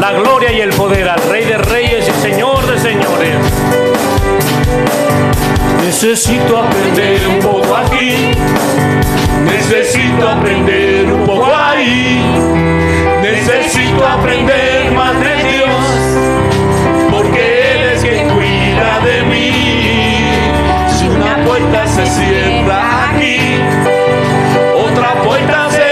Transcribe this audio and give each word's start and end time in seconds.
la 0.00 0.12
gloria 0.12 0.52
y 0.52 0.60
el 0.60 0.70
poder 0.70 1.08
al 1.08 1.20
Rey 1.28 1.44
de 1.44 1.58
Reyes 1.58 2.08
y 2.08 2.22
Señor 2.22 2.64
de 2.66 2.78
Señores. 2.78 3.36
Necesito 5.84 6.58
aprender 6.58 7.26
un 7.26 7.38
poco 7.38 7.76
aquí, 7.76 8.30
necesito 9.44 10.28
aprender 10.28 11.12
un 11.12 11.24
poco 11.24 11.50
ahí, 11.54 12.22
necesito 13.22 14.06
aprender 14.06 14.92
más 14.92 15.14
de 15.20 15.34
Dios, 15.50 15.68
porque 17.10 17.72
Él 17.72 17.82
es 17.94 18.02
quien 18.02 18.28
cuida 18.28 19.00
de 19.04 19.22
mí. 19.22 20.30
Si 20.96 21.08
una 21.08 21.44
puerta 21.44 21.86
se 21.86 22.06
cierra 22.06 23.10
aquí, 23.10 23.38
otra 24.76 25.14
puerta 25.22 25.70
se 25.70 25.87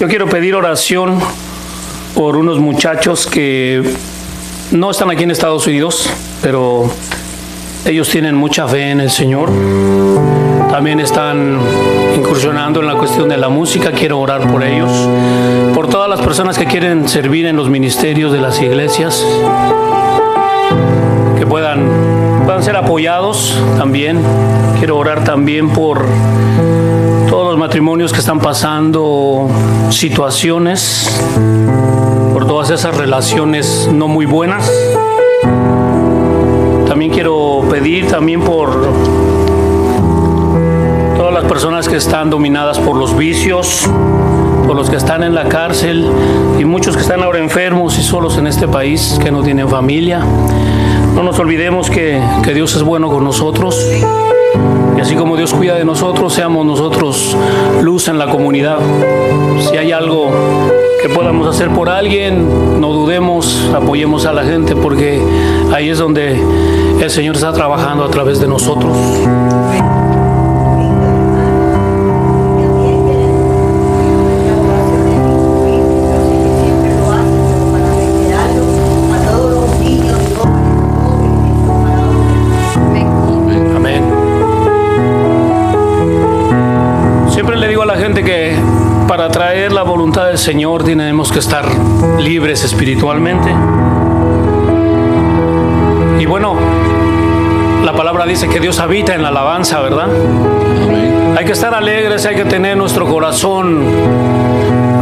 Yo 0.00 0.06
quiero 0.06 0.28
pedir 0.28 0.54
oración 0.54 1.18
por 2.14 2.36
unos 2.36 2.60
muchachos 2.60 3.26
que 3.26 3.82
no 4.70 4.92
están 4.92 5.10
aquí 5.10 5.24
en 5.24 5.32
Estados 5.32 5.66
Unidos, 5.66 6.08
pero 6.40 6.88
ellos 7.84 8.08
tienen 8.08 8.36
mucha 8.36 8.68
fe 8.68 8.92
en 8.92 9.00
el 9.00 9.10
Señor. 9.10 9.50
También 10.70 11.00
están 11.00 11.58
incursionando 12.14 12.78
en 12.78 12.86
la 12.86 12.94
cuestión 12.94 13.28
de 13.28 13.38
la 13.38 13.48
música. 13.48 13.90
Quiero 13.90 14.20
orar 14.20 14.48
por 14.48 14.62
ellos. 14.62 14.92
Por 15.74 15.88
todas 15.88 16.08
las 16.08 16.20
personas 16.20 16.56
que 16.56 16.66
quieren 16.66 17.08
servir 17.08 17.46
en 17.46 17.56
los 17.56 17.68
ministerios 17.68 18.32
de 18.32 18.40
las 18.40 18.62
iglesias. 18.62 19.26
Que 21.36 21.44
puedan, 21.44 22.44
puedan 22.44 22.62
ser 22.62 22.76
apoyados 22.76 23.60
también. 23.76 24.20
Quiero 24.78 24.96
orar 24.96 25.24
también 25.24 25.70
por 25.70 26.06
todos 27.28 27.48
los 27.48 27.58
matrimonios 27.58 28.12
que 28.12 28.20
están 28.20 28.40
pasando 28.40 29.48
situaciones, 29.90 31.22
por 32.32 32.46
todas 32.46 32.70
esas 32.70 32.96
relaciones 32.96 33.88
no 33.92 34.08
muy 34.08 34.24
buenas. 34.24 34.70
También 36.86 37.12
quiero 37.12 37.64
pedir 37.70 38.06
también 38.06 38.40
por 38.40 38.70
todas 41.16 41.34
las 41.34 41.44
personas 41.44 41.88
que 41.88 41.96
están 41.96 42.30
dominadas 42.30 42.78
por 42.78 42.96
los 42.96 43.16
vicios, 43.16 43.88
por 44.66 44.74
los 44.74 44.88
que 44.88 44.96
están 44.96 45.22
en 45.22 45.34
la 45.34 45.48
cárcel 45.48 46.10
y 46.58 46.64
muchos 46.64 46.96
que 46.96 47.02
están 47.02 47.22
ahora 47.22 47.38
enfermos 47.40 47.98
y 47.98 48.02
solos 48.02 48.38
en 48.38 48.46
este 48.46 48.66
país, 48.66 49.18
que 49.22 49.30
no 49.30 49.42
tienen 49.42 49.68
familia. 49.68 50.20
No 51.14 51.22
nos 51.22 51.38
olvidemos 51.38 51.90
que, 51.90 52.22
que 52.42 52.54
Dios 52.54 52.74
es 52.74 52.82
bueno 52.82 53.10
con 53.10 53.22
nosotros. 53.24 53.86
Y 54.98 55.00
así 55.00 55.14
como 55.14 55.36
Dios 55.36 55.54
cuida 55.54 55.76
de 55.76 55.84
nosotros, 55.84 56.32
seamos 56.32 56.66
nosotros 56.66 57.36
luz 57.82 58.08
en 58.08 58.18
la 58.18 58.26
comunidad. 58.26 58.78
Si 59.60 59.76
hay 59.76 59.92
algo 59.92 60.28
que 61.00 61.08
podamos 61.08 61.46
hacer 61.46 61.70
por 61.70 61.88
alguien, 61.88 62.80
no 62.80 62.92
dudemos, 62.92 63.70
apoyemos 63.72 64.26
a 64.26 64.32
la 64.32 64.42
gente, 64.42 64.74
porque 64.74 65.22
ahí 65.72 65.88
es 65.88 65.98
donde 65.98 66.42
el 67.00 67.10
Señor 67.10 67.36
está 67.36 67.52
trabajando 67.52 68.02
a 68.02 68.10
través 68.10 68.40
de 68.40 68.48
nosotros. 68.48 68.96
Del 90.38 90.44
Señor 90.44 90.84
tenemos 90.84 91.32
que 91.32 91.40
estar 91.40 91.64
libres 92.20 92.62
espiritualmente. 92.62 93.50
Y 96.20 96.26
bueno, 96.26 96.54
la 97.84 97.92
palabra 97.92 98.24
dice 98.24 98.48
que 98.48 98.60
Dios 98.60 98.78
habita 98.78 99.16
en 99.16 99.22
la 99.22 99.30
alabanza, 99.30 99.80
¿verdad? 99.80 100.06
Hay 101.36 101.44
que 101.44 101.50
estar 101.50 101.74
alegres, 101.74 102.24
hay 102.24 102.36
que 102.36 102.44
tener 102.44 102.76
nuestro 102.76 103.06
corazón 103.06 103.82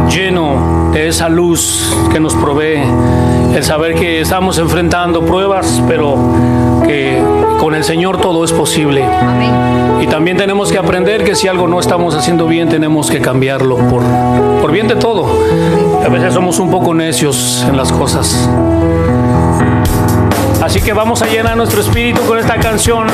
lleno 0.09 0.89
de 0.91 1.07
esa 1.07 1.29
luz 1.29 1.95
que 2.11 2.19
nos 2.19 2.33
provee 2.33 2.81
el 3.53 3.63
saber 3.63 3.93
que 3.93 4.21
estamos 4.21 4.57
enfrentando 4.57 5.23
pruebas, 5.23 5.83
pero 5.87 6.17
que 6.87 7.21
con 7.59 7.75
el 7.75 7.83
Señor 7.83 8.19
todo 8.21 8.43
es 8.43 8.51
posible. 8.51 9.03
Y 10.01 10.07
también 10.07 10.37
tenemos 10.37 10.71
que 10.71 10.77
aprender 10.77 11.23
que 11.23 11.35
si 11.35 11.47
algo 11.47 11.67
no 11.67 11.79
estamos 11.79 12.15
haciendo 12.15 12.47
bien, 12.47 12.69
tenemos 12.69 13.09
que 13.09 13.19
cambiarlo 13.19 13.77
por, 13.89 14.03
por 14.61 14.71
bien 14.71 14.87
de 14.87 14.95
todo. 14.95 15.27
A 16.05 16.09
veces 16.09 16.33
somos 16.33 16.59
un 16.59 16.69
poco 16.69 16.93
necios 16.93 17.65
en 17.67 17.75
las 17.75 17.91
cosas. 17.91 18.49
Así 20.61 20.81
que 20.81 20.93
vamos 20.93 21.21
a 21.21 21.27
llenar 21.27 21.57
nuestro 21.57 21.81
espíritu 21.81 22.21
con 22.21 22.37
esta 22.37 22.57
canción. 22.57 23.07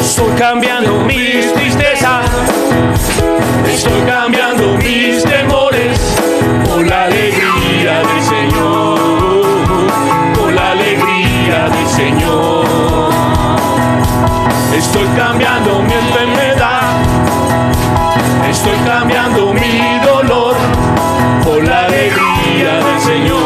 Estoy 0.00 0.32
cambiando 0.38 1.00
mis 1.06 1.52
tristezas, 1.54 2.26
estoy 3.66 4.00
cambiando 4.06 4.76
mis 4.78 5.22
temores 5.22 6.11
Estoy 14.76 15.06
cambiando 15.16 15.82
mi 15.82 15.92
enfermedad, 15.92 16.80
estoy 18.48 18.76
cambiando 18.86 19.52
mi 19.52 19.98
dolor 20.04 20.56
por 21.44 21.62
la 21.62 21.84
alegría 21.84 22.82
del 22.84 23.00
Señor, 23.00 23.41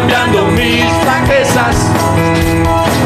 cambiando 0.00 0.46
mis 0.46 0.84
fraquezas. 1.02 1.76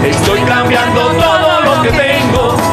Estoy 0.05 0.41
cambiando 0.43 1.01
todo 1.01 1.61
lo 1.63 1.83
que 1.83 1.91
tengo 1.91 2.64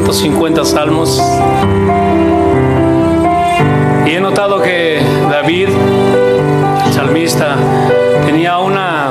250 0.00 0.64
salmos. 0.64 1.22
Y 4.06 4.10
he 4.10 4.20
notado 4.20 4.62
que 4.62 5.02
David, 5.30 5.68
el 6.86 6.92
salmista, 6.92 7.56
tenía 8.24 8.58
una 8.58 9.10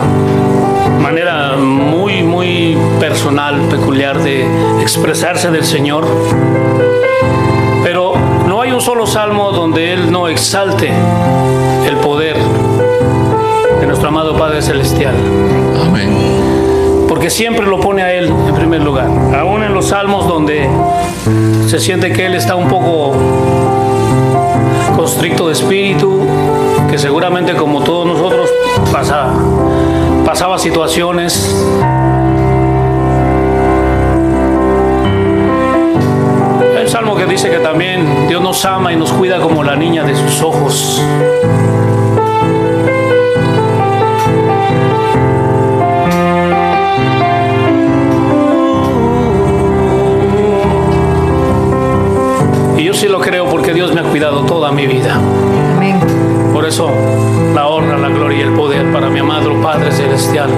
manera 0.99 1.55
muy, 1.55 2.23
muy 2.23 2.77
personal, 2.99 3.59
peculiar 3.69 4.23
de 4.23 4.47
expresarse 4.81 5.51
del 5.51 5.65
Señor. 5.65 6.07
Pero 7.83 8.13
no 8.47 8.61
hay 8.61 8.71
un 8.71 8.81
solo 8.81 9.05
salmo 9.05 9.51
donde 9.51 9.93
Él 9.93 10.11
no 10.11 10.27
exalte 10.27 10.91
el 11.87 11.97
poder 11.97 12.37
de 13.79 13.85
nuestro 13.85 14.07
amado 14.07 14.35
Padre 14.35 14.63
Celestial. 14.63 15.13
Amén 15.85 16.60
porque 17.11 17.29
siempre 17.29 17.67
lo 17.67 17.81
pone 17.81 18.03
a 18.03 18.13
Él 18.13 18.33
en 18.47 18.55
primer 18.55 18.81
lugar. 18.81 19.09
Aún 19.37 19.63
en 19.63 19.73
los 19.73 19.89
salmos 19.89 20.29
donde 20.29 20.69
se 21.67 21.77
siente 21.77 22.13
que 22.13 22.25
Él 22.25 22.35
está 22.35 22.55
un 22.55 22.69
poco 22.69 23.11
constricto 24.95 25.47
de 25.47 25.51
espíritu, 25.51 26.25
que 26.89 26.97
seguramente 26.97 27.53
como 27.53 27.83
todos 27.83 28.07
nosotros 28.07 28.49
pasa, 28.93 29.27
pasaba 30.25 30.57
situaciones. 30.57 31.53
El 36.79 36.87
salmo 36.87 37.17
que 37.17 37.25
dice 37.25 37.49
que 37.49 37.57
también 37.57 38.29
Dios 38.29 38.41
nos 38.41 38.63
ama 38.63 38.93
y 38.93 38.95
nos 38.95 39.11
cuida 39.11 39.41
como 39.41 39.63
la 39.65 39.75
niña 39.75 40.05
de 40.05 40.15
sus 40.15 40.41
ojos. 40.41 41.01
Dios 53.91 54.01
me 54.01 54.07
ha 54.07 54.09
cuidado 54.09 54.45
toda 54.45 54.71
mi 54.71 54.87
vida. 54.87 55.15
Amén. 55.75 55.99
Por 56.53 56.65
eso 56.65 56.89
la 57.53 57.67
honra, 57.67 57.97
la 57.97 58.07
gloria 58.07 58.37
y 58.37 58.41
el 58.41 58.53
poder 58.53 58.89
para 58.93 59.09
mi 59.09 59.19
amado 59.19 59.61
Padre 59.61 59.91
Celestial. 59.91 60.49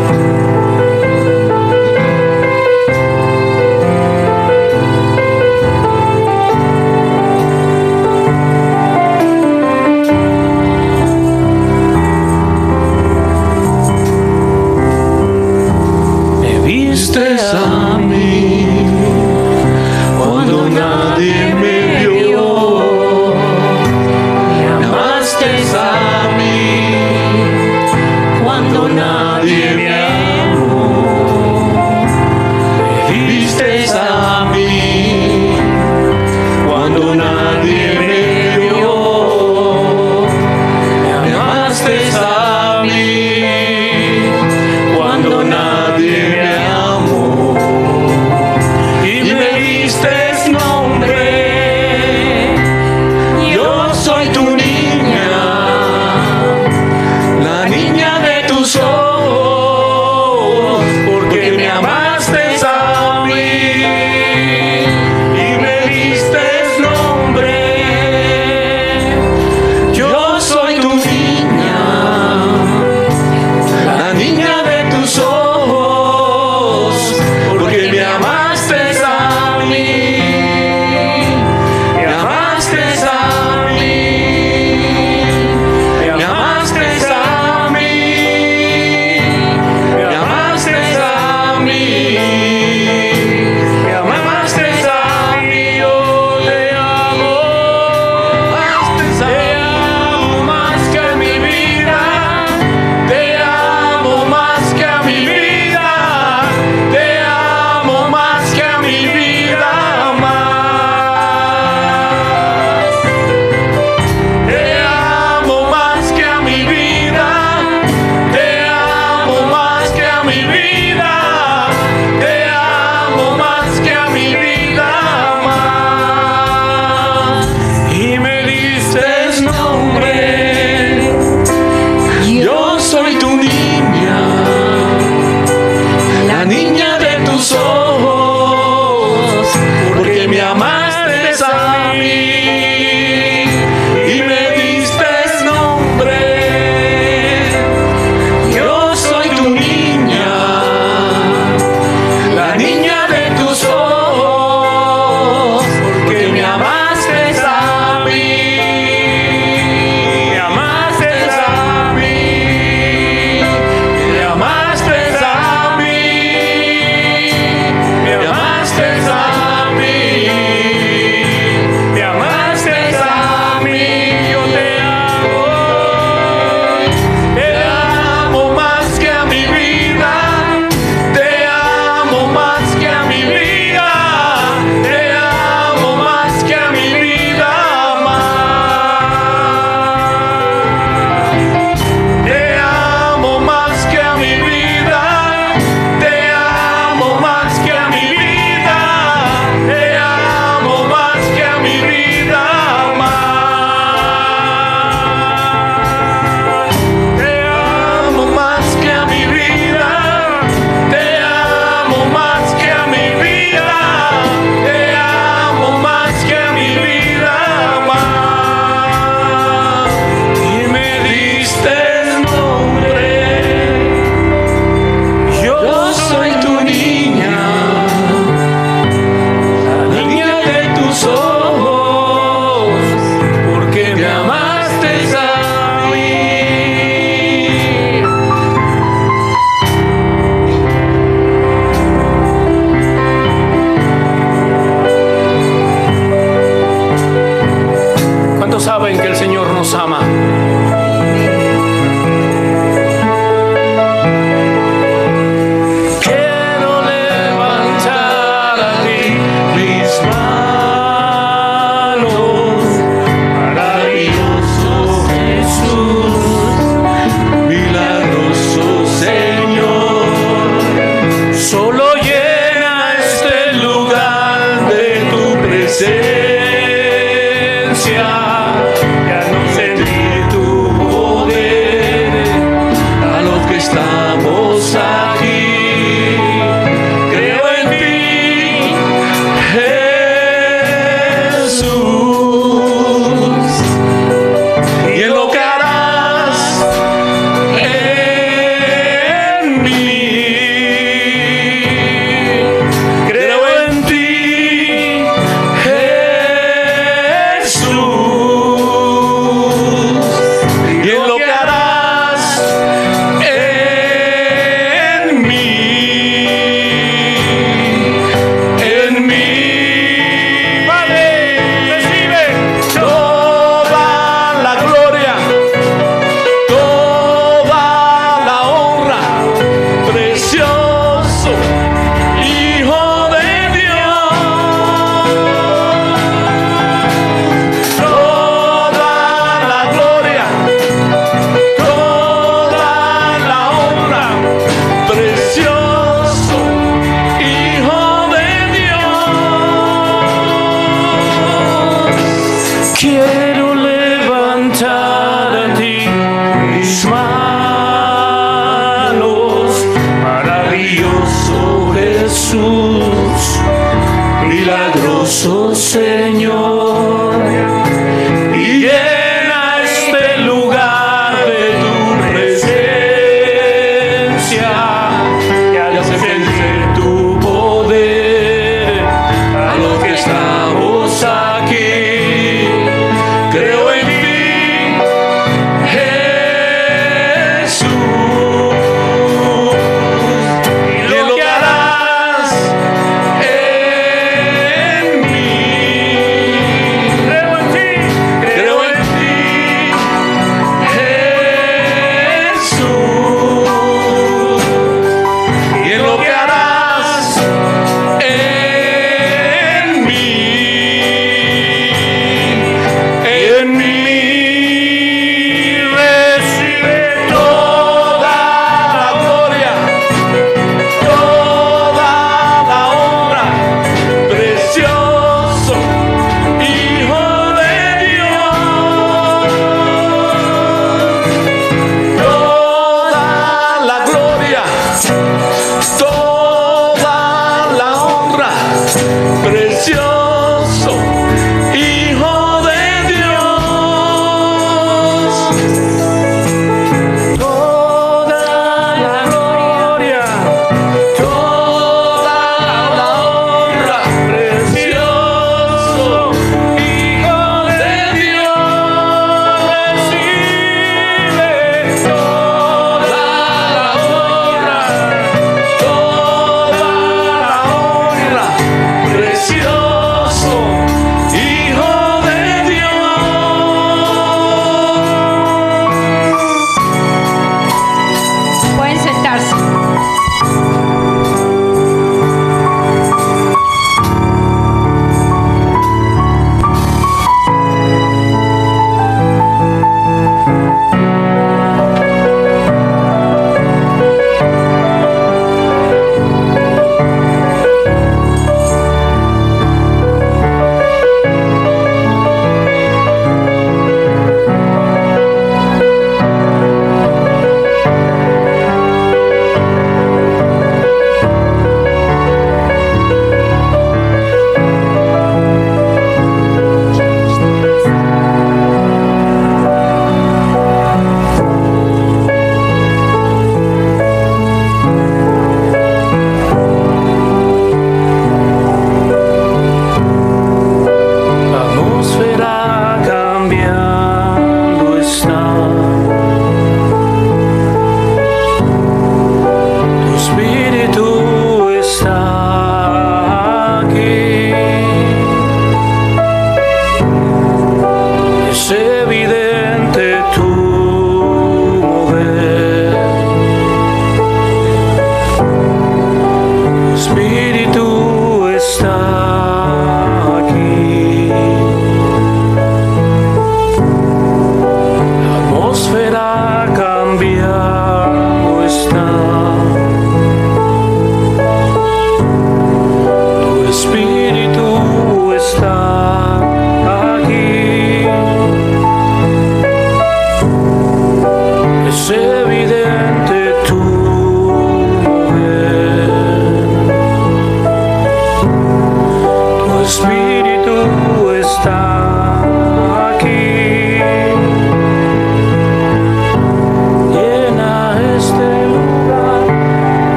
be 540.16 540.43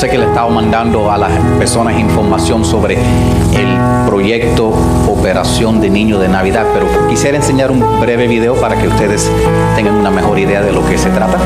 sé 0.00 0.08
que 0.08 0.16
le 0.16 0.24
estaba 0.24 0.48
mandando 0.48 1.12
a 1.12 1.18
las 1.18 1.30
personas 1.58 2.00
información 2.00 2.64
sobre 2.64 2.94
el 2.94 4.06
proyecto 4.06 4.72
Operación 5.06 5.78
de 5.78 5.90
Niño 5.90 6.18
de 6.18 6.26
Navidad, 6.26 6.64
pero 6.72 6.86
quisiera 7.10 7.36
enseñar 7.36 7.70
un 7.70 8.00
breve 8.00 8.26
video 8.26 8.54
para 8.54 8.80
que 8.80 8.88
ustedes 8.88 9.30
tengan 9.76 9.96
una 9.96 10.10
mejor 10.10 10.38
idea 10.38 10.62
de 10.62 10.72
lo 10.72 10.82
que 10.88 10.96
se 10.96 11.10
trata. 11.10 11.36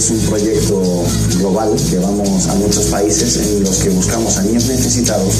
Un 0.00 0.18
proyecto 0.28 0.49
global 1.70 1.90
que 1.90 1.98
vamos 1.98 2.46
a 2.48 2.54
muchos 2.54 2.86
países 2.86 3.36
en 3.36 3.62
los 3.62 3.76
que 3.78 3.90
buscamos 3.90 4.36
a 4.38 4.42
niños 4.42 4.66
necesitados 4.66 5.34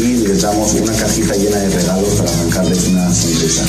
y 0.00 0.26
les 0.26 0.42
damos 0.42 0.72
una 0.74 0.92
cajita 0.92 1.34
llena 1.34 1.58
de 1.58 1.68
regalos 1.70 2.14
para 2.14 2.30
arrancarles 2.30 2.88
una 2.88 3.14
sonrisa. 3.14 3.64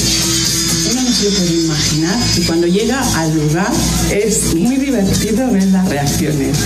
Uno 0.92 1.02
no 1.04 1.14
se 1.14 1.30
puede 1.30 1.54
imaginar 1.56 2.20
y 2.38 2.42
cuando 2.42 2.68
llega 2.68 3.02
al 3.20 3.36
lugar 3.36 3.72
es 4.12 4.56
muy 4.56 4.78
divertido 4.78 5.50
ver 5.52 5.68
las 5.68 5.88
reacciones. 5.90 6.58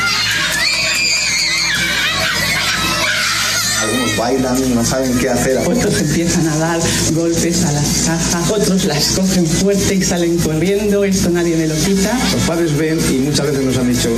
Bailan 4.17 4.57
y 4.57 4.69
no 4.73 4.83
saben 4.83 5.17
qué 5.19 5.29
hacer. 5.29 5.57
Otros 5.59 6.01
empiezan 6.01 6.47
a 6.47 6.57
dar 6.57 6.79
golpes 7.13 7.65
a 7.65 7.71
las 7.71 8.03
cajas, 8.05 8.51
otros 8.51 8.85
las 8.85 9.05
cogen 9.11 9.45
fuerte 9.45 9.95
y 9.95 10.03
salen 10.03 10.37
corriendo, 10.37 11.03
esto 11.03 11.29
nadie 11.29 11.55
me 11.55 11.67
lo 11.67 11.75
quita. 11.75 12.17
Los 12.33 12.43
padres 12.43 12.75
ven 12.77 12.99
y 13.11 13.17
muchas 13.19 13.47
veces 13.47 13.63
nos 13.63 13.77
han 13.77 13.89
dicho 13.89 14.09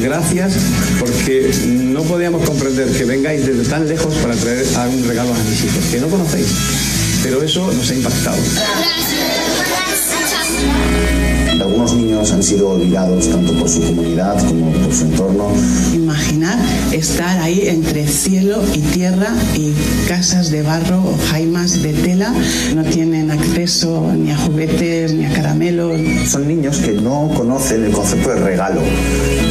gracias 0.00 0.54
porque 0.98 1.50
no 1.66 2.02
podíamos 2.02 2.46
comprender 2.48 2.88
que 2.92 3.04
vengáis 3.04 3.46
desde 3.46 3.68
tan 3.68 3.88
lejos 3.88 4.14
para 4.16 4.34
traer 4.34 4.66
un 4.88 5.04
regalo 5.06 5.34
a 5.34 5.38
mis 5.38 5.64
hijos, 5.64 5.84
que 5.90 6.00
no 6.00 6.08
conocéis. 6.08 6.48
Pero 7.22 7.42
eso 7.42 7.72
nos 7.72 7.90
ha 7.90 7.94
impactado. 7.94 8.38
Algunos 11.62 11.94
niños 11.94 12.32
han 12.32 12.42
sido 12.42 12.70
olvidados 12.70 13.30
tanto 13.30 13.52
por 13.52 13.68
su 13.68 13.80
comunidad 13.82 14.36
como 14.48 14.72
por 14.72 14.92
su 14.92 15.04
entorno. 15.04 15.46
Imaginar 15.94 16.58
estar 16.90 17.38
ahí 17.38 17.68
entre 17.68 18.08
cielo 18.08 18.60
y 18.74 18.80
tierra 18.80 19.28
y 19.54 19.72
casas 20.08 20.50
de 20.50 20.62
barro 20.62 20.98
o 20.98 21.16
jaimas 21.30 21.80
de 21.80 21.92
tela, 21.92 22.34
no 22.74 22.82
tienen 22.82 23.30
acceso 23.30 24.12
ni 24.12 24.32
a 24.32 24.36
juguetes 24.38 25.14
ni 25.14 25.24
a 25.24 25.32
caramelos. 25.32 26.00
Son 26.28 26.48
niños 26.48 26.78
que 26.78 26.94
no 26.94 27.30
conocen 27.36 27.84
el 27.84 27.92
concepto 27.92 28.30
de 28.30 28.40
regalo, 28.40 28.80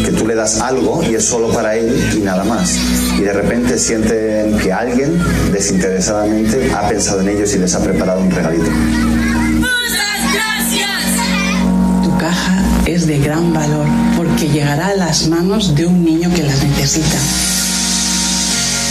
que 0.04 0.12
tú 0.12 0.28
le 0.28 0.36
das 0.36 0.60
algo 0.60 1.02
y 1.10 1.15
es 1.15 1.24
solo 1.24 1.47
para 1.54 1.78
él 1.78 1.95
y 2.13 2.19
nada 2.19 2.43
más. 2.43 2.76
Y 3.17 3.21
de 3.21 3.32
repente 3.32 3.78
sienten 3.80 4.58
que 4.58 4.74
alguien 4.74 5.17
desinteresadamente 5.54 6.74
ha 6.74 6.89
pensado 6.89 7.21
en 7.21 7.30
ellos 7.30 7.56
y 7.56 7.60
les 7.60 7.74
ha 7.74 7.82
preparado 7.82 8.21
un 8.21 8.32
regalito. 8.32 8.69
De 13.12 13.19
gran 13.19 13.52
valor 13.52 13.86
porque 14.15 14.47
llegará 14.47 14.88
a 14.88 14.95
las 14.95 15.28
manos 15.28 15.76
de 15.76 15.86
un 15.86 16.06
niño 16.06 16.34
que 16.34 16.43
las 16.43 16.63
necesita. 16.63 17.19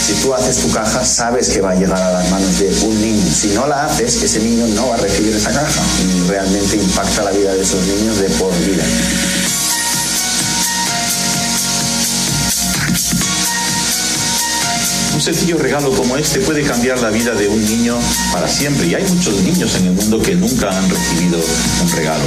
Si 0.05 0.13
tú 0.21 0.31
haces 0.31 0.57
tu 0.57 0.69
caja, 0.69 1.03
sabes 1.03 1.49
que 1.49 1.59
va 1.59 1.71
a 1.71 1.75
llegar 1.75 1.99
a 1.99 2.11
las 2.11 2.29
manos 2.29 2.59
de 2.59 2.69
un 2.85 3.01
niño. 3.01 3.25
Si 3.33 3.47
no 3.47 3.65
la 3.65 3.85
haces, 3.85 4.21
ese 4.21 4.39
niño 4.41 4.67
no 4.75 4.89
va 4.89 4.95
a 4.95 4.97
recibir 4.99 5.35
esa 5.35 5.51
caja. 5.51 5.81
Realmente 6.29 6.75
impacta 6.75 7.23
la 7.23 7.31
vida 7.31 7.55
de 7.55 7.63
esos 7.63 7.81
niños 7.87 8.19
de 8.19 8.29
por 8.37 8.53
vida. 8.59 8.83
Un 15.21 15.25
sencillo 15.25 15.59
regalo 15.59 15.91
como 15.91 16.17
este 16.17 16.39
puede 16.39 16.63
cambiar 16.63 16.99
la 16.99 17.11
vida 17.11 17.35
de 17.35 17.47
un 17.47 17.63
niño 17.63 17.95
para 18.33 18.47
siempre. 18.47 18.87
Y 18.87 18.95
hay 18.95 19.03
muchos 19.03 19.39
niños 19.43 19.75
en 19.75 19.85
el 19.85 19.91
mundo 19.91 20.19
que 20.19 20.33
nunca 20.33 20.75
han 20.75 20.89
recibido 20.89 21.39
un 21.83 21.91
regalo. 21.91 22.23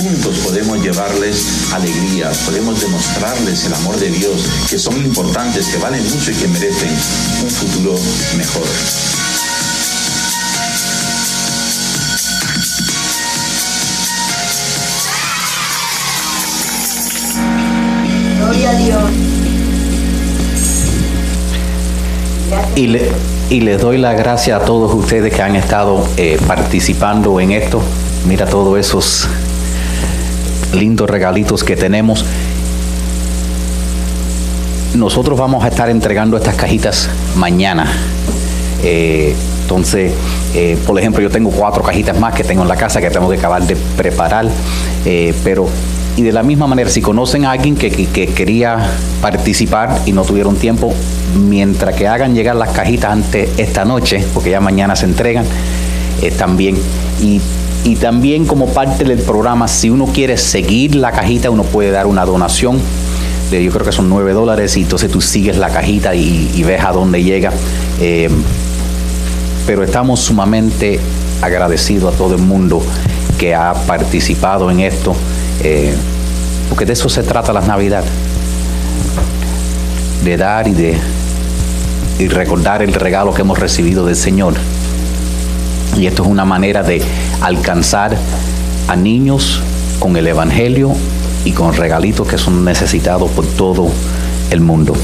Juntos 0.00 0.36
podemos 0.44 0.80
llevarles 0.80 1.72
alegría, 1.72 2.30
podemos 2.46 2.80
demostrarles 2.80 3.64
el 3.64 3.74
amor 3.74 3.98
de 3.98 4.10
Dios, 4.12 4.40
que 4.70 4.78
son 4.78 4.96
importantes, 4.98 5.66
que 5.66 5.78
valen 5.78 6.08
mucho 6.10 6.30
y 6.30 6.34
que 6.34 6.46
merecen 6.46 6.90
un 7.42 7.50
futuro 7.50 7.98
mejor. 8.36 8.62
Gloria 18.38 18.70
a 18.70 18.74
Dios. 18.74 19.47
Y, 22.76 22.86
le- 22.86 23.10
y 23.50 23.60
les 23.60 23.80
doy 23.80 23.98
la 23.98 24.12
gracia 24.14 24.56
a 24.56 24.60
todos 24.60 24.92
ustedes 24.94 25.34
que 25.34 25.42
han 25.42 25.56
estado 25.56 26.06
eh, 26.16 26.38
participando 26.46 27.40
en 27.40 27.52
esto. 27.52 27.80
Mira 28.26 28.46
todos 28.46 28.78
esos 28.78 29.28
lindos 30.74 31.08
regalitos 31.08 31.64
que 31.64 31.76
tenemos. 31.76 32.24
Nosotros 34.94 35.38
vamos 35.38 35.64
a 35.64 35.68
estar 35.68 35.90
entregando 35.90 36.36
estas 36.36 36.54
cajitas 36.54 37.08
mañana. 37.36 37.86
Eh, 38.82 39.34
entonces, 39.62 40.12
eh, 40.54 40.78
por 40.86 40.98
ejemplo, 40.98 41.20
yo 41.22 41.30
tengo 41.30 41.50
cuatro 41.50 41.82
cajitas 41.82 42.18
más 42.18 42.34
que 42.34 42.42
tengo 42.44 42.62
en 42.62 42.68
la 42.68 42.76
casa 42.76 43.00
que 43.00 43.10
tengo 43.10 43.28
que 43.28 43.36
acabar 43.36 43.62
de 43.66 43.76
preparar. 43.96 44.46
Pero, 45.44 45.68
y 46.18 46.22
de 46.22 46.32
la 46.32 46.42
misma 46.42 46.66
manera, 46.66 46.90
si 46.90 47.00
conocen 47.00 47.44
a 47.44 47.52
alguien 47.52 47.76
que, 47.76 47.90
que- 47.90 48.06
que 48.06 48.26
quería 48.26 48.90
participar 49.22 50.00
y 50.04 50.12
no 50.12 50.22
tuvieron 50.24 50.56
tiempo, 50.56 50.92
mientras 51.48 51.94
que 51.94 52.08
hagan 52.08 52.34
llegar 52.34 52.56
las 52.56 52.70
cajitas 52.70 53.12
antes 53.12 53.48
esta 53.56 53.84
noche, 53.84 54.24
porque 54.34 54.50
ya 54.50 54.60
mañana 54.60 54.96
se 54.96 55.04
entregan, 55.06 55.44
eh, 56.22 56.30
también. 56.32 56.76
Y, 57.22 57.40
también 58.00 58.44
como 58.46 58.66
parte 58.66 59.04
del 59.04 59.20
programa, 59.20 59.66
si 59.68 59.88
uno 59.88 60.06
quiere 60.06 60.36
seguir 60.36 60.94
la 60.96 61.10
cajita, 61.10 61.48
uno 61.50 61.62
puede 61.62 61.90
dar 61.90 62.06
una 62.06 62.24
donación 62.26 62.78
de 63.50 63.64
yo 63.64 63.70
creo 63.72 63.86
que 63.86 63.92
son 63.92 64.10
9 64.10 64.34
dólares 64.34 64.76
y 64.76 64.82
entonces 64.82 65.10
tú 65.10 65.22
sigues 65.22 65.56
la 65.56 65.70
cajita 65.70 66.14
y, 66.14 66.50
y 66.54 66.62
ves 66.64 66.84
a 66.84 66.92
dónde 66.92 67.22
llega. 67.22 67.50
Eh, 68.00 68.28
pero 69.66 69.82
estamos 69.84 70.20
sumamente 70.20 71.00
agradecidos 71.40 72.12
a 72.14 72.16
todo 72.18 72.34
el 72.34 72.42
mundo 72.42 72.82
que 73.38 73.54
ha 73.54 73.72
participado 73.72 74.70
en 74.70 74.80
esto, 74.80 75.14
eh, 75.62 75.94
porque 76.68 76.84
de 76.84 76.92
eso 76.92 77.08
se 77.08 77.22
trata 77.22 77.52
la 77.52 77.60
Navidad, 77.60 78.04
de 80.24 80.36
dar 80.36 80.68
y 80.68 80.72
de 80.72 80.96
y 82.18 82.26
recordar 82.26 82.82
el 82.82 82.92
regalo 82.92 83.32
que 83.32 83.42
hemos 83.42 83.58
recibido 83.58 84.04
del 84.04 84.16
Señor. 84.16 84.54
Y 85.96 86.06
esto 86.06 86.24
es 86.24 86.28
una 86.28 86.44
manera 86.44 86.82
de 86.82 87.02
alcanzar 87.40 88.16
a 88.88 88.96
niños 88.96 89.60
con 89.98 90.16
el 90.16 90.26
Evangelio 90.26 90.92
y 91.44 91.52
con 91.52 91.74
regalitos 91.74 92.26
que 92.26 92.38
son 92.38 92.64
necesitados 92.64 93.30
por 93.30 93.46
todo 93.46 93.88
el 94.50 94.60
mundo. 94.60 94.94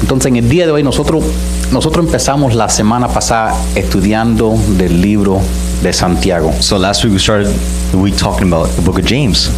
Entonces, 0.00 0.30
en 0.30 0.36
el 0.36 0.48
día 0.48 0.64
de 0.64 0.72
hoy 0.72 0.82
nosotros, 0.82 1.22
nosotros 1.72 2.06
empezamos 2.06 2.54
la 2.54 2.68
semana 2.68 3.08
pasada 3.08 3.54
estudiando 3.74 4.56
del 4.78 5.00
libro 5.00 5.40
de 5.82 5.92
Santiago. 5.92 6.52
So 6.60 6.78
last 6.78 7.04
week 7.04 7.12
we 7.12 7.18
started 7.18 7.48
the 7.90 7.98
week 7.98 8.16
talking 8.16 8.52
about 8.52 8.68
the 8.76 8.82
book 8.82 8.98
of 8.98 9.04
James. 9.04 9.50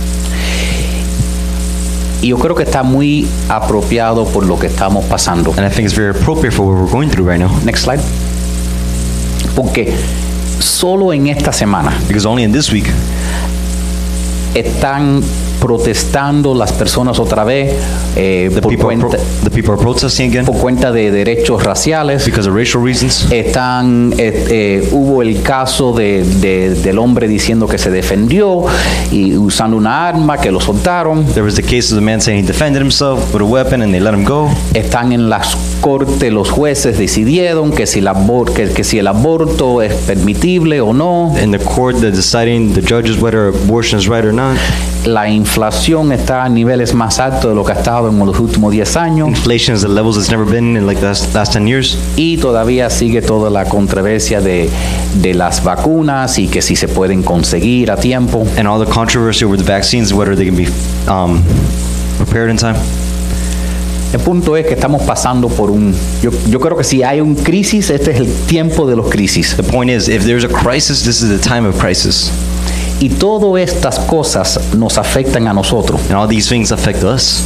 Y 2.20 2.28
yo 2.28 2.38
creo 2.38 2.54
que 2.54 2.64
está 2.64 2.82
muy 2.82 3.26
apropiado 3.48 4.24
por 4.26 4.44
lo 4.44 4.58
que 4.58 4.66
estamos 4.66 5.04
pasando. 5.06 5.52
And 5.56 5.64
I 5.64 5.70
think 5.70 5.86
it's 5.86 5.96
very 5.96 6.10
appropriate 6.10 6.52
for 6.52 6.66
what 6.66 6.74
we're 6.76 6.90
going 6.90 7.08
through 7.08 7.28
right 7.28 7.40
now. 7.40 7.50
Next 7.64 7.84
slide. 7.84 8.00
Porque 9.54 9.94
solo 10.60 11.12
en 11.12 11.26
esta 11.28 11.52
semana 11.52 11.92
Because 12.06 12.26
only 12.26 12.44
in 12.44 12.52
this 12.52 12.70
week, 12.70 12.86
están 14.54 15.22
protestando 15.60 16.54
las 16.54 16.72
personas 16.72 17.18
otra 17.18 17.44
vez 17.44 17.72
eh, 18.16 18.50
por, 18.60 18.76
cuenta, 18.78 19.06
pro- 19.08 19.18
por 19.42 19.50
de 20.92 21.10
derechos 21.10 21.62
raciales. 21.62 22.24
because 22.24 22.48
of 22.48 22.54
racial 22.56 22.82
reasons. 22.84 23.30
Están, 23.30 24.12
eh, 24.18 24.46
eh, 24.50 24.88
hubo 24.92 25.22
el 25.22 25.42
caso 25.42 25.92
de- 25.92 26.24
de- 26.24 26.74
del 26.74 26.98
hombre 26.98 27.28
diciendo 27.28 27.66
que 27.68 27.78
se 27.78 27.90
defendió 27.90 28.64
y 29.12 29.36
usando 29.36 29.76
una 29.76 30.08
arma 30.08 30.38
que 30.38 30.50
lo 30.50 30.60
soltaron. 30.60 31.24
There 31.26 31.42
was 31.42 31.54
the 31.54 31.62
case 31.62 31.92
of 31.92 31.98
the 31.98 32.00
man 32.00 32.20
saying 32.20 32.44
he 32.44 32.46
defended 32.46 32.82
himself 32.82 33.32
with 33.34 33.42
a 33.42 33.44
weapon 33.44 33.82
and 33.82 33.92
they 33.92 34.00
let 34.00 34.12
him 34.14 34.24
go. 34.24 34.48
Están 34.74 35.12
en 35.12 35.28
las 35.28 35.56
cortes 35.80 36.32
los 36.32 36.50
jueces 36.50 36.98
decidieron 36.98 37.70
que 37.72 37.86
si, 37.86 38.00
la 38.00 38.12
abor- 38.14 38.52
que, 38.52 38.68
que 38.70 38.84
si 38.84 38.98
el 38.98 39.06
aborto 39.06 39.82
es 39.82 39.92
permitible 39.94 40.80
o 40.80 40.92
no. 40.92 41.32
In 41.42 41.50
the 41.52 41.58
court, 41.58 41.96
they're 42.00 42.14
deciding 42.14 42.72
the 42.74 42.80
judges 42.82 43.20
whether 43.20 43.48
abortion 43.48 43.98
is 43.98 44.06
right 44.06 44.24
or 44.24 44.32
not. 44.32 44.56
La 45.06 45.28
inflación 45.50 46.12
está 46.12 46.44
a 46.44 46.48
niveles 46.48 46.94
más 46.94 47.18
altos 47.18 47.50
de 47.50 47.56
lo 47.56 47.64
que 47.64 47.72
ha 47.72 47.74
estado 47.74 48.08
en 48.08 48.16
los 48.20 48.38
últimos 48.38 48.70
10 48.70 48.96
años 48.96 49.28
Inflation 49.30 49.74
is 49.74 49.82
at 49.82 49.90
levels 49.90 50.16
it's 50.16 50.30
never 50.30 50.46
been 50.46 50.76
in 50.76 50.86
like 50.86 51.00
the 51.00 51.08
last, 51.08 51.34
last 51.34 51.52
10 51.52 51.66
years. 51.66 51.98
y 52.14 52.36
todavía 52.36 52.88
sigue 52.88 53.20
toda 53.20 53.50
la 53.50 53.64
controversia 53.64 54.40
de, 54.40 54.70
de 55.14 55.34
las 55.34 55.64
vacunas 55.64 56.38
y 56.38 56.46
que 56.46 56.62
si 56.62 56.76
se 56.76 56.86
pueden 56.86 57.24
conseguir 57.24 57.90
a 57.90 57.96
tiempo. 57.96 58.46
And 58.56 58.68
all 58.68 58.78
the 58.78 58.90
controversy 58.90 59.44
over 59.44 59.58
the 59.58 59.64
vaccines, 59.64 60.14
whether 60.14 60.36
they 60.36 60.46
can 60.46 60.56
be 60.56 60.68
um, 61.10 61.42
prepared 62.16 62.48
in 62.48 62.56
time. 62.56 62.76
El 64.12 64.20
punto 64.20 64.56
es 64.56 64.66
que 64.66 64.74
estamos 64.74 65.02
pasando 65.02 65.48
por 65.48 65.70
un... 65.70 65.94
Yo, 66.22 66.30
yo 66.48 66.60
creo 66.60 66.76
que 66.76 66.84
si 66.84 67.02
hay 67.02 67.20
un 67.20 67.34
crisis, 67.34 67.90
este 67.90 68.12
es 68.12 68.18
el 68.18 68.28
tiempo 68.46 68.86
de 68.86 68.94
los 68.94 69.08
crisis. 69.08 69.56
The 69.56 69.64
point 69.64 69.90
is, 69.90 70.08
if 70.08 70.24
there's 70.24 70.44
a 70.44 70.48
crisis, 70.48 71.02
this 71.02 71.22
is 71.22 71.28
the 71.28 71.38
time 71.38 71.66
of 71.66 71.76
crisis. 71.78 72.30
Y 73.00 73.08
todas 73.08 73.60
estas 73.62 73.98
cosas 74.00 74.60
nos 74.76 74.98
afectan 74.98 75.48
a 75.48 75.52
nosotros. 75.52 76.00
And 76.10 76.14
all 76.18 76.28
these 76.28 76.48
things 76.48 76.70
affect 76.70 77.02
us. 77.02 77.42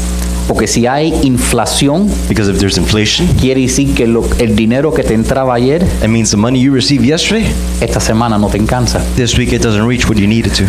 Porque 0.49 0.67
si 0.67 0.87
hay 0.87 1.15
inflación, 1.23 2.11
Because 2.29 2.51
if 2.51 2.59
there's 2.59 2.77
inflation, 2.77 3.27
quiere 3.41 3.63
decir 3.63 3.95
que 3.95 4.07
lo- 4.07 4.29
el 4.39 4.55
dinero 4.57 4.93
que 4.93 5.03
te 5.03 5.15
entraba 5.15 5.55
ayer, 5.55 5.83
it 6.03 6.09
means 6.09 6.31
the 6.31 6.37
money 6.37 6.61
you 6.61 6.73
received 6.75 7.05
yesterday, 7.05 7.47
esta 7.81 7.99
semana 8.01 8.37
no 8.39 8.49
te 8.49 8.59
alcanza. 8.59 9.01
this 9.17 9.39
week 9.39 9.53
it 9.53 9.63
doesn't 9.63 9.87
reach 9.89 10.07
what 10.09 10.17
you 10.19 10.27
need 10.27 10.45
it 10.47 10.53
to. 10.55 10.65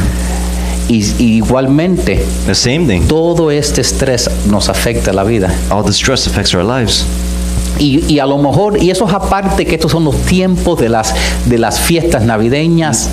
Y, 0.88 1.04
y 1.18 1.38
igualmente, 1.38 2.24
The 2.46 2.54
same 2.56 2.86
thing. 2.88 3.08
todo 3.08 3.50
este 3.52 3.82
estrés 3.82 4.30
nos 4.50 4.70
afecta 4.70 5.12
la 5.12 5.24
vida. 5.24 5.54
All 5.72 5.84
the 5.84 5.92
stress 5.92 6.26
affects 6.28 6.54
our 6.54 6.64
lives. 6.64 7.06
Y, 7.80 8.06
y 8.08 8.20
a 8.20 8.26
lo 8.26 8.38
mejor, 8.38 8.82
y 8.82 8.92
eso 8.92 9.06
es 9.08 9.14
aparte 9.14 9.66
que 9.66 9.76
estos 9.76 9.92
son 9.92 10.06
los 10.06 10.16
tiempos 10.22 10.80
de 10.80 10.88
las, 10.88 11.14
de 11.48 11.58
las 11.58 11.80
fiestas 11.80 12.24
navideñas, 12.24 13.10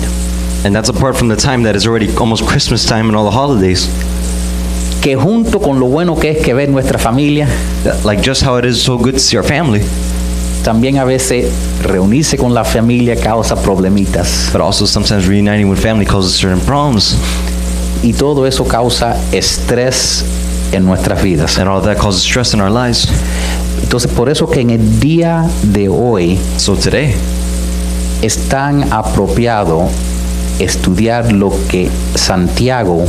And 0.65 0.73
that's 0.73 0.89
apart 0.89 1.15
from 1.17 1.27
the 1.27 1.35
time 1.35 1.63
that 1.63 1.75
is 1.75 1.85
already 1.85 2.09
almost 2.17 2.45
Christmas 2.45 2.85
time 2.85 3.07
and 3.09 3.15
all 3.15 3.25
the 3.29 3.35
holidays. 3.35 3.89
que 5.01 5.17
junto 5.17 5.59
con 5.59 5.81
lo 5.81 5.87
bueno 5.87 6.15
que 6.17 6.29
es 6.31 6.37
que 6.45 6.53
ver 6.53 6.69
nuestra 6.69 6.97
familia, 6.97 7.47
That- 7.83 8.05
Like 8.05 8.21
just 8.23 8.41
how 8.41 8.57
it 8.57 8.63
is 8.65 8.81
so 8.81 8.97
good 8.97 9.13
to 9.15 9.19
see 9.19 9.35
our 9.35 9.43
family, 9.45 9.81
también 10.63 10.97
a 10.97 11.03
veces 11.03 11.51
reunirse 11.81 12.37
con 12.37 12.53
la 12.53 12.63
familia 12.63 13.17
causa 13.17 13.57
problemitas. 13.61 14.49
but 14.53 14.61
also 14.61 14.85
sometimes 14.85 15.27
reuniting 15.27 15.67
with 15.69 15.77
family 15.79 16.05
causes 16.05 16.33
certain 16.33 16.61
problems. 16.61 17.17
Y 18.01 18.13
todo 18.13 18.45
eso 18.45 18.63
causa 18.65 19.17
estrés 19.33 20.23
en 20.71 20.85
nuestras 20.85 21.21
vidas. 21.21 21.57
And 21.57 21.67
all 21.67 21.81
that 21.81 21.97
causes 21.97 22.21
stress 22.23 22.53
in 22.53 22.61
our 22.61 22.71
lives. 22.71 23.07
Entonces, 23.81 24.09
por 24.09 24.29
eso 24.29 24.47
que 24.49 24.61
en 24.61 24.69
el 24.69 24.99
día 25.01 25.45
de 25.63 25.89
hoy 25.89 26.39
So 26.57 26.75
today, 26.75 27.13
es 28.21 28.37
tan 28.47 28.91
apropiado 28.93 29.89
estudiar 30.63 31.31
lo 31.31 31.51
que 31.69 31.89
Santiago 32.15 33.05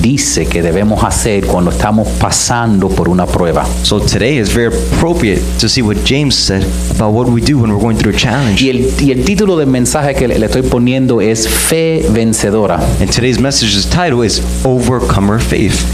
dice 0.00 0.46
que 0.46 0.62
debemos 0.62 1.02
hacer 1.04 1.46
cuando 1.46 1.70
estamos 1.70 2.06
pasando 2.18 2.88
por 2.88 3.08
una 3.08 3.26
prueba. 3.26 3.66
so 3.82 3.98
today 3.98 4.38
is 4.38 4.48
very 4.52 4.66
appropriate 4.66 5.40
to 5.58 5.68
see 5.68 5.82
what 5.82 5.96
James 6.04 6.34
said 6.34 6.64
about 6.90 7.12
what 7.12 7.28
we 7.28 7.40
do 7.40 7.58
when 7.58 7.70
we're 7.72 7.80
going 7.80 7.96
through 7.96 8.14
a 8.14 8.18
challenge. 8.18 8.62
Y 8.62 8.70
el, 8.70 8.90
y 9.00 9.10
el 9.10 9.24
título 9.24 9.56
del 9.56 9.68
mensaje 9.68 10.14
que 10.14 10.28
le, 10.28 10.38
le 10.38 10.46
estoy 10.46 10.62
poniendo 10.62 11.20
es 11.20 11.48
Fe 11.48 12.06
Vencedora. 12.10 12.80
And 13.00 13.10
today's 13.10 13.38
message's 13.38 13.84
title 13.84 14.22
is 14.22 14.40
Overcomer 14.64 15.40
Faith. 15.40 15.84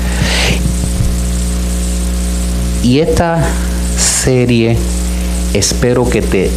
Y 2.83 3.01
esta 3.01 3.42
serie 3.97 4.77
espero 5.54 6.09
que 6.09 6.23
te 6.23 6.50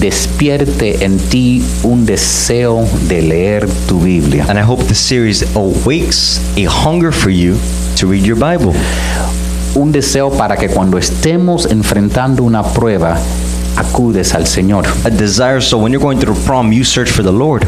despierte 0.00 1.04
en 1.04 1.18
ti 1.18 1.62
un 1.82 2.04
deseo 2.06 2.86
de 3.08 3.22
leer 3.22 3.68
tu 3.88 4.00
Biblia. 4.00 4.44
And 4.48 4.58
I 4.58 4.62
hope 4.62 4.82
this 4.84 4.98
series 4.98 5.42
awakes 5.54 6.40
a 6.56 6.66
hunger 6.66 7.12
for 7.12 7.30
you 7.30 7.56
to 7.98 8.06
read 8.06 8.24
your 8.24 8.36
Bible. 8.36 8.72
Un 9.74 9.90
deseo 9.92 10.30
para 10.30 10.56
que 10.56 10.68
cuando 10.68 10.98
estemos 10.98 11.66
enfrentando 11.70 12.42
una 12.42 12.62
prueba, 12.62 13.18
acudes 13.76 14.34
al 14.34 14.46
Señor. 14.46 14.86
A 15.04 15.10
desire 15.10 15.60
so 15.62 15.78
when 15.78 15.92
you're 15.92 16.02
going 16.02 16.18
through 16.18 16.36
a 16.36 16.44
problem, 16.46 16.72
you 16.72 16.84
search 16.84 17.10
for 17.10 17.22
the 17.24 17.32
Lord. 17.32 17.64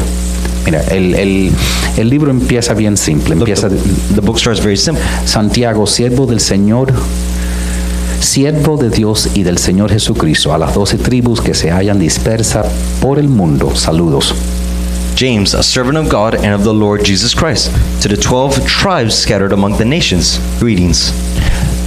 Mira, 0.67 0.81
el, 0.91 1.15
el- 1.15 1.53
el 1.97 2.09
libro 2.09 2.31
empieza 2.31 2.75
bien 2.75 2.97
simple. 2.97 3.35
Empieza 3.35 3.69
the, 3.69 3.77
the 4.15 4.21
book 4.21 4.39
starts 4.39 4.61
very 4.63 4.77
simple. 4.77 5.03
Santiago, 5.27 5.87
siervo 5.87 6.27
del 6.27 6.41
Señor, 6.41 6.93
siervo 8.25 8.77
de 8.77 8.91
Dios 8.91 9.29
y 9.35 9.43
del 9.43 9.59
Señor 9.59 9.91
Jesucristo, 9.93 10.53
a 10.53 10.59
las 10.59 10.75
doce 10.75 10.97
tribus 10.97 11.41
que 11.41 11.55
se 11.55 11.71
hallan 11.71 11.99
dispersas 11.99 12.67
por 13.01 13.19
el 13.19 13.29
mundo. 13.29 13.77
Saludos. 13.77 14.35
James, 15.17 15.55
a 15.55 15.63
servant 15.63 15.97
of 15.97 16.09
God 16.09 16.35
and 16.35 16.55
of 16.55 16.65
the 16.65 16.73
Lord 16.73 17.05
Jesus 17.05 17.35
Christ, 17.35 17.71
to 18.03 18.09
the 18.09 18.17
twelve 18.17 18.59
tribes 18.67 19.15
scattered 19.15 19.53
among 19.53 19.77
the 19.77 19.85
nations, 19.85 20.41
greetings. 20.59 21.13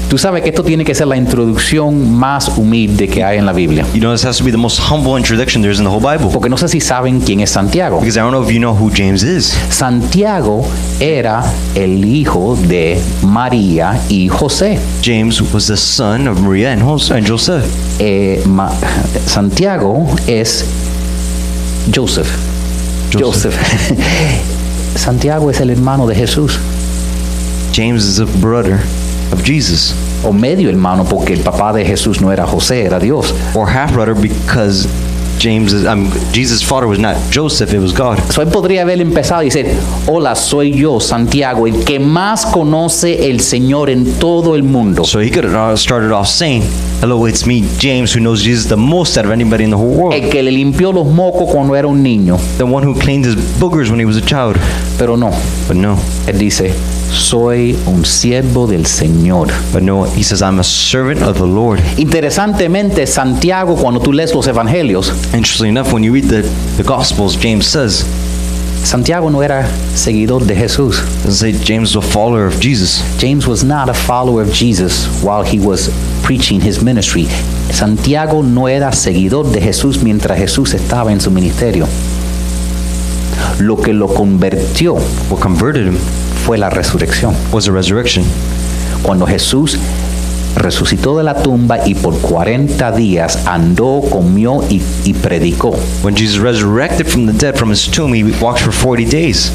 Tú 0.09 0.17
sabes 0.17 0.41
que 0.41 0.49
esto 0.49 0.63
tiene 0.63 0.85
que 0.85 0.95
ser 0.95 1.05
la 1.07 1.17
introducción 1.17 2.09
más 2.17 2.47
humilde 2.57 3.09
que 3.09 3.25
hay 3.25 3.39
en 3.39 3.45
la 3.45 3.51
Biblia. 3.51 3.85
You 3.93 3.99
know, 3.99 4.13
this 4.13 4.23
has 4.23 4.37
to 4.37 4.43
be 4.45 4.51
the 4.51 4.57
most 4.57 4.79
humble 4.89 5.17
introduction 5.17 5.61
there 5.61 5.69
is 5.71 5.79
in 5.79 5.83
the 5.85 5.89
whole 5.91 5.99
Bible. 5.99 6.29
Porque 6.31 6.47
no 6.49 6.55
sé 6.55 6.69
si 6.69 6.79
saben 6.79 7.19
quién 7.19 7.41
es 7.41 7.49
Santiago. 7.49 7.99
Because 7.99 8.15
I 8.17 8.21
don't 8.21 8.31
know 8.31 8.41
if 8.41 8.49
you 8.49 8.59
know 8.59 8.73
who 8.73 8.89
James 8.89 9.21
is. 9.23 9.47
Santiago 9.69 10.65
era 11.01 11.43
el 11.75 12.05
hijo 12.05 12.55
de 12.69 13.01
María 13.23 13.99
y 14.07 14.29
José. 14.29 14.79
James 15.03 15.41
was 15.53 15.67
the 15.67 15.75
son 15.75 16.29
of 16.29 16.39
Maria 16.39 16.71
and 16.71 16.81
Jos- 16.81 17.11
and 17.11 17.27
Joseph. 17.27 17.65
Eh, 17.99 18.41
Ma- 18.45 18.71
Santiago 19.25 20.07
es 20.25 20.63
Joseph. 21.93 22.29
Joseph. 23.11 23.55
Joseph. 23.55 23.55
Santiago 24.95 25.51
es 25.51 25.59
el 25.59 25.69
hermano 25.69 26.07
de 26.07 26.15
Jesús. 26.15 26.59
James 27.73 28.05
is 28.05 28.19
a 28.19 28.25
brother 28.39 28.79
of 29.31 29.43
Jesus, 29.43 29.93
O 30.23 30.31
medio 30.33 30.69
hermano 30.69 31.03
porque 31.05 31.33
el 31.33 31.41
papá 31.41 31.71
de 31.73 31.85
Jesús 31.85 32.21
no 32.21 32.31
era 32.31 32.45
José, 32.45 32.83
era 32.85 32.99
Dios. 32.99 33.33
or 33.55 33.67
half 33.67 33.93
brother 33.93 34.13
because 34.15 34.87
James 35.39 35.71
is, 35.71 35.85
um, 35.85 36.09
Jesus' 36.33 36.63
father 36.63 36.87
was 36.87 36.97
not 36.97 37.15
Joseph, 37.29 37.71
it 37.71 37.79
was 37.79 37.93
God. 37.93 38.17
So, 38.31 38.41
él 38.41 38.47
podría 38.47 38.81
haber 38.81 38.99
empezado 38.99 39.43
y 39.43 39.49
decir, 39.49 39.67
hola, 40.07 40.33
soy 40.35 40.71
yo, 40.73 40.99
Santiago, 40.99 41.67
el 41.67 41.83
que 41.85 41.99
más 41.99 42.43
conoce 42.47 43.29
el 43.29 43.39
Señor 43.41 43.91
en 43.91 44.13
todo 44.17 44.55
el 44.55 44.63
mundo. 44.63 45.03
So 45.05 45.19
he 45.19 45.29
could 45.29 45.45
have 45.45 45.73
uh, 45.73 45.77
started 45.77 46.11
off 46.11 46.27
saying, 46.27 46.63
Hello, 47.01 47.27
it's 47.27 47.45
me, 47.45 47.63
James, 47.77 48.11
who 48.15 48.19
knows 48.19 48.41
Jesus 48.41 48.67
the 48.67 48.75
most 48.75 49.15
out 49.19 49.25
of 49.25 49.31
anybody 49.31 49.63
in 49.63 49.69
the 49.69 49.77
whole 49.77 49.93
world. 49.93 50.15
El 50.15 50.31
que 50.31 50.41
le 50.41 50.51
limpió 50.51 50.91
los 50.91 51.05
mocos 51.05 51.51
cuando 51.51 51.75
era 51.75 51.87
un 51.87 52.01
niño. 52.01 52.39
The 52.57 52.63
one 52.65 52.83
who 52.83 52.95
cleaned 52.95 53.23
his 53.27 53.35
boogers 53.59 53.91
when 53.91 53.99
he 53.99 54.05
was 54.05 54.17
a 54.17 54.25
child. 54.25 54.57
Pero 54.97 55.15
no, 55.15 55.29
But 55.67 55.77
no, 55.77 55.99
él 56.25 56.39
dice, 56.39 56.73
soy 57.11 57.77
un 57.87 58.05
siervo 58.05 58.67
del 58.67 58.85
Señor. 58.85 59.49
but 59.71 59.81
no, 59.83 60.03
he 60.05 60.23
says, 60.23 60.41
I'm 60.41 60.59
a 60.59 60.63
servant 60.63 61.21
of 61.21 61.37
the 61.37 61.45
Lord. 61.45 61.79
Interesantemente, 61.97 63.05
Santiago, 63.07 63.75
cuando 63.75 63.99
tú 63.99 64.13
lees 64.13 64.33
los 64.33 64.47
evangelios, 64.47 65.09
Interestingly 65.33 65.69
enough, 65.69 65.93
when 65.93 66.03
you 66.03 66.13
read 66.13 66.25
the, 66.25 66.41
the 66.77 66.83
Gospels, 66.83 67.35
James 67.35 67.65
says, 67.65 68.05
Santiago 68.83 69.29
no 69.29 69.41
era 69.41 69.67
seguidor 69.95 70.45
de 70.45 70.55
Jesús. 70.55 71.01
doesn't 71.23 71.33
say 71.33 71.51
James 71.63 71.93
was 71.93 72.05
a 72.05 72.07
follower 72.09 72.45
of 72.45 72.57
Jesus. 72.61 73.01
James 73.17 73.45
was 73.45 73.63
not 73.63 73.89
a 73.89 73.93
follower 73.93 74.41
of 74.41 74.53
Jesus 74.53 75.07
while 75.21 75.43
he 75.43 75.59
was 75.59 75.89
preaching 76.23 76.61
his 76.61 76.81
ministry. 76.81 77.25
Santiago 77.71 78.43
no 78.43 78.67
era 78.67 78.93
seguidor 78.93 79.51
de 79.51 79.59
Jesús 79.59 80.01
mientras 80.03 80.37
Jesús 80.39 80.73
estaba 80.73 81.11
en 81.11 81.19
su 81.19 81.31
ministerio. 81.31 81.85
Lo 83.59 83.75
que 83.75 83.91
lo 83.93 84.07
convirtió 84.07 84.95
What 85.29 85.41
converted 85.41 85.87
him 85.87 85.97
fue 86.47 86.57
la 86.57 86.69
resurrección. 86.69 87.35
was 87.51 87.65
the 87.65 87.71
resurrection. 87.73 88.23
Cuando 89.03 89.27
Jesús 89.27 89.77
resucitó 90.55 91.17
de 91.17 91.23
la 91.25 91.43
tumba 91.43 91.85
y 91.85 91.93
por 91.93 92.17
40 92.19 92.89
días 92.93 93.39
andó, 93.45 94.01
comió 94.09 94.63
y, 94.69 94.81
y 95.03 95.13
predicó. 95.13 95.77
When 96.03 96.15
Jesus 96.15 96.39
resurrected 96.39 97.05
from 97.05 97.25
the 97.27 97.33
dead 97.33 97.57
from 97.57 97.69
his 97.69 97.85
tomb, 97.91 98.13
he 98.13 98.23
walked 98.41 98.61
for 98.61 98.71
40 98.71 99.03
days. 99.05 99.51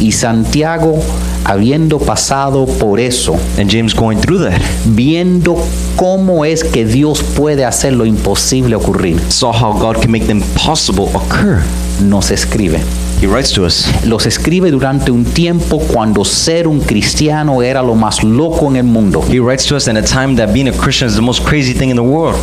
Y 0.00 0.10
Santiago, 0.10 0.98
habiendo 1.44 2.00
pasado 2.00 2.66
por 2.66 2.98
eso, 2.98 3.36
And 3.56 3.70
James 3.70 3.94
going 3.94 4.18
through 4.18 4.40
that 4.40 4.60
viendo 4.84 5.56
cómo 5.94 6.44
es 6.44 6.64
que 6.64 6.84
Dios 6.84 7.22
puede 7.22 7.64
hacer 7.64 7.92
lo 7.92 8.04
imposible 8.04 8.74
ocurrir, 8.74 9.20
saw 9.28 9.52
how 9.52 9.72
God 9.78 10.02
can 10.02 10.10
make 10.10 10.26
the 10.26 10.32
impossible 10.32 11.06
occur. 11.14 11.62
nos 12.00 12.32
escribe. 12.32 12.80
He 13.20 13.26
writes 13.26 13.50
to 13.54 13.64
us. 13.64 13.86
Los 14.04 14.26
escribe 14.26 14.70
durante 14.70 15.10
un 15.10 15.24
tiempo 15.24 15.78
cuando 15.78 16.24
ser 16.24 16.68
un 16.68 16.80
cristiano 16.80 17.62
era 17.62 17.82
lo 17.82 17.94
más 17.94 18.22
loco 18.22 18.68
en 18.68 18.76
el 18.76 18.84
mundo. 18.84 19.22
He 19.30 19.40
writes 19.40 19.64
to 19.66 19.76
us 19.76 19.88
in 19.88 19.96
a 19.96 20.02
time 20.02 20.36
that 20.36 20.52
being 20.52 20.68
a 20.68 20.72
Christian 20.72 21.08
is 21.08 21.16
the 21.16 21.22
most 21.22 21.42
crazy 21.44 21.72
thing 21.72 21.88
in 21.88 21.96
the 21.96 22.02
world. 22.02 22.36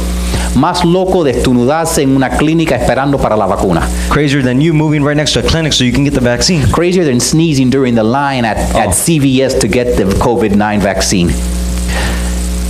Más 0.56 0.84
loco 0.84 1.24
de 1.24 1.32
estornudarse 1.32 2.02
en 2.02 2.16
una 2.16 2.30
clínica 2.30 2.76
esperando 2.76 3.18
para 3.20 3.36
la 3.36 3.46
vacuna. 3.46 3.88
Crazier 4.10 4.44
than 4.44 4.60
you 4.60 4.74
moving 4.74 5.04
right 5.04 5.16
next 5.16 5.34
to 5.34 5.40
a 5.40 5.44
clinic 5.44 5.74
so 5.74 5.84
you 5.84 5.94
can 5.94 6.04
get 6.04 6.14
the 6.14 6.20
vaccine. 6.20 6.66
Crazier 6.72 7.06
than 7.06 7.20
sneezing 7.20 7.70
during 7.70 7.96
the 7.96 8.04
line 8.04 8.44
at, 8.46 8.58
at 8.76 8.88
Oh. 8.88 8.92
CVS 8.92 9.60
to 9.60 9.68
get 9.68 9.96
the 9.96 10.06
COVID-9 10.06 10.80
vaccine. 10.82 11.30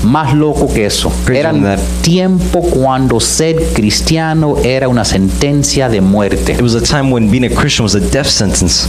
Más 0.03 0.33
loco 0.33 0.67
que 0.71 0.85
eso. 0.85 1.11
Era 1.33 1.53
un 1.53 1.75
tiempo 2.01 2.61
cuando 2.61 3.19
ser 3.19 3.55
cristiano 3.73 4.57
era 4.63 4.89
una 4.89 5.05
sentencia 5.05 5.87
de 5.87 6.01
muerte. 6.01 6.53
It 6.53 6.61
was 6.61 6.75
a 6.75 6.81
time 6.81 7.11
when 7.11 7.31
being 7.31 7.45
a 7.45 7.49
Christian 7.49 7.83
was 7.83 7.95
a 7.95 7.99
death 7.99 8.27
sentence. 8.27 8.87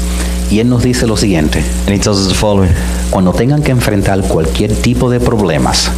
Y 0.50 0.58
él 0.58 0.68
nos 0.68 0.82
dice 0.82 1.06
lo 1.06 1.16
siguiente. 1.16 1.62
And 1.86 1.94
he 1.94 1.98
tells 1.98 2.18
us 2.18 2.28
the 2.28 2.34
following 2.34 2.70
Cuando 3.10 3.32
tengan 3.32 3.62
que 3.62 3.70
enfrentar 3.70 4.20
cualquier 4.22 4.74
tipo 4.74 5.08
de 5.08 5.20
problemas, 5.20 5.90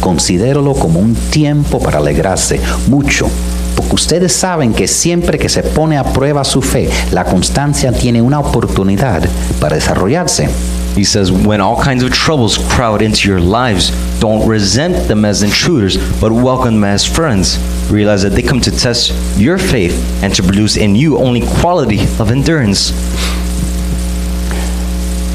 considéralo 0.00 0.74
como 0.74 1.00
un 1.00 1.14
tiempo 1.14 1.78
para 1.78 1.98
alegrarse 1.98 2.60
mucho, 2.88 3.28
porque 3.76 3.94
ustedes 3.94 4.32
saben 4.32 4.72
que 4.72 4.88
siempre 4.88 5.38
que 5.38 5.48
se 5.48 5.62
pone 5.62 5.98
a 5.98 6.04
prueba 6.04 6.44
su 6.44 6.62
fe, 6.62 6.88
la 7.12 7.24
constancia 7.24 7.92
tiene 7.92 8.20
una 8.22 8.40
oportunidad 8.40 9.22
para 9.60 9.76
desarrollarse. 9.76 10.48
He 10.96 11.04
says, 11.04 11.30
When 11.30 11.60
all 11.60 11.76
kinds 11.76 12.02
of 12.02 12.10
troubles 12.10 12.58
crowd 12.58 13.00
into 13.00 13.28
your 13.28 13.40
lives, 13.40 13.92
don't 14.22 14.46
resent 14.46 15.08
them 15.08 15.24
as 15.24 15.42
intruders, 15.42 15.96
but 16.20 16.30
welcome 16.30 16.74
them 16.74 16.84
as 16.84 17.04
friends. 17.04 17.58
Realize 17.90 18.22
that 18.22 18.30
they 18.30 18.42
come 18.42 18.60
to 18.60 18.70
test 18.70 19.12
your 19.36 19.58
faith 19.58 19.98
and 20.22 20.32
to 20.36 20.44
produce 20.44 20.76
in 20.76 20.94
you 20.94 21.18
only 21.18 21.40
quality 21.60 22.02
of 22.20 22.30
endurance. 22.30 22.92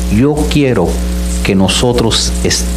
Yo 0.10 0.36
quiero 0.50 0.88
que 1.44 1.54
nosotros 1.54 2.32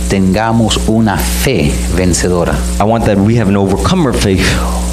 tengamos 0.09 0.89
una 0.89 1.17
fe 1.17 1.71
vencedora, 1.95 2.57
I 2.81 2.83
want 2.83 3.05
that 3.05 3.17
we 3.17 3.37
have 3.37 3.49
an 3.49 3.57
overcomer 3.57 4.13
faith 4.13 4.89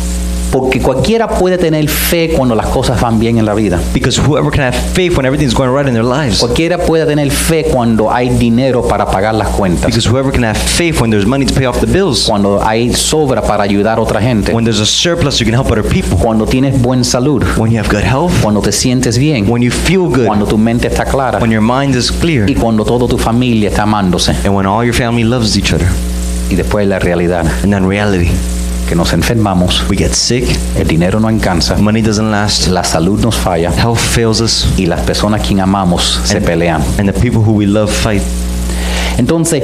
porque 0.51 0.79
cualquiera 0.81 1.27
puede 1.27 1.57
tener 1.57 1.87
fe 1.89 2.29
cuando 2.35 2.55
las 2.55 2.67
cosas 2.67 2.99
van 3.01 3.19
bien 3.19 3.37
en 3.37 3.45
la 3.45 3.53
vida. 3.53 3.79
because 3.93 4.19
whoever 4.19 4.49
can 4.51 4.61
have 4.61 4.73
faith 4.93 5.15
when 5.17 5.25
everything's 5.25 5.53
going 5.53 5.69
right 5.71 5.87
in 5.87 5.93
their 5.93 6.05
lives. 6.05 6.39
Cualquiera 6.39 6.77
puede 6.77 7.05
tener 7.05 7.29
fe 7.31 7.65
cuando 7.71 8.11
hay 8.11 8.29
dinero 8.29 8.81
para 8.87 9.05
pagar 9.05 9.33
las 9.35 9.49
cuentas. 9.49 9.85
Because 9.85 10.07
whoever 10.09 10.31
can 10.31 10.43
have 10.43 10.57
faith 10.57 10.99
when 11.01 11.09
there's 11.11 11.25
money 11.25 11.45
to 11.45 11.53
pay 11.53 11.65
off 11.65 11.79
the 11.79 11.87
bills. 11.87 12.25
cuando 12.27 12.61
hay 12.65 12.93
sobra 12.93 13.41
para 13.41 13.63
ayudar 13.63 13.97
a 13.97 14.01
otra 14.01 14.21
gente, 14.21 14.53
When 14.53 14.63
there's 14.65 14.79
a 14.79 14.85
surplus, 14.85 15.39
you 15.39 15.45
can 15.45 15.53
help 15.53 15.71
other 15.71 15.83
people. 15.83 16.17
cuando 16.17 16.45
tienes 16.45 16.81
buena 16.81 17.03
salud, 17.03 17.43
When 17.57 17.71
you 17.71 17.79
have 17.79 17.89
good 17.89 18.03
health. 18.03 18.31
cuando 18.41 18.61
te 18.61 18.71
sientes 18.71 19.17
bien, 19.17 19.45
When 19.49 19.61
you 19.61 19.71
feel 19.71 20.03
good. 20.07 20.25
cuando 20.27 20.45
tu 20.45 20.57
mente 20.57 20.87
está 20.87 21.05
clara 21.05 21.39
When 21.39 21.51
your 21.51 21.61
mind 21.61 21.95
is 21.95 22.11
clear. 22.11 22.49
y 22.49 22.55
cuando 22.55 22.85
toda 22.85 23.07
tu 23.07 23.17
familia 23.17 23.69
está 23.69 23.83
amándose. 23.83 24.31
And 24.45 24.55
when 24.55 24.65
all 24.65 24.83
your 24.85 24.95
family 24.95 25.23
loves 25.23 25.57
each 25.57 25.73
other. 25.73 25.87
Y 26.49 26.55
después 26.55 26.87
la 26.87 26.99
realidad, 26.99 27.45
And 27.63 27.73
then 27.73 27.87
reality, 27.87 28.29
que 28.88 28.95
nos 28.95 29.13
enfermamos, 29.13 29.83
we 29.89 29.97
get 29.97 30.13
sick, 30.13 30.45
el 30.77 30.88
dinero 30.88 31.19
no 31.19 31.27
alcanza, 31.27 31.75
money 31.77 32.01
doesn't 32.01 32.31
last, 32.31 32.67
la 32.67 32.83
salud 32.83 33.19
nos 33.19 33.35
falla 33.35 33.71
health 33.71 33.97
fails 33.99 34.39
us, 34.41 34.67
y 34.77 34.85
las 34.85 35.01
personas 35.01 35.45
quien 35.45 35.59
amamos 35.59 36.21
se 36.23 36.39
pelean. 36.41 36.81
and 36.97 37.11
the 37.11 37.13
people 37.19 37.39
who 37.41 37.51
we 37.53 37.65
love 37.65 37.89
fight. 37.91 38.21
Entonces, 39.17 39.63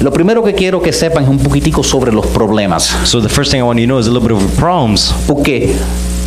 lo 0.00 0.12
primero 0.12 0.42
que 0.42 0.54
quiero 0.54 0.80
que 0.80 0.92
sepan 0.92 1.24
es 1.24 1.28
un 1.28 1.38
poquitico 1.38 1.82
sobre 1.82 2.12
los 2.12 2.26
problemas, 2.26 2.84
So 3.04 3.20
the 3.20 3.28
first 3.28 3.50
thing 3.50 3.58
I 3.60 3.62
want 3.62 3.78
you 3.80 3.86
to 3.86 3.88
know 3.88 3.98
is 3.98 4.06
a 4.06 4.10
little 4.10 4.28
bit 4.28 4.36
of 4.36 4.58
problems. 4.58 5.14
porque 5.26 5.74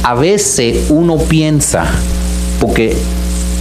a 0.03 0.13
veces 0.15 0.89
uno 0.89 1.17
piensa, 1.17 1.85
porque 2.59 2.95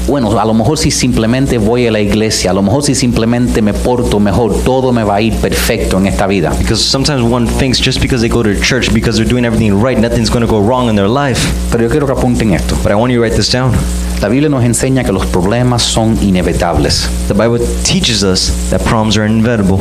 bueno, 0.07 0.39
a 0.39 0.45
lo 0.45 0.55
mejor 0.55 0.79
si 0.79 0.91
simplemente 0.91 1.59
voy 1.59 1.87
a 1.87 1.91
la 1.93 2.01
iglesia, 2.01 2.51
a 2.51 2.55
lo 2.55 2.63
mejor 2.63 2.83
si 2.83 2.95
simplemente 2.95 3.63
me 3.63 3.73
porto 3.73 4.19
mejor, 4.19 4.55
todo 4.65 4.93
me 4.93 5.05
va 5.05 5.17
a 5.17 5.21
ir 5.21 5.35
perfecto 5.35 5.99
en 5.99 6.07
esta 6.07 6.27
vida. 6.27 6.53
Because 6.59 6.83
sometimes 6.83 7.23
one 7.23 7.47
thinks 7.47 7.79
just 7.79 8.01
because 8.01 8.21
they 8.21 8.29
go 8.29 8.43
to 8.43 8.55
church, 8.61 8.93
because 8.93 9.17
they're 9.17 9.29
doing 9.29 9.45
everything 9.45 9.73
right, 9.81 9.99
nothing's 9.99 10.31
going 10.31 10.45
to 10.45 10.51
go 10.51 10.61
wrong 10.61 10.89
in 10.89 10.97
their 10.97 11.09
life. 11.09 11.41
Pero 11.71 11.85
yo 11.85 11.91
quiero 11.91 12.07
que 12.07 12.15
apunten 12.15 12.53
esto. 12.55 12.77
But 12.83 12.93
I 12.93 12.97
want 12.97 13.13
you 13.13 13.19
to 13.19 13.23
write 13.23 13.37
this 13.37 13.51
down. 13.51 13.73
La 14.21 14.29
Biblia 14.29 14.49
nos 14.49 14.65
enseña 14.65 15.05
que 15.05 15.13
los 15.13 15.27
problemas 15.27 15.83
son 15.83 16.17
inevitables. 16.23 17.09
The 17.29 17.35
Bible 17.35 17.59
teaches 17.85 18.23
us 18.23 18.51
that 18.71 18.83
problems 18.85 19.17
are 19.17 19.27
inevitable. 19.27 19.81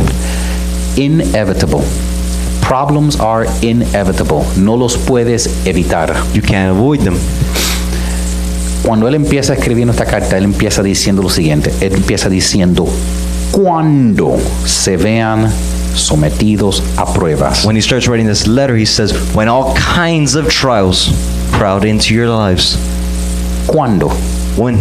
Inevitable. 0.96 1.84
Problems 2.62 3.20
are 3.20 3.46
inevitable. 3.62 4.46
No 4.58 4.76
los 4.76 4.96
puedes 4.96 5.48
evitar. 5.66 6.16
You 6.34 6.42
can't 6.42 6.70
avoid 6.70 7.00
them. 7.02 7.18
Cuando 8.84 9.08
él 9.08 9.16
empieza 9.16 9.54
escribiendo 9.54 9.92
esta 9.92 10.06
carta, 10.06 10.38
él 10.38 10.46
empieza 10.46 10.82
diciendo 10.82 11.22
lo 11.22 11.30
siguiente. 11.30 11.72
Él 11.82 11.94
empieza 11.96 12.30
diciendo, 12.30 12.88
cuando 13.52 14.38
se 14.66 14.98
vean 14.98 15.52
sometidos 15.94 16.84
a 16.98 17.06
pruebas. 17.14 17.66
When 17.66 17.76
he 17.76 17.82
starts 17.82 18.08
writing 18.08 18.28
this 18.28 18.48
letter, 18.48 18.76
he 18.76 18.86
says, 18.86 19.14
when 19.36 19.50
all 19.50 19.74
kinds 19.76 20.36
of 20.36 20.48
trials 20.48 21.12
crowd 21.52 21.84
into 21.84 22.14
your 22.14 22.28
lives. 22.28 22.78
¿Cuándo? 23.68 24.10
When? 24.58 24.80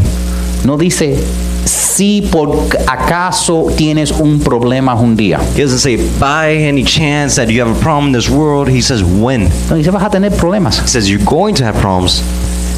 No 0.65 0.77
dice, 0.77 1.19
si 1.65 2.23
por 2.23 2.69
acaso 2.87 3.67
tienes 3.77 4.13
un 4.13 4.41
problema 4.41 4.95
un 4.95 5.17
día. 5.17 5.41
He 5.55 5.63
doesn't 5.63 5.81
say, 5.81 5.97
by 6.19 6.55
any 6.55 6.85
chance 6.85 7.37
that 7.37 7.51
you 7.51 7.61
have 7.61 7.77
a 7.77 7.81
problem 7.81 8.09
in 8.09 8.13
this 8.13 8.31
world. 8.31 8.69
He 8.69 8.81
says, 8.81 9.03
when? 9.03 9.49
No 9.69 9.77
dice, 9.77 9.91
vas 9.91 10.03
a 10.03 10.11
tener 10.11 10.31
problemas. 10.31 10.81
He 10.81 10.89
says, 10.89 11.11
you're 11.11 11.25
going 11.25 11.55
to 11.57 11.65
have 11.65 11.77
problems. 11.81 12.23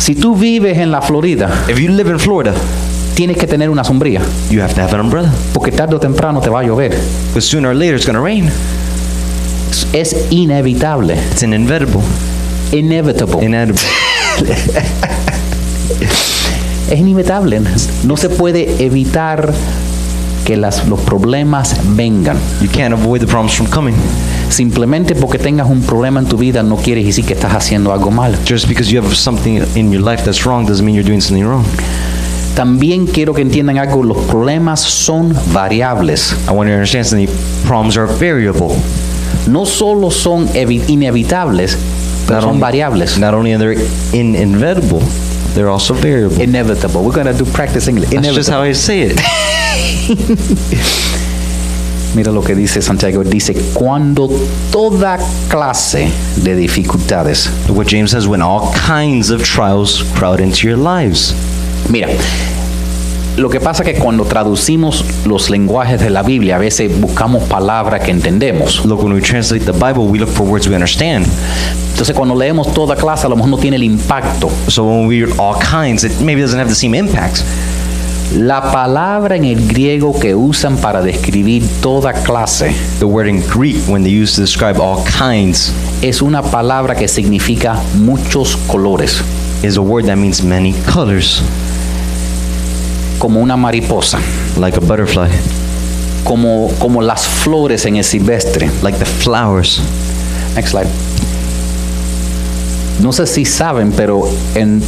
Si 0.00 0.14
tú 0.14 0.34
vives 0.34 0.78
en 0.78 0.90
la 0.90 1.02
Florida 1.02 1.48
If 1.68 1.78
you 1.78 1.88
live 1.92 2.10
in 2.10 2.18
Florida, 2.18 2.54
tienes 3.14 3.36
que 3.36 3.46
tener 3.46 3.68
una 3.70 3.84
sombría, 3.84 4.20
You 4.50 4.62
have 4.62 4.72
to 4.74 4.80
have 4.82 4.94
an 4.94 5.00
umbrella. 5.00 5.30
porque 5.52 5.70
tarde 5.72 5.94
o 5.96 6.00
temprano 6.00 6.40
te 6.40 6.48
va 6.48 6.60
a 6.60 6.62
llover. 6.62 6.96
But 7.34 7.42
sooner 7.42 7.68
or 7.70 7.76
later 7.76 7.94
it's 7.96 8.06
going 8.06 8.16
to 8.16 8.24
rain. 8.24 8.50
Es 9.92 10.16
inevitable, 10.30 11.14
It's 11.32 11.42
inevitable. 11.42 12.00
inevitable. 12.72 13.44
Inevitable. 13.44 13.88
es 16.90 16.98
inevitable. 16.98 17.60
No 18.04 18.16
se 18.16 18.28
puede 18.30 18.82
evitar 18.84 19.52
que 20.44 20.56
las- 20.56 20.86
los 20.88 21.00
problemas 21.00 21.76
vengan. 21.94 22.36
You 22.62 22.68
can't 22.70 22.92
avoid 22.94 23.20
the 23.20 23.26
problems 23.26 23.52
from 23.54 23.68
coming. 23.68 23.94
Simplemente 24.50 25.14
porque 25.14 25.38
tengas 25.38 25.68
un 25.70 25.80
problema 25.82 26.20
en 26.20 26.26
tu 26.26 26.36
vida 26.36 26.62
no 26.62 26.76
quiere 26.76 27.02
decir 27.04 27.24
que 27.24 27.32
estás 27.34 27.54
haciendo 27.54 27.92
algo 27.92 28.10
mal. 28.10 28.36
Just 28.46 28.66
because 28.68 28.90
you 28.90 29.00
have 29.00 29.14
something 29.14 29.62
in 29.76 29.90
your 29.92 30.02
life 30.02 30.22
that's 30.24 30.44
wrong 30.44 30.66
doesn't 30.66 30.84
mean 30.84 30.94
you're 30.94 31.06
doing 31.08 31.20
something 31.20 31.44
wrong. 31.46 31.64
También 32.56 33.06
quiero 33.06 33.32
que 33.32 33.42
entiendan 33.42 33.78
algo, 33.78 34.02
los 34.02 34.18
problemas 34.26 34.80
son 34.80 35.32
variables. 35.52 36.34
I 36.48 36.52
want 36.52 36.68
you 36.68 36.72
to 36.74 36.80
understand 36.80 37.06
something. 37.06 37.28
Problems 37.64 37.96
are 37.96 38.06
variable. 38.06 38.74
No 39.46 39.64
solo 39.64 40.10
son 40.10 40.48
evi- 40.48 40.82
inevitables, 40.88 41.78
pero 42.26 42.40
Not 42.40 42.42
son 42.42 42.50
only- 42.50 42.60
variables. 42.60 43.18
Not 43.18 43.34
only 43.34 43.54
are 43.54 43.58
they 43.74 44.18
inevitable, 44.18 45.00
they're 45.54 45.70
also 45.70 45.94
variable. 45.94 46.42
Inevitable. 46.42 47.02
We're 47.02 47.14
going 47.14 47.28
to 47.34 47.44
do 47.44 47.44
practice 47.50 47.88
English. 47.88 48.10
That's 48.10 48.34
just 48.34 48.48
Inevitable. 48.48 48.64
how 48.64 48.68
I 48.68 48.74
say 48.74 49.02
it. 49.02 49.20
Mira 52.14 52.32
lo 52.32 52.42
que 52.42 52.54
dice 52.54 52.82
Santiago. 52.82 53.22
Dice, 53.22 53.54
cuando 53.72 54.28
toda 54.72 55.18
clase 55.48 56.10
de 56.36 56.56
dificultades. 56.56 57.48
what 57.68 57.86
James 57.86 58.10
says, 58.10 58.26
when 58.26 58.42
all 58.42 58.72
kinds 58.72 59.30
of 59.30 59.42
trials 59.42 60.02
crowd 60.14 60.40
into 60.40 60.66
your 60.66 60.76
lives. 60.76 61.34
Mira, 61.88 62.08
lo 63.36 63.48
que 63.48 63.60
pasa 63.60 63.84
es 63.84 63.94
que 63.94 63.98
cuando 64.00 64.24
traducimos 64.24 65.04
los 65.24 65.50
lenguajes 65.50 66.00
de 66.00 66.10
la 66.10 66.22
Biblia, 66.22 66.56
a 66.56 66.58
veces 66.58 66.90
buscamos 67.00 67.44
palabras 67.44 68.02
que 68.02 68.10
entendemos. 68.10 68.84
Look, 68.84 69.02
when 69.02 69.14
we 69.14 69.20
translate 69.20 69.64
the 69.64 69.72
Bible, 69.72 70.08
we 70.10 70.18
look 70.18 70.28
for 70.28 70.46
words 70.46 70.68
we 70.68 70.74
understand. 70.74 71.26
Entonces, 71.92 72.14
cuando 72.14 72.34
leemos 72.34 72.74
toda 72.74 72.96
clase, 72.96 73.26
a 73.26 73.28
lo 73.28 73.36
mejor 73.36 73.50
no 73.50 73.56
tiene 73.56 73.76
el 73.76 73.84
impacto. 73.84 74.50
So 74.68 74.84
when 74.84 75.06
we 75.06 75.24
read 75.24 75.38
all 75.38 75.54
kinds, 75.60 76.02
it 76.02 76.20
maybe 76.20 76.40
doesn't 76.40 76.58
have 76.58 76.68
the 76.68 76.74
same 76.74 76.94
impact. 76.94 77.44
La 78.36 78.70
palabra 78.70 79.34
en 79.34 79.44
el 79.44 79.66
griego 79.66 80.16
que 80.16 80.36
usan 80.36 80.76
para 80.76 81.02
describir 81.02 81.64
toda 81.82 82.12
clase 82.12 82.72
The 83.00 83.04
word 83.04 83.26
in 83.26 83.42
Greek, 83.48 83.88
when 83.88 84.04
they 84.04 84.22
use 84.22 84.36
to 84.36 84.42
describe 84.42 84.78
all 84.80 85.02
kinds, 85.04 85.72
es 86.00 86.22
una 86.22 86.40
palabra 86.40 86.94
que 86.94 87.08
significa 87.08 87.76
muchos 87.94 88.56
colores, 88.68 89.20
is 89.64 89.76
a 89.76 89.80
word 89.80 90.06
that 90.06 90.16
means 90.16 90.44
many 90.44 90.74
colors, 90.92 91.42
como 93.18 93.40
una 93.40 93.56
mariposa, 93.56 94.20
like 94.56 94.76
a 94.76 94.80
butterfly, 94.80 95.28
como, 96.22 96.70
como 96.78 97.02
las 97.02 97.26
flores 97.26 97.84
en 97.84 97.96
el 97.96 98.04
silvestre. 98.04 98.70
like 98.82 98.96
the 98.96 99.06
flowers. 99.06 99.80
Next 100.54 100.70
slide. 100.70 100.88
No 103.02 103.12
sé 103.12 103.26
si 103.26 103.44
saben, 103.44 103.90
pero 103.90 104.28
en, 104.54 104.80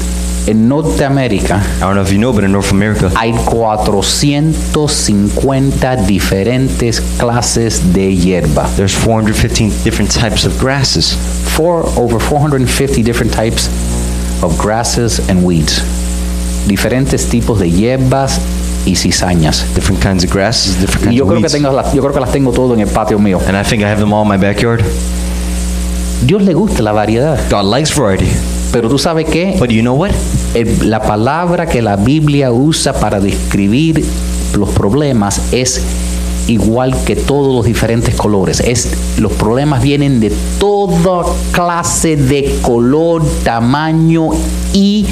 en 0.47 0.69
Norteamérica 0.69 1.63
I 1.79 1.83
don't 1.83 1.95
know 1.95 2.03
if 2.03 2.11
you 2.11 2.19
know, 2.19 2.33
but 2.33 2.45
in 2.45 2.53
North 2.53 2.73
America, 2.73 3.11
hay 3.17 3.33
450 3.33 5.97
diferentes 6.07 7.01
clases 7.19 7.93
de 7.93 8.15
hierba. 8.15 8.69
there's 8.77 8.95
415 8.95 9.71
different 9.85 10.11
types 10.11 10.45
of 10.45 10.59
grasses. 10.61 11.15
Four, 11.57 11.85
over 11.99 12.19
450 12.19 13.03
different 13.03 13.33
types 13.33 13.69
of 14.43 14.57
grasses 14.59 15.21
and 15.29 15.45
weeds. 15.45 15.83
Diferentes 16.67 17.29
tipos 17.29 17.59
de 17.59 17.71
hierbas 17.71 18.41
y 18.87 18.97
cizañas. 18.97 19.65
Different 19.75 20.03
kinds 20.03 20.25
of 20.25 20.31
grasses, 20.33 20.77
different 20.81 21.07
Y 21.07 21.11
kinds 21.11 21.19
yo 21.19 21.25
of 21.25 21.29
creo, 21.31 21.39
que 21.41 21.45
weeds. 21.45 21.53
tengo 21.53 21.73
las, 21.73 21.93
yo 21.95 22.03
creo 22.03 22.15
que 22.15 22.21
las 22.21 22.33
tengo 22.33 22.53
todo 22.53 22.75
en 22.75 22.81
el 22.81 22.89
patio 22.89 23.19
mío. 23.19 23.39
And 23.47 23.57
I 23.57 23.63
think 23.63 23.83
I 23.83 23.87
have 23.87 24.01
them 24.01 24.13
all 24.13 24.23
in 24.23 24.29
my 24.29 24.37
backyard. 24.39 24.83
Dios 26.25 26.43
le 26.43 26.55
gusta 26.55 26.83
la 26.83 26.93
variedad. 26.93 27.39
God 27.51 27.65
likes 27.65 27.91
variety. 27.93 28.31
Pero 28.73 28.89
tú 28.89 28.99
sabes 28.99 29.27
qué? 29.29 29.57
But 29.59 29.69
you 29.71 29.83
know 29.83 29.95
what? 29.95 30.13
El- 30.55 30.89
la 30.91 31.01
palabra 31.03 31.67
que 31.67 31.83
la 31.83 31.97
Biblia 31.97 32.51
usa 32.53 32.93
para 32.95 33.21
describir 33.21 34.05
los 34.57 34.71
problemas 34.71 35.41
es 35.53 35.83
igual 36.49 36.95
que 37.05 37.15
todos 37.15 37.55
los 37.55 37.65
diferentes 37.67 38.15
colores. 38.15 38.61
Es, 38.61 38.89
los 39.19 39.33
problemas 39.33 39.83
vienen 39.83 40.21
de 40.21 40.33
toda 40.59 41.25
clase 41.53 42.17
de 42.17 42.59
color, 42.63 43.23
tamaño 43.45 44.31
y 44.73 45.07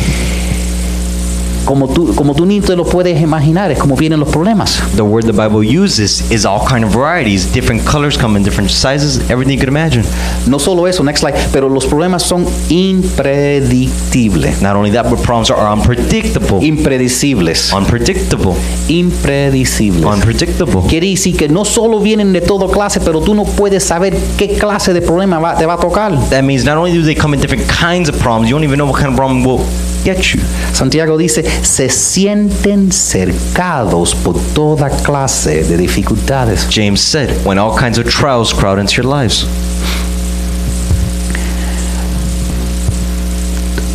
como 1.71 1.87
tú, 1.87 2.13
como 2.17 2.35
tú 2.35 2.45
ni 2.45 2.61
te 2.61 2.75
lo 2.75 2.85
puedes 2.85 3.21
imaginar, 3.23 3.71
es 3.71 3.79
como 3.79 3.95
vienen 3.95 4.19
los 4.19 4.29
problemas. 4.29 4.83
The 4.97 5.03
word 5.03 5.25
the 5.25 5.31
Bible 5.33 5.61
uses 5.65 6.21
is 6.33 6.45
all 6.45 6.59
kind 6.67 6.85
of 6.85 6.93
varieties. 6.93 7.47
Different 7.53 7.85
colors 7.85 8.19
come 8.19 8.37
in 8.37 8.43
different 8.43 8.71
sizes, 8.73 9.21
everything 9.31 9.53
you 9.53 9.59
could 9.61 9.69
imagine. 9.69 10.03
No 10.49 10.59
solo 10.59 10.89
eso, 10.89 11.05
next 11.05 11.21
slide, 11.21 11.37
pero 11.53 11.69
los 11.69 11.87
problemas 11.87 12.25
son 12.25 12.45
impredictibles. 12.69 14.61
Not 14.61 14.75
only 14.75 14.91
that, 14.91 15.09
but 15.09 15.21
problems 15.23 15.49
are 15.53 15.61
unpredictable. 15.73 16.61
Impredecibles. 16.61 17.73
Unpredictable. 17.73 18.57
Impredecibles. 18.89 20.05
Unpredictable. 20.05 20.83
Quiere 20.89 21.07
decir 21.07 21.37
que 21.37 21.49
no 21.49 21.65
solo 21.65 22.01
vienen 22.01 22.33
de 22.33 22.41
toda 22.41 22.67
clase, 22.67 22.99
pero 22.99 23.21
tú 23.21 23.33
no 23.35 23.45
puedes 23.45 23.85
saber 23.85 24.17
qué 24.37 24.59
clase 24.59 24.93
de 24.93 25.03
problema 25.03 25.39
va- 25.39 25.57
te 25.57 25.67
va 25.67 25.75
a 25.75 25.79
tocar. 25.79 26.13
That 26.31 26.43
means 26.43 26.65
not 26.65 26.77
only 26.77 26.93
do 26.99 27.05
they 27.05 27.15
come 27.15 27.35
in 27.37 27.41
different 27.41 27.65
kinds 27.71 28.09
of 28.09 28.17
problems, 28.19 28.51
you 28.51 28.57
don't 28.57 28.65
even 28.65 28.77
know 28.79 28.87
what 28.91 28.97
kind 28.99 29.11
of 29.11 29.17
problem 29.17 29.45
will 29.47 29.61
get 30.05 30.35
you. 30.35 30.41
Santiago 30.73 31.17
dice, 31.17 31.43
se 31.63 31.89
sienten 31.89 32.93
cercados 32.93 34.15
por 34.15 34.37
toda 34.55 34.91
clase 34.91 35.65
de 35.65 35.77
dificultades. 35.77 36.67
James 36.71 37.01
said, 37.01 37.31
when 37.45 37.59
all 37.59 37.77
kinds 37.77 37.99
of 37.99 38.07
trials 38.09 38.53
crowd 38.53 38.79
into 38.79 38.95
your 39.01 39.07
lives. 39.07 39.47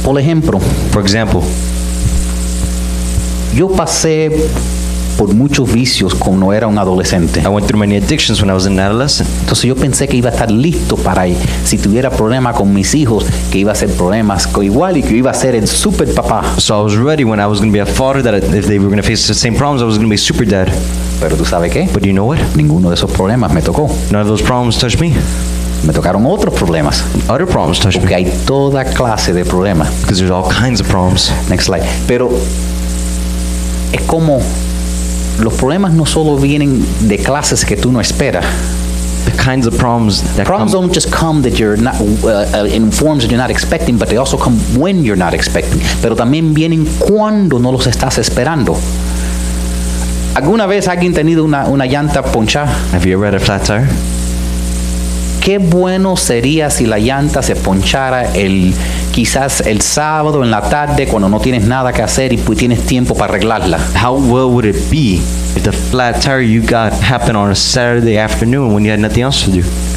Por 0.04 0.20
ejemplo, 0.20 0.60
For 0.92 1.02
example, 1.02 1.42
yo 3.54 3.70
pasé 3.70 4.30
por 5.18 5.34
muchos 5.34 5.72
vicios 5.72 6.14
cuando 6.16 6.52
era 6.54 6.68
un 6.68 6.78
adolescente. 6.78 7.42
I 7.42 7.48
went 7.48 7.68
through 7.68 7.80
many 7.80 7.98
addictions 7.98 8.42
when 8.42 8.50
I 8.50 8.54
was 8.54 8.66
an 8.66 8.80
adolescent. 8.80 9.30
Entonces 9.42 9.66
yo 9.66 9.76
pensé 9.76 10.08
que 10.08 10.18
iba 10.18 10.30
a 10.30 10.34
estar 10.34 10.52
listo 10.52 10.98
para 10.98 11.26
si 11.64 11.78
tuviera 11.78 12.10
problema 12.10 12.54
con 12.54 12.74
mis 12.74 12.94
hijos, 12.96 13.26
que 13.52 13.60
iba 13.60 13.72
a 13.72 13.76
ser 13.76 13.90
problemas 13.90 14.48
con 14.48 14.64
igual 14.64 14.98
y 14.98 15.04
que 15.04 15.16
iba 15.16 15.32
a 15.32 15.34
ser 15.34 15.56
el 15.56 15.68
super 15.68 16.14
papá. 16.14 16.44
So 16.58 16.80
I 16.80 16.84
was 16.84 16.96
ready 16.98 17.24
when 17.24 17.40
I 17.40 17.46
was 17.46 17.60
going 17.60 17.72
to 17.72 17.74
be 17.74 17.82
a 17.82 17.86
father 17.86 18.22
that 18.24 18.36
if 18.36 18.68
they 18.68 18.80
were 18.80 18.88
going 18.90 19.02
to 19.02 19.08
face 19.08 19.28
the 19.28 19.34
same 19.34 19.56
problems, 19.56 19.82
I 19.82 19.86
was 19.86 19.98
going 19.98 20.08
to 20.08 20.12
be 20.12 20.18
super 20.18 20.46
dad. 20.46 20.68
Pero 21.20 21.38
tú 21.38 21.46
sabes 21.46 21.72
qué? 21.72 21.90
But 21.94 22.04
you 22.04 22.12
know 22.14 22.26
what? 22.26 22.40
Ninguno 22.56 22.90
de 22.90 22.96
esos 22.96 23.10
problemas 23.12 23.54
me 23.54 23.62
tocó. 23.62 23.90
None 24.12 24.22
of 24.22 24.28
those 24.28 24.44
problems 24.44 24.78
touched 24.78 25.00
me. 25.00 25.14
Me 25.86 25.94
tocaron 25.94 26.26
otros 26.26 26.54
problemas. 26.54 27.04
Other 27.30 27.46
problems 27.46 27.80
touched 27.80 28.00
Porque 28.00 28.16
me. 28.16 28.26
hay 28.26 28.34
toda 28.46 28.84
clase 28.86 29.34
de 29.34 29.46
problemas. 29.46 29.90
Because 30.02 30.20
there's 30.20 30.32
all 30.32 30.50
kinds 30.50 30.82
of 30.82 30.88
problems. 30.90 31.32
Next 31.50 31.66
slide. 31.68 31.84
Pero 32.08 32.30
es 33.92 34.02
como 34.02 34.40
los 35.40 35.54
problemas 35.54 35.94
no 35.94 36.06
solo 36.06 36.38
vienen 36.38 36.86
de 37.02 37.18
clases 37.18 37.66
que 37.66 37.76
tú 37.76 37.92
no 37.92 38.00
esperas. 38.00 38.46
The 39.26 39.32
kinds 39.44 39.66
of 39.66 39.76
problems 39.78 40.22
that 40.36 40.46
Problems 40.46 40.74
come, 40.74 40.82
don't 40.84 40.94
just 40.94 41.12
come 41.12 41.42
that 41.42 41.58
you're 41.58 41.78
not 41.82 41.96
uh, 42.00 42.62
uh, 42.62 42.66
in 42.68 42.92
forms 42.92 43.24
that 43.24 43.32
you're 43.32 43.42
not 43.42 43.50
expecting, 43.50 43.98
but 43.98 44.08
they 44.08 44.18
also 44.18 44.38
come 44.38 44.56
when 44.78 45.04
you're 45.04 45.18
not 45.18 45.34
expecting. 45.34 45.82
Pero 46.02 46.16
también 46.16 46.54
vienen 46.54 46.86
cuando 47.00 47.58
no 47.60 47.72
los 47.72 47.88
estás 47.88 48.20
esperando. 48.20 48.78
¿Alguna 50.36 50.68
vez 50.68 50.88
alguien 50.88 51.14
tenido 51.14 51.44
una, 51.44 51.66
una 51.66 51.86
llanta 51.86 52.22
ponchada? 52.22 52.68
have 52.92 53.06
you 53.06 53.14
ever 53.14 53.26
had 53.26 53.36
a 53.36 53.40
flat 53.40 53.64
tire? 53.64 53.88
Qué 55.46 55.60
bueno 55.60 56.18
sería 56.18 56.72
si 56.72 56.88
la 56.88 56.98
llanta 56.98 57.44
se 57.44 57.56
ponchara 57.56 58.34
el 58.34 58.74
quizás 59.12 59.62
el 59.62 59.82
sábado 59.82 60.44
en 60.44 60.50
la 60.50 60.64
tarde 60.64 61.06
cuando 61.06 61.30
no 61.30 61.40
tienes 61.40 61.68
nada 61.68 61.94
que 61.94 62.02
hacer 62.02 62.34
y 62.34 62.38
tienes 62.38 62.84
tiempo 62.88 63.14
para 63.14 63.36
arreglarla. 63.36 63.78
How 63.94 64.16
well 64.16 64.50
would 64.50 64.66
it 64.66 64.90
be 64.90 65.22
if 65.56 65.62
the 65.62 65.72
flat 65.72 66.20
tire 66.20 66.42
you 66.42 66.62
got 66.62 66.94
happened 66.94 67.38
on 67.38 67.52
a 67.52 67.56
Saturday 67.56 68.18
afternoon 68.18 68.74
when 68.74 68.84
you 68.86 68.90
had 68.90 69.00
nothing 69.00 69.22
else 69.22 69.46
to 69.46 69.52
do? 69.52 69.95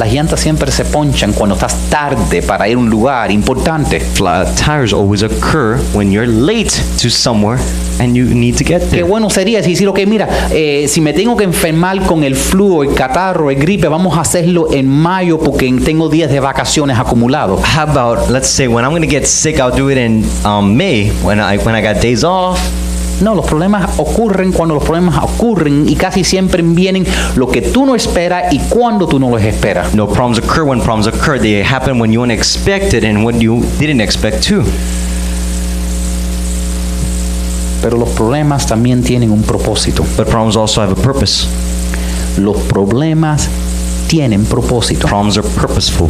Las 0.00 0.14
llantas 0.14 0.40
siempre 0.40 0.72
se 0.72 0.86
ponchan 0.86 1.34
cuando 1.34 1.56
estás 1.56 1.76
tarde 1.90 2.40
para 2.40 2.66
ir 2.66 2.76
a 2.76 2.78
un 2.78 2.88
lugar 2.88 3.30
importante. 3.30 4.00
Flat 4.00 4.48
tires 4.56 4.94
always 4.94 5.22
occur 5.22 5.78
when 5.92 6.10
you're 6.10 6.26
late 6.26 6.70
to 7.02 7.10
somewhere 7.10 7.60
and 7.98 8.16
you 8.16 8.24
need 8.24 8.56
to 8.56 8.64
get 8.64 8.80
Qué 8.84 8.86
there. 8.86 9.02
bueno 9.02 9.28
sería 9.28 9.62
si 9.62 9.72
decir, 9.72 9.86
ok, 9.88 9.98
mira, 10.06 10.26
eh, 10.52 10.86
si 10.88 11.02
me 11.02 11.12
tengo 11.12 11.36
que 11.36 11.44
enfermar 11.44 12.00
con 12.06 12.24
el 12.24 12.34
flu, 12.34 12.78
o 12.78 12.82
el 12.82 12.94
catarro, 12.94 13.50
el 13.50 13.58
gripe, 13.58 13.88
vamos 13.88 14.16
a 14.16 14.22
hacerlo 14.22 14.72
en 14.72 14.88
mayo 14.88 15.38
porque 15.38 15.70
tengo 15.84 16.08
días 16.08 16.30
de 16.30 16.40
vacaciones 16.40 16.98
acumulados. 16.98 17.60
How 17.60 17.82
about 17.82 18.30
let's 18.30 18.48
say 18.48 18.66
when 18.68 18.86
I'm 18.86 18.92
gonna 18.92 19.04
get 19.06 19.26
sick, 19.26 19.56
I'll 19.56 19.70
do 19.70 19.90
it 19.90 19.98
in 19.98 20.24
um, 20.46 20.78
May 20.78 21.10
when 21.22 21.38
I 21.40 21.58
when 21.58 21.74
I 21.74 21.82
got 21.82 22.00
days 22.00 22.24
off. 22.24 22.58
No, 23.20 23.34
los 23.34 23.44
problemas 23.44 23.98
ocurren 23.98 24.50
cuando 24.50 24.74
los 24.74 24.82
problemas 24.84 25.22
ocurren 25.22 25.86
y 25.86 25.94
casi 25.94 26.24
siempre 26.24 26.62
vienen 26.62 27.06
lo 27.36 27.48
que 27.48 27.60
tú 27.60 27.84
no 27.84 27.94
esperas 27.94 28.52
y 28.52 28.58
cuando 28.60 29.06
tú 29.06 29.18
no 29.18 29.28
los 29.28 29.42
esperas. 29.42 29.94
No 29.94 30.06
problems 30.06 30.38
occur 30.38 30.62
when 30.62 30.80
problems 30.80 31.06
occur. 31.06 31.38
They 31.38 31.62
happen 31.62 32.00
when 32.00 32.12
you 32.12 32.22
unexpected 32.22 33.04
and 33.04 33.24
when 33.24 33.38
you 33.38 33.62
didn't 33.78 34.00
expect 34.00 34.46
to. 34.48 34.64
Pero 37.82 37.98
los 37.98 38.08
problemas 38.10 38.66
también 38.66 39.02
tienen 39.02 39.30
un 39.30 39.42
propósito. 39.42 40.04
But 40.16 40.28
problems 40.28 40.56
also 40.56 40.80
have 40.80 40.92
a 40.92 41.02
purpose. 41.02 41.46
Los 42.38 42.56
problemas 42.68 43.48
tienen 44.08 44.46
propósito. 44.46 45.06
Problems 45.06 45.36
are 45.36 45.46
purposeful. 45.46 46.08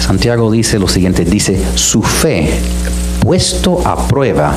Santiago 0.00 0.50
dice 0.50 0.78
lo 0.78 0.88
siguiente, 0.88 1.24
dice, 1.24 1.58
su 1.76 2.02
fe 2.02 2.50
puesto 3.20 3.80
a 3.86 4.06
prueba 4.06 4.54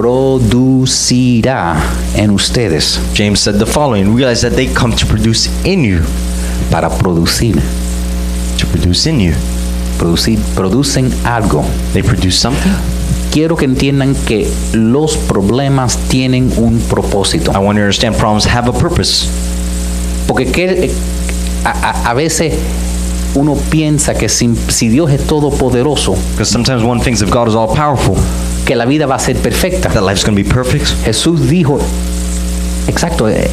producirá 0.00 1.76
en 2.14 2.30
ustedes 2.30 2.98
James 3.14 3.38
said 3.40 3.56
the 3.58 3.66
following 3.66 4.14
Realize 4.16 4.40
that 4.48 4.56
they 4.56 4.66
come 4.66 4.94
to 4.96 5.04
produce 5.06 5.48
in 5.64 5.84
you, 5.84 6.00
para 6.70 6.88
producir, 6.88 7.54
to 8.58 8.66
produce 8.68 9.06
in 9.06 9.20
you. 9.20 9.34
producir, 9.98 10.38
producen 10.54 11.10
algo. 11.24 11.62
They 11.92 12.02
produce 12.02 12.38
something. 12.38 12.72
Quiero 13.30 13.56
que 13.56 13.66
entiendan 13.66 14.14
que 14.26 14.50
los 14.72 15.16
problemas 15.16 15.98
tienen 16.08 16.50
un 16.56 16.80
propósito. 16.88 17.52
I 17.52 17.58
want 17.58 17.76
you 17.76 17.82
to 17.82 17.84
understand 17.84 18.16
problems 18.16 18.46
have 18.46 18.68
a 18.68 18.72
purpose. 18.72 19.28
Porque 20.26 20.46
que- 20.50 20.90
a, 21.64 21.70
a- 21.70 22.10
a 22.10 22.14
veces 22.14 22.54
uno 23.34 23.54
piensa 23.70 24.14
que 24.14 24.28
si, 24.30 24.54
si 24.68 24.88
Dios 24.88 25.10
es 25.10 25.26
todopoderoso, 25.26 26.14
Because 26.32 26.50
sometimes 26.50 26.82
one 26.82 27.00
thinks 27.00 27.20
if 27.20 27.30
God 27.30 27.48
is 27.48 27.54
all 27.54 27.68
powerful, 27.68 28.16
que 28.70 28.76
la 28.76 28.86
vida 28.86 29.04
va 29.04 29.16
a 29.16 29.18
ser 29.18 29.34
perfecta. 29.34 29.88
that 29.88 30.04
life's 30.04 30.22
going 30.22 30.36
to 30.36 30.44
be 30.44 30.48
perfect. 30.48 30.86
Jesús 31.04 31.50
dijo, 31.50 31.80
exacto, 32.86 33.28
eh, 33.28 33.50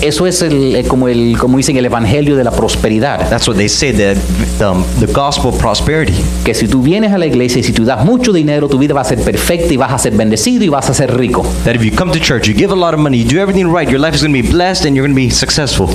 eso 0.00 0.26
es 0.26 0.40
el, 0.40 0.74
eh, 0.74 0.84
como, 0.84 1.06
el, 1.06 1.36
como 1.38 1.58
dicen 1.58 1.76
el 1.76 1.84
evangelio 1.84 2.34
de 2.34 2.44
la 2.44 2.50
prosperidad. 2.50 3.28
That's 3.28 3.46
what 3.46 3.58
they 3.58 3.68
say, 3.68 3.92
the, 3.92 4.16
um, 4.64 4.86
the 5.00 5.12
gospel 5.12 5.50
of 5.50 5.58
prosperity. 5.60 6.14
Que 6.46 6.54
si 6.54 6.66
tú 6.66 6.80
vienes 6.80 7.12
a 7.12 7.18
la 7.18 7.26
iglesia 7.26 7.60
y 7.60 7.62
si 7.62 7.74
tú 7.74 7.84
das 7.84 8.06
mucho 8.06 8.32
dinero, 8.32 8.70
tu 8.70 8.78
vida 8.78 8.94
va 8.94 9.02
a 9.02 9.04
ser 9.04 9.18
perfecta 9.18 9.74
y 9.74 9.76
vas 9.76 9.92
a 9.92 9.98
ser 9.98 10.14
bendecido 10.14 10.64
y 10.64 10.70
vas 10.70 10.88
a 10.88 10.94
ser 10.94 11.14
rico. 11.14 11.44
That 11.66 11.74
if 11.74 11.82
you 11.82 11.94
come 11.94 12.10
to 12.10 12.18
church, 12.18 12.48
you 12.48 12.54
give 12.54 12.72
a 12.72 12.74
lot 12.74 12.94
of 12.94 13.00
money, 13.00 13.18
you 13.18 13.28
do 13.28 13.38
everything 13.38 13.70
right, 13.70 13.86
your 13.86 14.00
life 14.00 14.14
is 14.14 14.22
going 14.22 14.32
to 14.34 14.42
be 14.42 14.50
blessed 14.50 14.86
and 14.86 14.96
you're 14.96 15.06
going 15.06 15.14
to 15.14 15.28
be 15.28 15.30
successful. 15.30 15.90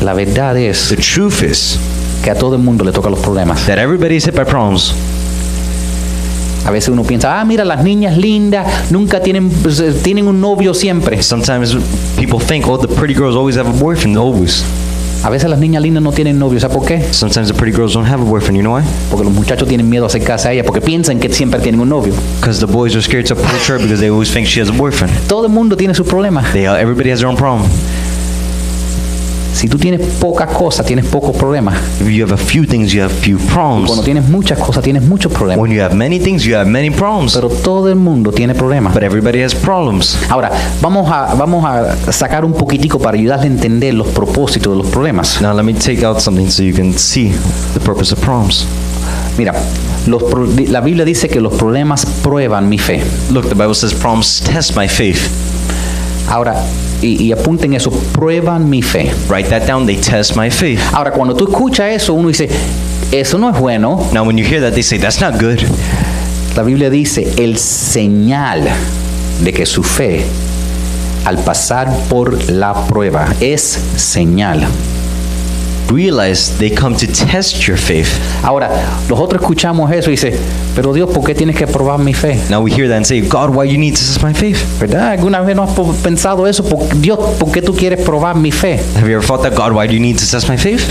La 0.00 0.14
verdad 0.14 0.56
es 0.56 0.88
The 0.88 0.96
truth 0.96 1.42
is 1.42 1.78
que 2.24 2.30
a 2.30 2.34
todo 2.34 2.56
el 2.56 2.62
mundo 2.62 2.84
le 2.84 2.92
tocan 2.92 3.10
los 3.10 3.20
problemas. 3.20 3.66
that 3.66 3.78
everybody 3.78 4.16
is 4.16 4.24
hit 4.24 4.34
by 4.34 4.44
problems. 4.44 4.94
A 6.66 6.70
veces 6.72 6.88
uno 6.88 7.04
piensa, 7.04 7.40
ah, 7.40 7.44
mira, 7.44 7.64
las 7.64 7.84
niñas 7.84 8.16
lindas 8.16 8.90
nunca 8.90 9.20
tienen, 9.20 9.48
pues, 9.48 9.78
eh, 9.78 9.92
tienen 10.02 10.26
un 10.26 10.40
novio 10.40 10.74
siempre. 10.74 11.22
Sometimes 11.22 11.76
people 12.18 12.44
think, 12.44 12.66
oh, 12.66 12.76
the 12.76 12.88
pretty 12.88 13.14
girls 13.14 13.36
always 13.36 13.56
have 13.56 13.68
a 13.68 13.72
boyfriend, 13.72 14.16
always. 14.18 14.64
A 15.22 15.30
veces 15.30 15.48
las 15.48 15.58
niñas 15.58 15.82
lindas 15.82 16.02
no 16.02 16.12
tienen 16.12 16.38
novio, 16.38 16.58
¿sabes 16.58 16.76
por 16.76 16.86
qué? 16.86 17.02
Sometimes 17.12 17.48
the 17.48 17.54
pretty 17.54 17.76
girls 17.76 17.94
don't 17.94 18.06
have 18.06 18.20
a 18.20 18.24
boyfriend, 18.24 18.56
you 18.56 18.62
know 18.62 18.76
why? 18.76 18.84
Porque 19.10 19.24
los 19.24 19.32
muchachos 19.32 19.68
tienen 19.68 19.88
miedo 19.88 20.04
a 20.04 20.06
acercarse 20.08 20.48
a 20.48 20.52
ella 20.52 20.64
porque 20.64 20.80
piensan 20.80 21.20
que 21.20 21.32
siempre 21.32 21.60
tienen 21.60 21.80
un 21.80 21.88
novio. 21.88 22.12
Because 22.40 22.58
the 22.58 22.70
boys 22.70 22.94
are 22.94 23.02
scared 23.02 23.26
to 23.26 23.34
approach 23.34 23.68
her 23.68 23.78
because 23.78 24.00
they 24.00 24.10
always 24.10 24.32
think 24.32 24.46
she 24.46 24.60
has 24.60 24.68
a 24.68 24.72
boyfriend. 24.72 25.12
Todo 25.28 25.46
el 25.46 25.52
mundo 25.52 25.76
tiene 25.76 25.94
sus 25.94 26.06
problemas. 26.06 26.52
They, 26.52 26.66
everybody 26.66 27.10
has 27.10 27.20
their 27.20 27.28
own 27.28 27.36
problem. 27.36 27.68
Si 29.56 29.70
tú 29.70 29.78
tienes 29.78 30.02
pocas 30.20 30.50
cosas, 30.50 30.84
tienes 30.84 31.06
pocos 31.06 31.34
problemas. 31.34 31.78
If 31.98 32.08
you 32.10 32.22
have 32.26 32.34
a 32.34 32.36
few 32.36 32.66
things, 32.66 32.92
you 32.92 33.00
have 33.02 33.10
few 33.10 33.38
Cuando 33.38 33.54
problems. 33.54 34.04
tienes 34.04 34.28
muchas 34.28 34.58
cosas, 34.58 34.84
tienes 34.84 35.02
muchos 35.02 35.32
problemas. 35.32 35.62
When 35.62 35.72
you 35.72 35.80
have 35.80 35.94
many 35.94 36.20
things, 36.20 36.44
you 36.44 36.54
have 36.54 36.68
many 36.68 36.90
problems. 36.90 37.32
Pero 37.32 37.48
todo 37.48 37.88
el 37.88 37.96
mundo 37.96 38.32
tiene 38.32 38.54
problemas. 38.54 38.92
But 38.92 39.02
everybody 39.02 39.42
has 39.42 39.54
problems. 39.54 40.18
Ahora, 40.28 40.50
vamos 40.82 41.10
a, 41.10 41.34
vamos 41.34 41.64
a 41.64 42.12
sacar 42.12 42.44
un 42.44 42.52
poquitico 42.52 42.98
para 42.98 43.16
ayudarle 43.16 43.46
a 43.46 43.50
entender 43.50 43.94
los 43.94 44.08
propósitos 44.08 44.74
de 44.74 44.82
los 44.82 44.88
problemas. 44.92 45.40
Now 45.40 45.54
let 45.54 45.62
me 45.62 45.72
take 45.72 46.04
out 46.04 46.20
something 46.20 46.50
so 46.50 46.62
you 46.62 46.74
can 46.74 46.92
see 46.92 47.32
the 47.72 47.80
purpose 47.80 48.12
of 48.12 48.20
problems. 48.20 48.66
Mira, 49.38 49.54
los 50.06 50.22
la 50.68 50.82
Biblia 50.82 51.06
dice 51.06 51.28
que 51.30 51.40
los 51.40 51.54
problemas 51.54 52.04
prueban 52.22 52.68
mi 52.68 52.76
fe. 52.76 53.02
Look, 53.30 53.48
the 53.48 53.54
Bible 53.54 53.74
says 53.74 53.94
problems 53.94 54.42
test 54.42 54.76
my 54.76 54.86
faith. 54.86 55.55
Ahora, 56.28 56.54
y, 57.02 57.22
y 57.22 57.32
apunten 57.32 57.74
eso, 57.74 57.90
prueban 57.90 58.68
mi 58.68 58.82
fe. 58.82 59.12
Write 59.28 59.48
that 59.50 59.66
down. 59.66 59.86
They 59.86 59.96
test 59.96 60.36
my 60.36 60.50
faith. 60.50 60.80
Ahora, 60.92 61.12
cuando 61.12 61.34
tú 61.34 61.44
escuchas 61.48 61.92
eso, 61.92 62.14
uno 62.14 62.28
dice, 62.28 62.48
eso 63.12 63.38
no 63.38 63.50
es 63.50 63.58
bueno. 63.58 64.08
Now 64.12 64.24
when 64.24 64.36
you 64.36 64.44
hear 64.44 64.60
that, 64.60 64.72
they 64.72 64.82
say 64.82 64.98
that's 64.98 65.20
not 65.20 65.40
good. 65.40 65.60
La 66.56 66.62
Biblia 66.62 66.90
dice, 66.90 67.34
el 67.36 67.58
señal 67.58 68.62
de 69.42 69.52
que 69.52 69.66
su 69.66 69.82
fe, 69.82 70.24
al 71.24 71.38
pasar 71.38 71.92
por 72.08 72.50
la 72.50 72.72
prueba, 72.86 73.34
es 73.40 73.78
señal. 73.96 74.66
Realize 75.90 76.58
they 76.58 76.70
come 76.74 76.96
to 76.96 77.06
test 77.06 77.66
your 77.68 77.78
faith. 77.78 78.08
Ahora, 78.42 78.68
nosotros 79.08 79.40
escuchamos 79.40 79.90
eso 79.92 80.08
y 80.10 80.14
dice, 80.14 80.36
pero 80.74 80.92
Dios, 80.92 81.08
¿por 81.10 81.22
qué 81.24 81.34
tienes 81.34 81.56
que 81.56 81.66
probar 81.66 81.98
mi 82.00 82.12
fe? 82.12 82.38
Now 82.50 82.60
we 82.60 82.70
hear 82.72 82.88
that 82.88 82.96
and 82.96 83.06
say, 83.06 83.20
God, 83.20 83.50
why 83.54 83.64
you 83.70 83.78
need 83.78 83.94
to 83.94 84.00
test 84.00 84.22
my 84.22 84.34
faith? 84.34 84.58
¿Verdad? 84.80 85.10
¿Alguna 85.12 85.40
vez 85.42 85.54
no 85.54 85.62
has 85.62 85.70
pensado 86.02 86.46
eso? 86.48 86.64
¿Por- 86.64 86.88
Dios, 87.00 87.18
¿por 87.38 87.52
qué 87.52 87.62
tú 87.62 87.72
quieres 87.74 88.00
probar 88.04 88.36
mi 88.36 88.50
fe? 88.50 88.80
Have 88.96 89.08
you 89.08 89.16
ever 89.16 89.24
thought 89.24 89.42
that, 89.42 89.54
God, 89.54 89.72
why 89.72 89.86
do 89.86 89.94
you 89.94 90.00
need 90.00 90.16
to 90.18 90.26
test 90.28 90.48
my 90.48 90.56
faith? 90.56 90.82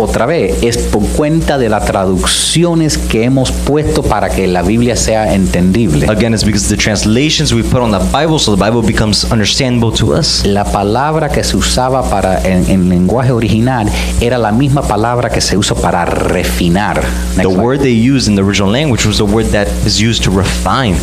Otra 0.00 0.26
vez, 0.26 0.62
es 0.62 0.78
por 0.78 1.02
cuenta 1.08 1.58
de 1.58 1.68
las 1.68 1.84
traducciones 1.84 2.96
que 2.96 3.24
hemos 3.24 3.50
puesto 3.50 4.04
para 4.04 4.30
que 4.30 4.46
la 4.46 4.62
Biblia 4.62 4.94
sea 4.94 5.34
entendible. 5.34 6.06
Again, 6.08 6.32
it's 6.32 6.44
because 6.44 6.68
the 6.68 6.76
translations 6.76 7.52
we 7.52 7.64
put 7.64 7.80
on 7.80 7.90
the 7.90 7.98
Bible, 8.16 8.38
so 8.38 8.54
the 8.54 8.64
Bible 8.64 8.80
becomes 8.80 9.24
understandable 9.24 9.92
to 9.98 10.14
us. 10.14 10.44
La 10.46 10.64
palabra 10.64 11.28
que 11.28 11.42
se 11.42 11.56
usaba 11.56 12.08
para 12.08 12.40
en, 12.44 12.70
en 12.70 12.88
lenguaje 12.88 13.32
original 13.32 13.88
era 14.20 14.38
la 14.38 14.52
misma 14.52 14.82
palabra 14.82 15.30
que 15.30 15.40
se 15.40 15.56
usa 15.56 15.74
para 15.74 16.04
refinar. 16.04 17.00
The 17.34 17.42
Next 17.42 17.50
slide. 17.50 17.64
word 17.64 17.80
they 17.80 17.92
used 17.92 18.28
in 18.28 18.36
the 18.36 18.42
original 18.42 18.70
language 18.70 19.04
was 19.04 19.18
the 19.18 19.24
word 19.24 19.46
that 19.46 19.66
is 19.84 20.00
used 20.00 20.22
to 20.22 20.30
refine. 20.30 20.96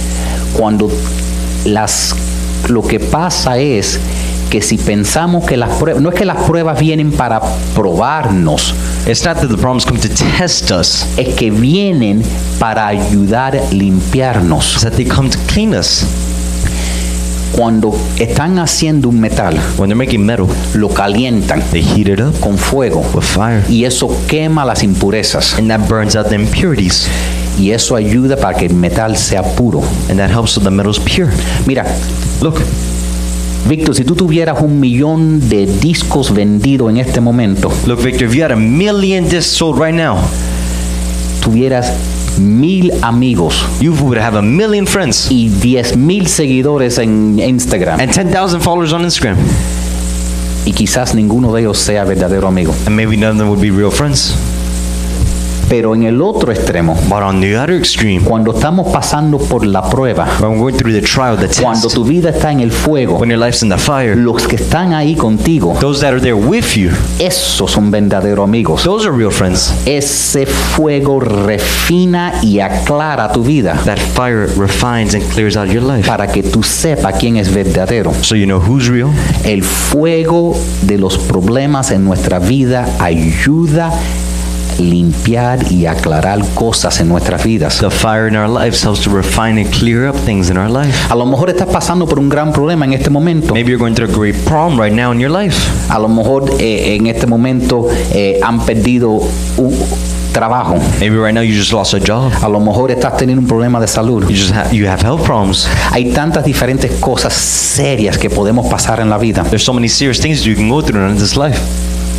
Cuando 0.54 0.90
las 1.66 2.16
lo 2.70 2.82
que 2.82 3.00
pasa 3.00 3.58
es 3.58 4.00
que 4.50 4.62
si 4.62 4.78
pensamos 4.78 5.46
que 5.46 5.58
las 5.58 5.70
pruebas, 5.78 6.02
no 6.02 6.10
es 6.10 6.16
que 6.16 6.26
las 6.26 6.38
pruebas 6.44 6.80
vienen 6.80 7.12
para 7.12 7.42
probarnos, 7.76 8.74
It's 9.08 9.24
not 9.24 9.36
that 9.38 9.50
the 9.50 9.58
problems 9.58 9.86
come 9.86 10.00
to 10.00 10.10
test 10.10 10.72
us, 10.72 11.06
es 11.18 11.36
que 11.36 11.52
vienen 11.52 12.24
para 12.60 12.88
ayudar 12.88 13.56
a 13.56 13.72
limpiarnos. 13.72 14.74
it's 14.74 14.82
that 14.84 14.94
they 14.94 15.06
come 15.06 15.30
to 15.30 15.38
clean 15.54 15.74
us. 15.76 16.06
Cuando 17.52 17.96
están 18.20 18.60
haciendo 18.60 19.08
un 19.10 19.20
metal, 19.20 19.56
When 19.78 19.90
they're 19.90 19.96
making 19.96 20.26
metal, 20.26 20.48
lo 20.74 20.90
calientan 20.90 21.62
they 21.72 21.82
heat 21.82 22.08
it 22.10 22.20
up 22.20 22.38
con 22.42 22.58
fuego 22.58 23.00
with 23.14 23.24
fire, 23.24 23.64
y 23.70 23.86
eso 23.86 24.10
quema 24.28 24.66
las 24.66 24.84
impurezas 24.84 25.58
and 25.58 25.70
that 25.70 25.88
burns 25.88 26.16
out 26.18 26.28
the 26.28 26.36
impurities, 26.36 27.08
y 27.58 27.72
eso 27.72 27.96
ayuda 27.96 28.36
para 28.36 28.58
que 28.58 28.66
el 28.66 28.74
metal 28.74 29.16
sea 29.16 29.42
puro. 29.42 29.82
and 30.10 30.20
that 30.20 30.30
helps 30.30 30.52
so 30.52 30.60
the 30.62 30.70
metal's 30.70 31.00
pure. 31.00 31.30
Mira, 31.66 31.86
Look, 32.42 32.60
Víctor, 33.68 33.96
si 33.96 34.04
tú 34.04 34.16
tuvieras 34.16 34.62
un 34.62 34.80
millón 34.80 35.50
de 35.50 35.66
discos 35.66 36.32
vendidos 36.34 36.92
en 36.92 36.98
este 36.98 37.20
momento, 37.20 37.72
look, 37.88 38.04
Victor, 38.04 38.28
if 38.28 38.36
you 38.36 38.44
had 38.44 38.52
a 38.52 38.56
million 38.56 39.28
discs 39.28 39.48
sold 39.58 39.80
right 39.80 39.96
now, 39.96 40.18
tuvieras 41.44 41.92
mil 42.38 42.92
amigos 43.02 43.66
you 43.80 43.94
would 44.02 44.20
have 44.20 44.38
a 44.38 44.42
million 44.42 44.86
friends 44.86 45.28
y 45.32 45.50
diez 45.50 45.96
mil 45.96 46.28
seguidores 46.28 46.98
en 47.00 47.40
Instagram 47.40 48.00
and 48.00 48.12
10,000 48.12 48.60
followers 48.62 48.94
on 48.94 49.04
Instagram, 49.04 49.38
y 50.66 50.72
quizás 50.74 51.16
ninguno 51.16 51.52
de 51.54 51.62
ellos 51.62 51.80
sea 51.80 52.04
verdadero 52.04 52.48
amigo. 52.48 52.74
and 52.86 52.96
maybe 52.96 53.18
none 53.18 53.32
of 53.32 53.38
them 53.38 53.48
would 53.50 53.62
be 53.62 53.72
real 53.72 53.92
friends. 53.92 54.36
Pero 55.70 55.96
en 55.96 56.04
el 56.04 56.22
otro 56.22 56.52
extremo, 56.52 56.96
But 57.10 57.24
on 57.24 57.42
the 57.42 57.58
other 57.58 57.76
extreme, 57.76 58.22
cuando 58.24 58.54
estamos 58.54 58.88
pasando 58.92 59.38
por 59.38 59.66
la 59.66 59.90
prueba, 59.90 60.28
when 60.40 60.52
we're 60.52 60.60
going 60.60 60.78
through 60.78 60.94
the 60.94 61.02
trial, 61.02 61.38
the 61.38 61.48
cuando 61.62 61.88
tu 61.90 62.04
vida 62.04 62.30
está 62.30 62.52
en 62.52 62.60
el 62.60 62.72
fuego, 62.72 63.18
when 63.18 63.30
your 63.30 63.40
life's 63.40 63.64
in 63.64 63.70
the 63.70 63.78
fire, 63.78 64.16
los 64.16 64.46
que 64.48 64.58
están 64.58 64.94
ahí 64.94 65.16
contigo, 65.16 65.76
those 65.80 66.02
that 66.02 66.12
are 66.12 66.22
there 66.22 66.36
with 66.36 66.76
you, 66.76 66.92
esos 67.20 67.72
son 67.72 67.90
verdaderos 67.92 68.44
amigos. 68.44 68.84
those 68.84 69.08
are 69.08 69.16
real 69.16 69.32
friends. 69.32 69.74
Ese 69.86 70.46
fuego 70.46 71.20
refina 71.20 72.34
y 72.42 72.60
aclara 72.60 73.32
tu 73.32 73.44
vida 73.44 73.74
That 73.86 73.98
fire 73.98 74.48
refines 74.58 75.16
and 75.16 75.24
clears 75.34 75.58
out 75.58 75.70
your 75.70 75.84
life. 75.84 76.08
para 76.08 76.28
que 76.28 76.44
tú 76.44 76.62
sepas 76.64 77.16
quién 77.20 77.38
es 77.38 77.54
verdadero. 77.54 78.14
So 78.22 78.36
you 78.36 78.46
know 78.46 78.60
who's 78.60 78.88
real. 78.88 79.10
El 79.44 79.64
fuego 79.64 80.56
de 80.84 80.98
los 80.98 81.18
problemas 81.18 81.92
en 81.92 82.04
nuestra 82.04 82.40
vida 82.40 82.88
ayuda 83.00 83.92
limpiar 84.80 85.72
y 85.72 85.86
aclarar 85.86 86.40
cosas 86.54 87.00
en 87.00 87.10
nuestras 87.10 87.44
vidas. 87.44 87.80
The 87.80 87.90
fire 87.90 88.28
in 88.28 88.36
our 88.36 88.50
lives 88.50 88.84
helps 88.84 89.02
to 89.02 89.10
refine 89.10 89.60
and 89.60 89.72
clear 89.72 90.08
up 90.08 90.16
things 90.26 90.50
in 90.50 90.58
our 90.58 90.70
life. 90.70 90.96
A 91.10 91.16
lo 91.16 91.26
mejor 91.26 91.50
estás 91.50 91.68
pasando 91.68 92.08
por 92.08 92.20
un 92.20 92.30
gran 92.30 92.52
problema 92.52 92.86
en 92.86 92.94
este 92.94 93.10
momento. 93.10 93.54
Maybe 93.54 93.72
you're 93.72 93.80
going 93.80 93.96
through 93.96 94.12
a 94.12 94.18
great 94.18 94.36
problem 94.46 94.80
right 94.80 94.94
now 94.94 95.12
in 95.12 95.20
your 95.20 95.32
life. 95.32 95.58
A 95.90 96.00
lo 96.00 96.08
mejor 96.08 96.50
eh, 96.60 96.96
en 96.96 97.08
este 97.08 97.28
momento 97.28 97.88
eh, 98.14 98.40
han 98.44 98.66
perdido 98.66 99.22
un 99.58 99.74
trabajo. 100.36 100.76
Maybe 101.00 101.18
right 101.18 101.34
now 101.34 101.42
you 101.42 101.56
just 101.56 101.72
lost 101.72 101.94
a 101.94 102.00
job. 102.00 102.32
A 102.44 102.50
lo 102.50 102.60
mejor 102.60 102.92
estás 102.92 103.18
teniendo 103.18 103.42
un 103.42 103.48
problema 103.48 103.80
de 103.80 103.88
salud. 103.88 104.24
You 104.30 104.36
just 104.36 104.54
have 104.54 104.76
you 104.76 104.88
have 104.88 105.02
health 105.02 105.24
problems. 105.24 105.68
Hay 105.92 106.12
tantas 106.12 106.44
diferentes 106.44 106.92
cosas 107.00 107.34
serias 107.34 108.18
que 108.18 108.30
podemos 108.30 108.68
pasar 108.68 109.00
en 109.00 109.10
la 109.10 109.18
vida. 109.18 109.44
There's 109.44 109.64
so 109.64 109.74
many 109.74 109.88
serious 109.88 110.20
things 110.20 110.44
you 110.44 110.56
can 110.56 110.70
go 110.70 110.82
through 110.82 111.10
in 111.10 111.18
this 111.18 111.38
life. 111.38 111.60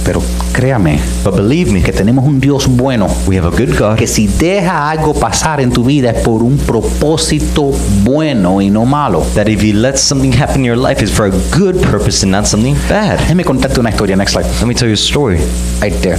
Pero 0.06 0.22
créame 0.52 1.00
But 1.24 1.34
believe 1.34 1.72
me, 1.72 1.82
que 1.82 1.92
tenemos 1.92 2.24
un 2.24 2.38
Dios 2.40 2.66
bueno 2.68 3.08
we 3.26 3.36
have 3.36 3.46
a 3.48 3.50
good 3.50 3.76
God 3.76 3.96
que 3.96 4.06
si 4.06 4.28
deja 4.28 4.88
algo 4.88 5.12
pasar 5.12 5.60
en 5.60 5.72
tu 5.72 5.82
vida 5.84 6.10
es 6.12 6.22
por 6.22 6.42
un 6.44 6.56
propósito 6.58 7.72
bueno 8.04 8.60
y 8.62 8.70
no 8.70 8.84
malo. 8.86 9.26
that 9.34 9.48
if 9.48 9.60
He 9.62 9.72
lets 9.72 10.00
something 10.00 10.32
happen 10.32 10.60
in 10.60 10.64
your 10.66 10.76
life, 10.78 11.02
it's 11.02 11.10
for 11.12 11.26
a 11.26 11.30
good 11.58 11.74
purpose 11.82 12.22
and 12.24 12.30
not 12.30 12.46
something 12.46 12.76
bad. 12.88 13.18
Déjame 13.18 13.44
contarte 13.44 13.80
una 13.80 13.90
historia. 13.90 14.14
Next 14.16 14.32
slide. 14.34 14.46
Let 14.60 14.66
me 14.66 14.74
tell 14.74 14.86
you 14.88 14.94
a 14.94 14.96
story. 14.96 15.38
Right 15.82 15.94
there. 16.02 16.18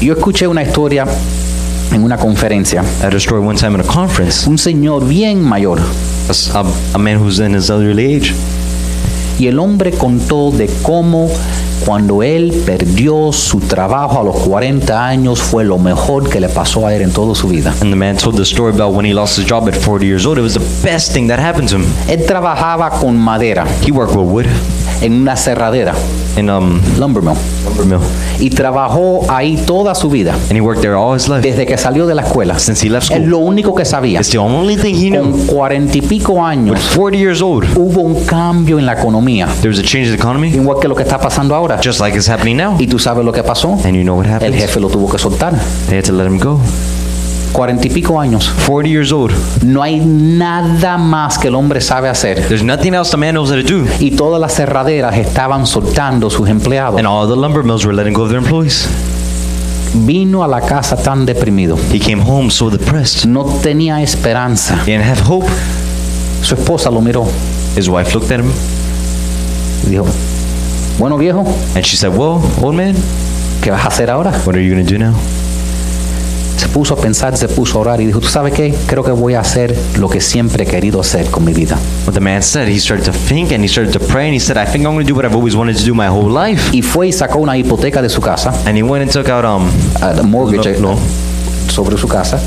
Yo 0.00 0.14
escuché 0.14 0.46
una 0.48 0.62
historia 0.62 1.04
en 1.92 2.02
una 2.02 2.16
conferencia. 2.16 2.82
I 3.02 3.04
had 3.06 3.14
a 3.14 3.18
story 3.18 3.46
one 3.46 3.56
time 3.58 3.74
in 3.74 3.80
a 3.80 3.84
conference. 3.86 4.48
Un 4.48 4.56
señor 4.56 5.06
bien 5.06 5.42
mayor 5.42 5.78
a- 6.54 6.64
a 6.94 6.98
man 6.98 7.18
who's 7.18 7.38
in 7.38 7.54
his 7.54 7.68
elderly 7.68 8.16
age. 8.16 8.32
y 9.38 9.46
el 9.48 9.58
hombre 9.58 9.90
contó 9.92 10.50
de 10.50 10.68
cómo 10.82 11.28
cuando 11.84 12.22
él 12.22 12.62
perdió 12.64 13.32
su 13.32 13.60
trabajo 13.60 14.20
a 14.20 14.24
los 14.24 14.36
40 14.36 15.06
años 15.06 15.40
fue 15.40 15.64
lo 15.64 15.78
mejor 15.78 16.28
que 16.28 16.40
le 16.40 16.48
pasó 16.48 16.86
a 16.86 16.94
él 16.94 17.02
en 17.02 17.12
toda 17.12 17.34
su 17.34 17.48
vida. 17.48 17.74
And 17.80 17.90
the 17.90 17.96
man 17.96 18.16
told 18.16 18.36
the 18.36 18.42
story 18.42 18.72
about 18.74 18.94
when 18.94 19.04
he 19.04 19.12
lost 19.12 19.38
his 19.38 19.48
job 19.48 19.68
at 19.68 19.74
40 19.74 20.06
years 20.06 20.26
old. 20.26 20.38
It 20.38 20.42
was 20.42 20.54
the 20.54 20.88
best 20.88 21.12
thing 21.12 21.28
that 21.28 21.38
happened 21.38 21.68
to 21.70 21.76
him. 21.76 21.86
Él 22.08 22.24
trabajaba 22.26 22.90
con 22.90 23.16
madera 23.16 23.66
He 23.84 23.92
worked 23.92 24.14
with 24.14 24.26
wood 24.26 24.46
en 25.02 25.12
una 25.12 25.36
cerradera, 25.36 25.94
in 26.36 26.48
um 26.48 26.80
lumber 26.98 27.22
mill, 27.22 27.34
lumber 27.34 27.34
mill, 27.34 27.36
y 28.38 28.50
trabajó 28.50 29.20
ahí 29.28 29.56
toda 29.66 29.94
su 29.94 30.08
vida, 30.10 30.32
and 30.48 30.52
he 30.52 30.60
worked 30.60 30.82
there 30.82 30.94
all 30.94 31.16
his 31.16 31.28
life 31.28 31.40
desde 31.42 31.66
que 31.66 31.76
salió 31.78 32.06
de 32.06 32.14
la 32.14 32.22
escuela. 32.22 32.58
since 32.58 32.86
he 32.86 32.90
left 32.90 33.10
Es 33.10 33.16
school. 33.16 33.28
lo 33.28 33.38
único 33.38 33.74
que 33.74 33.84
sabía. 33.84 34.20
It's 34.20 34.30
the 34.30 34.38
only 34.38 34.76
thing 34.76 34.94
he 34.94 35.10
knew. 35.10 35.22
Con 35.22 35.46
cuarenta 35.46 35.98
y 35.98 36.02
pico 36.02 36.32
With 36.34 36.40
años 36.42 36.80
40 36.94 37.18
years 37.18 37.42
old, 37.42 37.66
hubo 37.76 38.00
un 38.02 38.24
cambio 38.24 38.78
en 38.78 38.86
la 38.86 38.94
economía, 38.94 39.46
there 39.60 39.68
was 39.70 39.78
a 39.78 39.82
change 39.82 40.06
in 40.08 40.16
the 40.16 40.18
economy, 40.22 40.48
igual 40.48 40.78
que 40.80 40.88
lo 40.88 40.94
que 40.94 41.02
está 41.02 41.18
pasando 41.18 41.54
ahora. 41.54 41.78
just 41.82 42.00
like 42.00 42.16
it's 42.16 42.28
happening 42.28 42.56
now. 42.56 42.76
Y 42.78 42.86
tú 42.86 42.98
sabes 42.98 43.24
lo 43.24 43.32
que 43.32 43.42
pasó. 43.42 43.72
And 43.84 43.94
you 43.94 44.02
know 44.02 44.16
what 44.16 44.26
El 44.26 44.32
happened? 44.34 44.54
jefe 44.56 44.80
lo 44.80 44.88
tuvo 44.88 45.10
que 45.10 45.18
soltar. 45.18 45.52
They 45.88 45.98
had 45.98 46.04
to 46.06 46.12
let 46.12 46.26
him 46.26 46.38
go. 46.38 46.58
Cuarenta 47.52 47.86
y 47.86 47.90
pico 47.90 48.18
años. 48.18 48.50
40 48.66 48.88
years 48.88 49.12
old. 49.12 49.32
No 49.62 49.82
hay 49.82 50.00
nada 50.00 50.96
más 50.96 51.38
que 51.38 51.48
el 51.48 51.54
hombre 51.54 51.80
sabe 51.80 52.08
hacer. 52.08 52.40
There's 52.48 52.62
nothing 52.62 52.94
else 52.94 53.10
the 53.10 53.16
man 53.16 53.34
knows 53.34 53.50
how 53.50 53.56
to 53.56 53.62
do. 53.62 53.84
Y 54.00 54.12
todas 54.12 54.40
las 54.40 54.54
cerraderas 54.54 55.16
estaban 55.16 55.66
soltando 55.66 56.30
sus 56.30 56.48
empleados. 56.48 56.98
And 56.98 57.06
all 57.06 57.28
the 57.28 57.36
lumber 57.36 57.62
mills 57.62 57.84
were 57.84 57.94
letting 57.94 58.14
go 58.14 58.22
of 58.22 58.30
their 58.30 58.38
employees. 58.38 58.88
Vino 59.94 60.42
a 60.42 60.48
la 60.48 60.62
casa 60.62 60.96
tan 60.96 61.26
deprimido. 61.26 61.76
He 61.92 62.00
came 62.00 62.22
home 62.22 62.50
so 62.50 62.70
depressed. 62.70 63.26
No 63.26 63.44
tenía 63.44 64.00
esperanza. 64.02 64.76
He 64.86 64.92
didn't 64.92 65.04
have 65.04 65.20
hope. 65.28 65.46
Su 66.42 66.56
esposa 66.56 66.90
lo 66.90 67.00
miró 67.00 67.24
His 67.76 67.88
wife 67.88 68.14
looked 68.14 68.32
at 68.32 68.40
him 68.40 68.50
dijo, 69.88 70.06
bueno 70.98 71.18
viejo, 71.18 71.44
and 71.74 71.84
she 71.84 71.96
said, 71.96 72.10
Well, 72.16 72.40
old 72.62 72.74
man, 72.74 72.94
¿qué 73.62 73.70
vas 73.70 73.84
a 73.84 73.88
hacer 73.88 74.10
ahora? 74.10 74.30
what 74.44 74.54
are 74.56 74.60
you 74.62 74.72
going 74.74 74.84
to 74.84 74.90
do 74.90 74.98
now? 74.98 75.14
Se 76.56 76.68
puso 76.68 76.94
a 76.94 76.96
pensar, 76.96 77.36
se 77.36 77.48
puso 77.48 77.78
a 77.78 77.80
orar 77.80 78.00
y 78.00 78.06
dijo, 78.06 78.20
¿tú 78.20 78.28
sabes 78.28 78.52
qué? 78.54 78.74
Creo 78.86 79.02
que 79.02 79.10
voy 79.10 79.34
a 79.34 79.40
hacer 79.40 79.76
lo 79.98 80.08
que 80.08 80.20
siempre 80.20 80.64
he 80.64 80.66
querido 80.66 81.00
hacer 81.00 81.26
con 81.26 81.44
mi 81.44 81.52
vida. 81.52 81.76
What 82.06 82.14
the 82.14 82.20
man 82.20 82.42
said, 82.42 82.68
he 82.68 82.78
started 82.78 83.04
to 83.04 83.12
think 83.12 83.52
and 83.52 83.62
he 83.64 83.68
started 83.68 83.92
to 83.92 84.00
pray 84.00 84.26
and 84.26 84.34
he 84.34 84.40
said, 84.40 84.56
I 84.56 84.64
think 84.70 84.84
I'm 84.86 84.92
going 84.94 85.04
to 85.06 85.12
do 85.12 85.14
what 85.16 85.24
I've 85.24 85.34
always 85.34 85.54
wanted 85.56 85.76
to 85.78 85.84
do 85.84 85.94
my 85.94 86.06
whole 86.08 86.30
life. 86.30 86.70
Y 86.72 86.82
fue 86.82 87.08
y 87.08 87.12
sacó 87.12 87.38
una 87.38 87.56
hipoteca 87.56 88.00
de 88.00 88.08
su 88.08 88.20
casa, 88.20 88.52
And 88.66 88.76
he 88.76 88.82
went 88.82 89.02
and 89.02 89.10
took 89.10 89.28
out 89.28 89.44
um 89.44 89.68
uh, 90.02 90.14
the 90.14 90.22
mortgage 90.22 90.78
No, 90.80 90.92
no. 90.92 90.92
eh, 90.94 90.98
sobre 91.68 91.96
su 91.98 92.06
casa, 92.06 92.38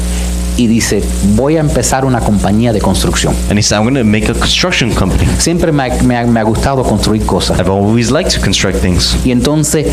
y 0.58 0.68
dice, 0.68 1.04
voy 1.36 1.58
a 1.58 1.60
empezar 1.60 2.06
una 2.06 2.22
compañía 2.22 2.72
de 2.72 2.80
construcción. 2.80 3.34
and 3.50 3.60
he 3.60 3.62
said, 3.64 3.78
I'm 3.78 3.84
going 3.84 3.96
to 3.96 4.04
make 4.06 4.30
a 4.30 4.34
construction 4.34 4.94
company. 4.94 5.28
Siempre 5.40 5.72
me 5.74 5.84
ha, 5.84 6.04
me 6.04 6.26
me 6.26 6.40
ha 6.40 6.44
gustado 6.44 6.84
construir 6.84 7.26
cosas. 7.26 7.60
I've 7.60 7.70
always 7.70 8.10
liked 8.12 8.34
to 8.36 8.42
construct 8.42 8.80
things. 8.80 9.18
Y 9.26 9.32
entonces 9.32 9.88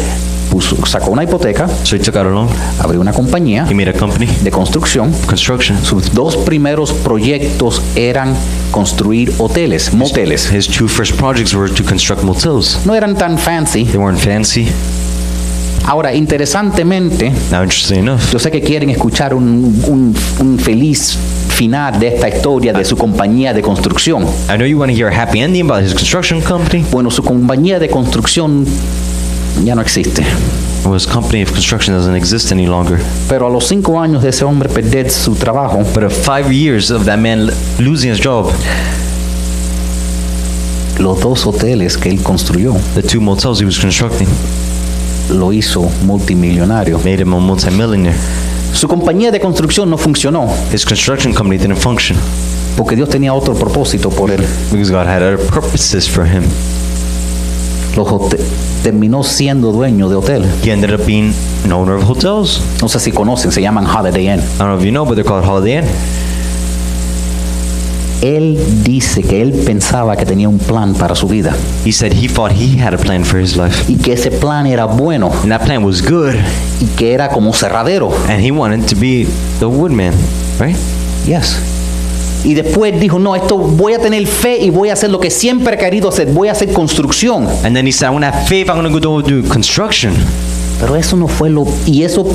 puso- 0.52 0.76
sacó 0.86 1.10
una 1.10 1.24
hipoteca, 1.24 1.66
So 1.84 1.96
he 1.96 1.98
took 1.98 2.16
out 2.16 2.26
a 2.26 2.30
loan. 2.30 2.48
abrió 2.78 3.00
una 3.00 3.12
compañía 3.12 3.66
He 3.68 3.74
made 3.74 3.88
a 3.90 3.92
company, 3.94 4.26
de 4.26 4.50
construcción. 4.50 5.12
construction. 5.26 5.78
Sus 5.82 6.12
dos 6.12 6.36
primeros 6.36 6.92
proyectos 6.92 7.80
eran 7.96 8.34
construir 8.70 9.32
hoteles, 9.38 9.92
moteles. 9.94 10.52
His 10.52 10.68
two 10.68 10.86
first 10.88 11.14
projects 11.16 11.54
were 11.54 11.72
to 11.72 11.82
construct 11.84 12.22
motels. 12.22 12.78
No 12.84 12.94
eran 12.94 13.16
tan 13.16 13.38
fancy. 13.38 13.84
They 13.84 13.96
weren't 13.98 14.20
fancy. 14.20 14.68
Ahora, 15.84 16.14
interesantemente, 16.14 17.32
Now, 17.50 17.62
enough, 17.90 18.20
yo 18.32 18.38
sé 18.38 18.50
que 18.52 18.60
quieren 18.60 18.88
escuchar 18.90 19.34
un, 19.34 19.82
un- 19.88 20.14
un 20.38 20.58
feliz 20.58 21.18
final 21.48 21.98
de 21.98 22.08
esta 22.08 22.28
historia 22.28 22.72
de 22.72 22.84
su 22.84 22.96
compañía 22.96 23.52
de 23.52 23.62
construcción. 23.62 24.22
I 24.48 24.54
know 24.56 24.64
you 24.66 24.78
want 24.78 24.92
to 24.92 24.96
hear 24.96 25.12
a 25.12 25.22
happy 25.22 25.40
ending 25.40 25.68
about 25.68 25.82
his 25.84 25.92
construction 25.92 26.40
company. 26.40 26.84
Bueno, 26.92 27.10
su 27.10 27.22
compañía 27.24 27.80
de 27.80 27.88
construcción 27.90 28.64
ya 29.64 29.74
no 29.74 29.82
existe. 29.82 30.22
Well, 30.84 30.94
his 30.94 31.06
company 31.06 31.42
of 31.42 31.52
construction 31.52 31.94
doesn't 31.94 32.16
exist 32.16 32.50
any 32.50 32.66
longer. 32.66 32.98
Pero 33.28 33.46
a 33.46 33.50
los 33.50 33.68
cinco 33.68 34.00
años 34.00 34.22
de 34.22 34.30
ese 34.30 34.44
hombre 34.44 34.68
perder 34.68 35.10
su 35.10 35.34
trabajo, 35.36 35.78
But 35.94 36.10
five 36.10 36.52
years 36.52 36.90
of 36.90 37.04
that 37.04 37.18
man 37.18 37.50
losing 37.78 38.10
his 38.10 38.20
job, 38.20 38.50
los 40.98 41.20
dos 41.20 41.46
hoteles 41.46 41.96
que 41.96 42.08
él 42.10 42.22
construyó 42.22 42.74
the 42.94 43.02
two 43.02 43.20
motels 43.20 43.60
he 43.60 43.64
was 43.64 43.78
constructing 43.78 44.28
lo 45.30 45.52
hizo 45.52 45.88
multimillonario. 46.04 46.98
made 46.98 47.20
him 47.22 47.32
a 47.34 47.38
multimillionaire. 47.38 48.14
Su 48.74 48.88
compañía 48.88 49.30
de 49.30 49.38
construcción 49.40 49.88
no 49.90 49.96
funcionó 49.98 50.48
His 50.72 50.84
construction 50.84 51.32
company 51.32 51.58
didn't 51.58 51.78
function 51.78 52.16
porque 52.76 52.96
Dios 52.96 53.08
tenía 53.08 53.32
otro 53.34 53.54
propósito 53.54 54.10
por 54.10 54.30
él. 54.30 54.40
because 54.70 54.90
God 54.90 55.06
had 55.06 55.22
other 55.22 55.38
purposes 55.38 56.08
for 56.08 56.24
him. 56.26 56.42
Los 57.96 58.08
terminó 58.82 59.22
siendo 59.22 59.70
dueño 59.72 60.08
de 60.08 60.16
hotel. 60.16 60.44
He 60.64 60.70
ended 60.72 60.92
up 60.92 61.04
being 61.06 61.32
an 61.64 61.72
owner 61.72 61.94
of 61.94 62.08
hotels. 62.08 62.60
No 62.80 62.88
sé 62.88 62.98
si 63.00 63.12
conocen, 63.12 63.52
se 63.52 63.60
llaman 63.60 63.86
Holiday 63.86 64.28
Inn. 64.32 64.40
I 64.40 64.58
don't 64.58 64.68
know 64.68 64.78
if 64.78 64.84
you 64.84 64.90
know, 64.90 65.04
but 65.04 65.14
they're 65.14 65.24
called 65.24 65.44
Holiday 65.44 65.78
Inn. 65.78 65.84
Él 68.22 68.56
dice 68.84 69.22
que 69.24 69.42
él 69.42 69.52
pensaba 69.66 70.16
que 70.16 70.24
tenía 70.24 70.48
un 70.48 70.58
plan 70.58 70.94
para 70.94 71.16
su 71.16 71.26
vida 71.26 71.56
He 71.84 71.90
said 71.90 72.12
he 72.12 72.28
thought 72.28 72.52
he 72.52 72.80
had 72.80 72.94
a 72.94 72.96
plan 72.96 73.24
for 73.24 73.40
his 73.40 73.56
life, 73.56 73.84
y 73.88 73.96
que 73.96 74.12
ese 74.12 74.30
plan 74.30 74.64
era 74.64 74.84
bueno 74.84 75.28
and 75.42 75.50
that 75.50 75.64
plan 75.64 75.84
was 75.84 76.00
good, 76.00 76.34
y 76.80 76.86
que 76.96 77.14
era 77.14 77.30
como 77.30 77.52
cerradero. 77.52 78.12
and 78.28 78.40
he 78.40 78.52
wanted 78.52 78.86
to 78.86 78.94
be 78.94 79.26
the 79.58 79.66
woodman, 79.66 80.14
right? 80.60 80.76
Yes. 81.26 81.71
Y 82.44 82.54
después 82.54 82.98
dijo, 82.98 83.18
no, 83.18 83.36
esto 83.36 83.56
voy 83.56 83.94
a 83.94 83.98
tener 83.98 84.26
fe 84.26 84.58
y 84.58 84.70
voy 84.70 84.90
a 84.90 84.94
hacer 84.94 85.10
lo 85.10 85.20
que 85.20 85.30
siempre 85.30 85.74
he 85.74 85.78
querido 85.78 86.08
hacer, 86.08 86.28
voy 86.28 86.48
a 86.48 86.52
hacer 86.52 86.72
construcción. 86.72 87.46
And 87.64 87.74
then 87.76 87.86
he 87.86 87.92
said, 87.92 88.08
I 88.08 88.10
want 88.10 88.24
to 88.24 88.30
have 88.30 88.48
faith. 88.48 88.68
I'm 88.68 88.80
going 88.82 88.92
to 88.92 89.08
go 89.08 89.22
do 89.22 89.46
construction. 89.48 90.12
Pero 90.80 90.96
eso 90.96 91.16
no 91.16 91.28
fue 91.28 91.48
lo 91.48 91.64
y 91.86 92.02
eso 92.02 92.26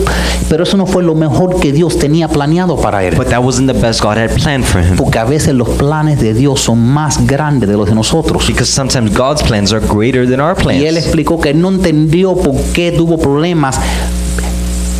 pero 0.47 0.63
eso 0.63 0.77
no 0.77 0.85
fue 0.85 1.03
lo 1.03 1.15
mejor 1.15 1.59
que 1.59 1.73
Dios 1.73 1.99
tenía 1.99 2.29
planeado 2.29 2.77
para 2.77 3.03
él. 3.03 3.13
But 3.17 3.27
that 3.27 3.41
wasn't 3.43 3.69
the 3.69 3.77
best 3.77 4.01
God 4.01 4.17
had 4.17 4.29
planned 4.41 4.63
for 4.63 4.81
him. 4.81 4.95
Porque 4.95 5.19
a 5.19 5.25
veces 5.25 5.53
los 5.53 5.67
planes 5.71 6.21
de 6.21 6.33
Dios 6.33 6.61
son 6.61 6.79
más 6.79 7.27
grandes 7.27 7.67
de 7.67 7.75
los 7.75 7.89
de 7.89 7.95
nosotros. 7.95 8.47
Because 8.47 8.71
sometimes 8.71 9.11
God's 9.13 9.43
plans 9.43 9.73
are 9.73 9.85
greater 9.85 10.25
than 10.25 10.39
our 10.39 10.55
Y 10.55 10.85
él 10.85 10.93
plans. 10.93 10.97
explicó 10.97 11.41
que 11.41 11.53
no 11.53 11.67
entendió 11.69 12.35
por 12.35 12.55
qué 12.73 12.93
tuvo 12.93 13.17
problemas 13.17 13.77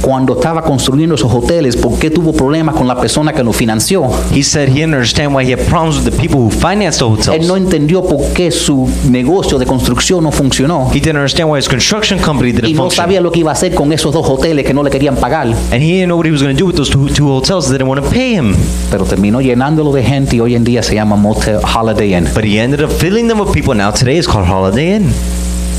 cuando 0.01 0.33
estaba 0.35 0.61
construyendo 0.63 1.15
esos 1.15 1.31
hoteles, 1.33 1.75
por 1.75 1.97
qué 1.99 2.09
tuvo 2.09 2.33
problemas 2.33 2.75
con 2.75 2.87
la 2.87 2.99
persona 2.99 3.33
que 3.33 3.43
lo 3.43 3.51
financió. 3.53 4.05
He 4.33 4.43
said 4.43 4.69
he 4.69 4.73
didn't 4.75 4.93
understand 4.93 5.35
why 5.35 5.43
he 5.45 5.53
had 5.53 5.65
problems 5.67 5.97
with 6.03 6.11
the 6.11 6.17
people 6.17 6.39
who 6.39 6.49
financed 6.49 6.99
the 6.99 7.05
Él 7.05 7.47
no 7.47 7.53
hotels. 7.53 7.57
entendió 7.57 8.03
por 8.03 8.21
qué 8.33 8.51
su 8.51 8.87
negocio 9.09 9.57
de 9.57 9.65
construcción 9.65 10.23
no 10.23 10.31
funcionó. 10.31 10.89
He 10.91 10.99
didn't 10.99 11.15
understand 11.17 11.49
why 11.51 11.57
his 11.59 11.67
construction 11.67 12.19
company 12.19 12.49
Y 12.49 12.53
didn't 12.53 12.71
no 12.75 12.83
function. 12.83 13.03
sabía 13.05 13.21
lo 13.21 13.31
que 13.31 13.39
iba 13.39 13.51
a 13.51 13.53
hacer 13.53 13.73
con 13.73 13.91
esos 13.91 14.13
dos 14.13 14.27
hoteles 14.27 14.65
que 14.65 14.73
no 14.73 14.83
le 14.83 14.89
querían 14.89 15.15
pagar. 15.15 15.47
And 15.47 15.81
he 15.81 15.91
didn't 15.93 16.07
know 16.07 16.17
what 16.17 16.25
he 16.25 16.31
was 16.31 16.41
going 16.41 16.55
to 16.55 16.59
do 16.59 16.65
with 16.67 16.75
those 16.75 16.89
two, 16.91 17.07
two 17.09 17.27
hotels 17.27 17.65
that 17.67 17.73
didn't 17.77 17.87
want 17.89 18.03
to 18.03 18.09
pay 18.09 18.33
him. 18.35 18.55
Pero 18.91 19.05
terminó 19.05 19.41
llenándolo 19.41 19.91
de 19.91 20.03
gente 20.03 20.35
y 20.35 20.39
hoy 20.39 20.55
en 20.55 20.63
día 20.63 20.83
se 20.83 20.95
llama 20.95 21.15
Motel 21.15 21.59
Holiday 21.63 22.13
Inn. 22.15 22.27
But 22.33 22.43
he 22.45 22.59
ended 22.59 22.81
up 22.83 22.91
filling 22.91 23.27
them 23.27 23.39
with 23.39 23.51
people. 23.51 23.73
Now 23.75 23.91
today 23.91 24.17
it's 24.17 24.27
called 24.27 24.47
Holiday 24.47 24.95
Inn. 24.97 25.11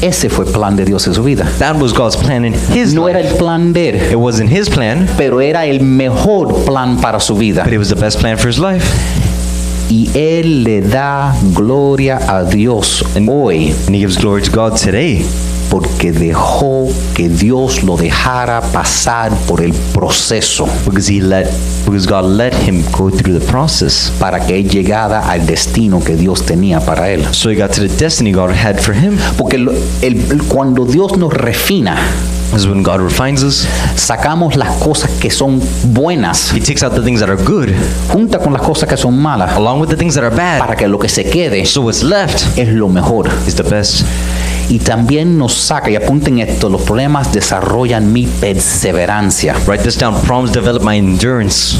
Ese 0.00 0.28
fue 0.30 0.44
el 0.44 0.52
plan 0.52 0.76
de 0.76 0.84
Dios 0.84 1.06
en 1.08 1.14
su 1.14 1.22
vida. 1.24 1.44
That 1.58 1.76
was 1.76 1.92
God's 1.92 2.16
plan 2.16 2.44
in 2.44 2.54
his 2.72 2.94
No 2.94 3.08
era 3.08 3.20
el 3.20 3.34
plan 3.36 3.72
de 3.72 3.88
él, 3.90 3.96
It 4.12 4.16
wasn't 4.16 4.50
his 4.50 4.68
plan, 4.70 5.08
pero 5.16 5.40
era 5.40 5.66
el 5.66 5.80
mejor 5.80 6.64
plan 6.64 7.00
para 7.00 7.18
su 7.18 7.34
vida. 7.34 7.64
but 7.64 7.72
it 7.72 7.78
was 7.78 7.88
the 7.88 7.96
best 7.96 8.20
plan 8.20 8.36
for 8.38 8.48
his 8.48 8.58
life. 8.58 8.84
Y 9.90 10.08
él 10.14 10.64
le 10.64 10.82
da 10.82 11.34
gloria 11.54 12.18
a 12.28 12.44
Dios 12.44 13.02
hoy 13.26 13.74
And 13.86 13.94
he 13.96 14.00
gives 14.00 14.18
glory 14.18 14.42
to 14.42 14.50
God 14.50 14.76
today 14.76 15.24
porque 15.70 16.12
dejó 16.12 16.88
que 17.14 17.28
Dios 17.28 17.82
lo 17.82 17.96
dejara 17.96 18.60
pasar 18.72 19.30
por 19.46 19.60
el 19.62 19.72
proceso 19.92 20.66
because 20.86 21.08
he 21.12 21.20
let 21.20 21.46
because 21.84 22.06
God 22.06 22.24
let 22.24 22.52
him 22.66 22.82
go 22.92 23.10
through 23.10 23.38
the 23.38 23.44
process. 23.46 24.10
para 24.18 24.40
que 24.46 24.58
él 24.58 24.68
llegara 24.68 25.28
al 25.28 25.44
destino 25.46 26.02
que 26.02 26.16
Dios 26.16 26.44
tenía 26.46 26.80
para 26.80 27.10
él. 27.10 27.24
So 27.32 27.50
he 27.50 27.54
got 27.56 27.70
to 27.72 27.82
the 27.82 27.88
destiny 27.88 28.32
God 28.32 28.50
had 28.50 28.78
for 28.80 28.94
him. 28.94 29.16
Porque 29.36 29.58
lo- 29.58 29.72
el- 30.02 30.42
cuando 30.48 30.84
Dios 30.86 31.16
nos 31.18 31.32
refina, 31.32 31.96
This 32.52 32.60
is 32.62 32.66
when 32.66 32.82
God 32.82 33.00
refines 33.00 33.42
us. 33.42 33.66
sacamos 33.94 34.56
las 34.56 34.70
cosas 34.78 35.10
que 35.20 35.30
son 35.30 35.60
buenas 35.92 36.50
He 36.54 36.60
takes 36.60 36.82
out 36.82 36.94
the 36.94 37.02
things 37.02 37.20
that 37.20 37.28
are 37.28 37.36
good 37.44 37.68
junta 38.10 38.38
con 38.38 38.54
las 38.54 38.62
cosas 38.62 38.88
que 38.88 38.96
son 38.96 39.18
malas 39.20 39.52
along 39.56 39.80
with 39.82 39.88
the 39.90 39.96
things 39.96 40.14
that 40.14 40.24
are 40.24 40.34
bad. 40.34 40.58
para 40.58 40.74
que 40.74 40.88
lo 40.88 40.98
que 40.98 41.10
se 41.10 41.24
quede 41.24 41.66
So 41.66 41.82
what's 41.82 42.02
left 42.02 42.56
es 42.58 42.68
lo 42.68 42.88
mejor. 42.88 43.28
is 43.46 43.54
the 43.54 43.62
best. 43.64 44.02
Y 44.68 44.78
también 44.80 45.38
nos 45.38 45.54
saca, 45.54 45.90
y 45.90 45.96
apunten 45.96 46.40
esto, 46.40 46.68
los 46.68 46.82
problemas 46.82 47.32
desarrollan 47.32 48.12
mi 48.12 48.26
perseverancia. 48.26 49.54
Write 49.66 49.82
this 49.82 49.98
down. 49.98 50.14
Problems 50.22 50.52
develop 50.52 50.82
my 50.82 50.96
endurance. 50.96 51.76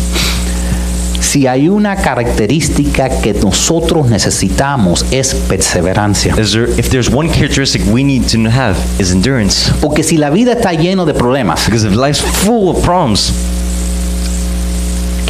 Si 1.20 1.46
hay 1.46 1.68
una 1.68 1.96
característica 1.96 3.20
que 3.20 3.34
nosotros 3.34 4.08
necesitamos 4.08 5.04
es 5.10 5.34
perseverancia. 5.34 6.34
Is 6.40 6.52
there, 6.52 6.70
if 6.78 6.88
there's 6.88 7.10
one 7.12 7.28
characteristic 7.28 7.82
we 7.92 8.02
need 8.02 8.22
to 8.28 8.48
have 8.48 8.76
is 8.98 9.12
endurance. 9.12 9.70
Porque 9.82 10.02
si 10.02 10.16
la 10.16 10.30
vida 10.30 10.52
está 10.52 10.72
lleno 10.72 11.04
de 11.04 11.12
problemas, 11.12 11.66
Because 11.66 11.86
if 11.86 11.94
life's 11.94 12.22
full 12.22 12.70
of 12.70 12.82
problems, 12.82 13.32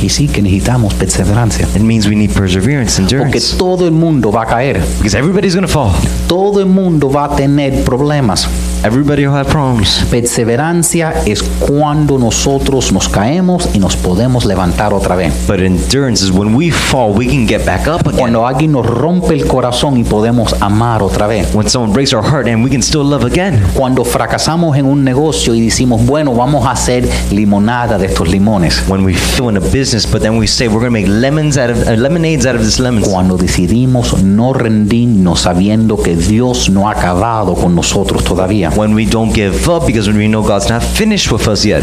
que 0.01 0.09
sí 0.09 0.29
que 0.29 0.41
necesitamos 0.41 0.95
perseverancia. 0.95 1.67
it 1.75 1.81
means 1.83 2.07
we 2.07 2.15
need 2.15 2.31
perseverance, 2.31 3.01
Porque 3.03 3.17
endurance. 3.17 3.57
todo 3.57 3.85
el 3.85 3.91
mundo 3.93 4.31
va 4.31 4.43
a 4.43 4.47
caer. 4.47 4.81
Because 4.99 5.17
everybody's 5.19 5.55
gonna 5.57 5.67
fall. 5.67 5.91
Todo 6.29 6.61
el 6.61 6.67
mundo 6.67 7.11
va 7.11 7.25
a 7.25 7.37
tener 7.37 7.83
problemas. 7.85 8.49
Everybody 8.85 9.27
will 9.27 9.35
have 9.35 9.51
problems. 9.51 10.07
Perseverancia 10.09 11.13
es 11.27 11.43
cuando 11.43 12.17
nosotros 12.17 12.93
nos 12.93 13.09
caemos 13.09 13.69
y 13.75 13.81
nos 13.81 13.97
podemos 13.97 14.45
levantar 14.45 14.95
otra 14.95 15.17
vez. 15.17 15.33
But 15.49 15.59
endurance 15.59 16.25
is 16.25 16.31
when 16.31 16.55
we 16.55 16.71
fall, 16.71 17.13
we 17.13 17.27
can 17.27 17.45
get 17.47 17.67
back 17.67 17.89
up 17.89 18.07
again. 18.07 18.17
Cuando 18.17 18.47
alguien 18.47 18.71
nos 18.71 18.87
rompe 18.87 19.35
el 19.35 19.49
corazón 19.49 19.99
y 19.99 20.05
podemos 20.05 20.55
amar 20.61 21.03
otra 21.03 21.27
vez. 21.27 21.53
When 21.53 21.69
someone 21.69 21.93
breaks 21.93 22.13
our 22.13 22.23
heart 22.23 22.47
and 22.47 22.65
we 22.65 22.71
can 22.71 22.81
still 22.81 23.03
love 23.03 23.25
again. 23.25 23.61
Cuando 23.75 24.05
fracasamos 24.05 24.77
en 24.77 24.87
un 24.87 25.03
negocio 25.03 25.57
y 25.57 25.61
decimos, 25.61 26.07
bueno, 26.07 26.33
vamos 26.35 26.65
a 26.65 26.71
hacer 26.71 27.09
limonada 27.33 27.99
de 27.99 28.07
estos 28.07 28.29
limones. 28.29 28.85
When 28.87 29.05
we 29.05 29.15
fail 29.15 29.51
in 29.51 29.57
a 29.57 29.61
business, 29.61 30.07
but 30.07 30.23
then 30.23 30.39
we 30.39 30.47
say 30.47 30.69
we're 30.69 30.79
gonna 30.79 30.91
make 30.91 31.09
lemons 31.09 31.59
out 31.59 31.71
of 31.71 31.89
uh, 31.89 31.97
lemonades 31.97 32.47
out 32.47 32.55
of 32.55 32.63
this 32.63 32.79
lemons. 32.79 33.09
Cuando 33.09 33.37
decidimos 33.37 34.23
no 34.23 34.53
rendirnos 34.53 35.41
sabiendo 35.41 36.01
que 36.01 36.15
Dios 36.15 36.71
no 36.71 36.89
ha 36.89 36.93
acabado 36.93 37.55
con 37.55 37.75
nosotros 37.75 38.23
todavía. 38.23 38.68
When 38.77 38.95
we 38.95 39.07
don't 39.07 39.33
give 39.33 39.69
up 39.69 39.87
because 39.87 40.09
we 40.09 40.29
know 40.29 40.43
God's 40.43 40.69
not 40.69 40.83
finished 40.83 41.31
with 41.33 41.47
us 41.49 41.65
yet. 41.65 41.83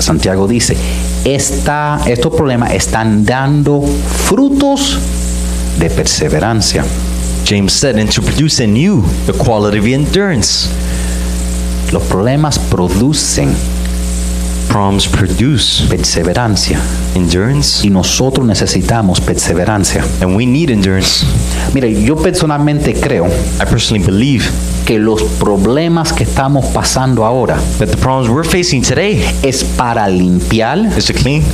Santiago 0.00 0.46
dice, 0.48 0.76
esta, 1.24 2.00
estos 2.06 2.34
problemas 2.34 2.72
están 2.72 3.24
dando 3.24 3.82
frutos 4.26 4.98
de 5.78 5.90
perseverancia. 5.90 6.84
James 7.44 7.72
said, 7.72 7.98
and 7.98 8.10
to 8.10 8.22
produce 8.22 8.60
in 8.60 8.76
you 8.76 9.02
the 9.26 9.32
quality 9.32 9.78
of 9.78 9.86
endurance. 9.86 10.68
Los 11.92 12.02
problemas 12.04 12.58
producen 12.58 13.54
Problems 14.70 15.08
produce 15.08 15.82
perseverancia 15.88 16.78
endurance, 17.16 17.84
y 17.84 17.90
nosotros 17.90 18.46
necesitamos 18.46 19.20
perseverancia. 19.20 20.04
and 20.20 20.36
we 20.36 20.46
need 20.46 20.70
endurance. 20.70 21.26
Mire, 21.74 21.92
yo 22.04 22.14
personalmente 22.14 22.94
creo 22.94 23.26
I 23.26 23.64
personally 23.68 24.04
believe 24.04 24.44
que 24.90 24.98
los 24.98 25.22
problemas 25.38 26.12
que 26.12 26.24
estamos 26.24 26.66
pasando 26.66 27.24
ahora 27.24 27.56
that 27.78 27.86
the 27.90 27.96
problems 27.96 28.28
we're 28.28 28.42
facing 28.42 28.82
today 28.82 29.24
es 29.40 29.62
para 29.62 30.08
limpiar 30.08 30.78
is 30.98 31.04
to 31.06 31.14
clean, 31.14 31.44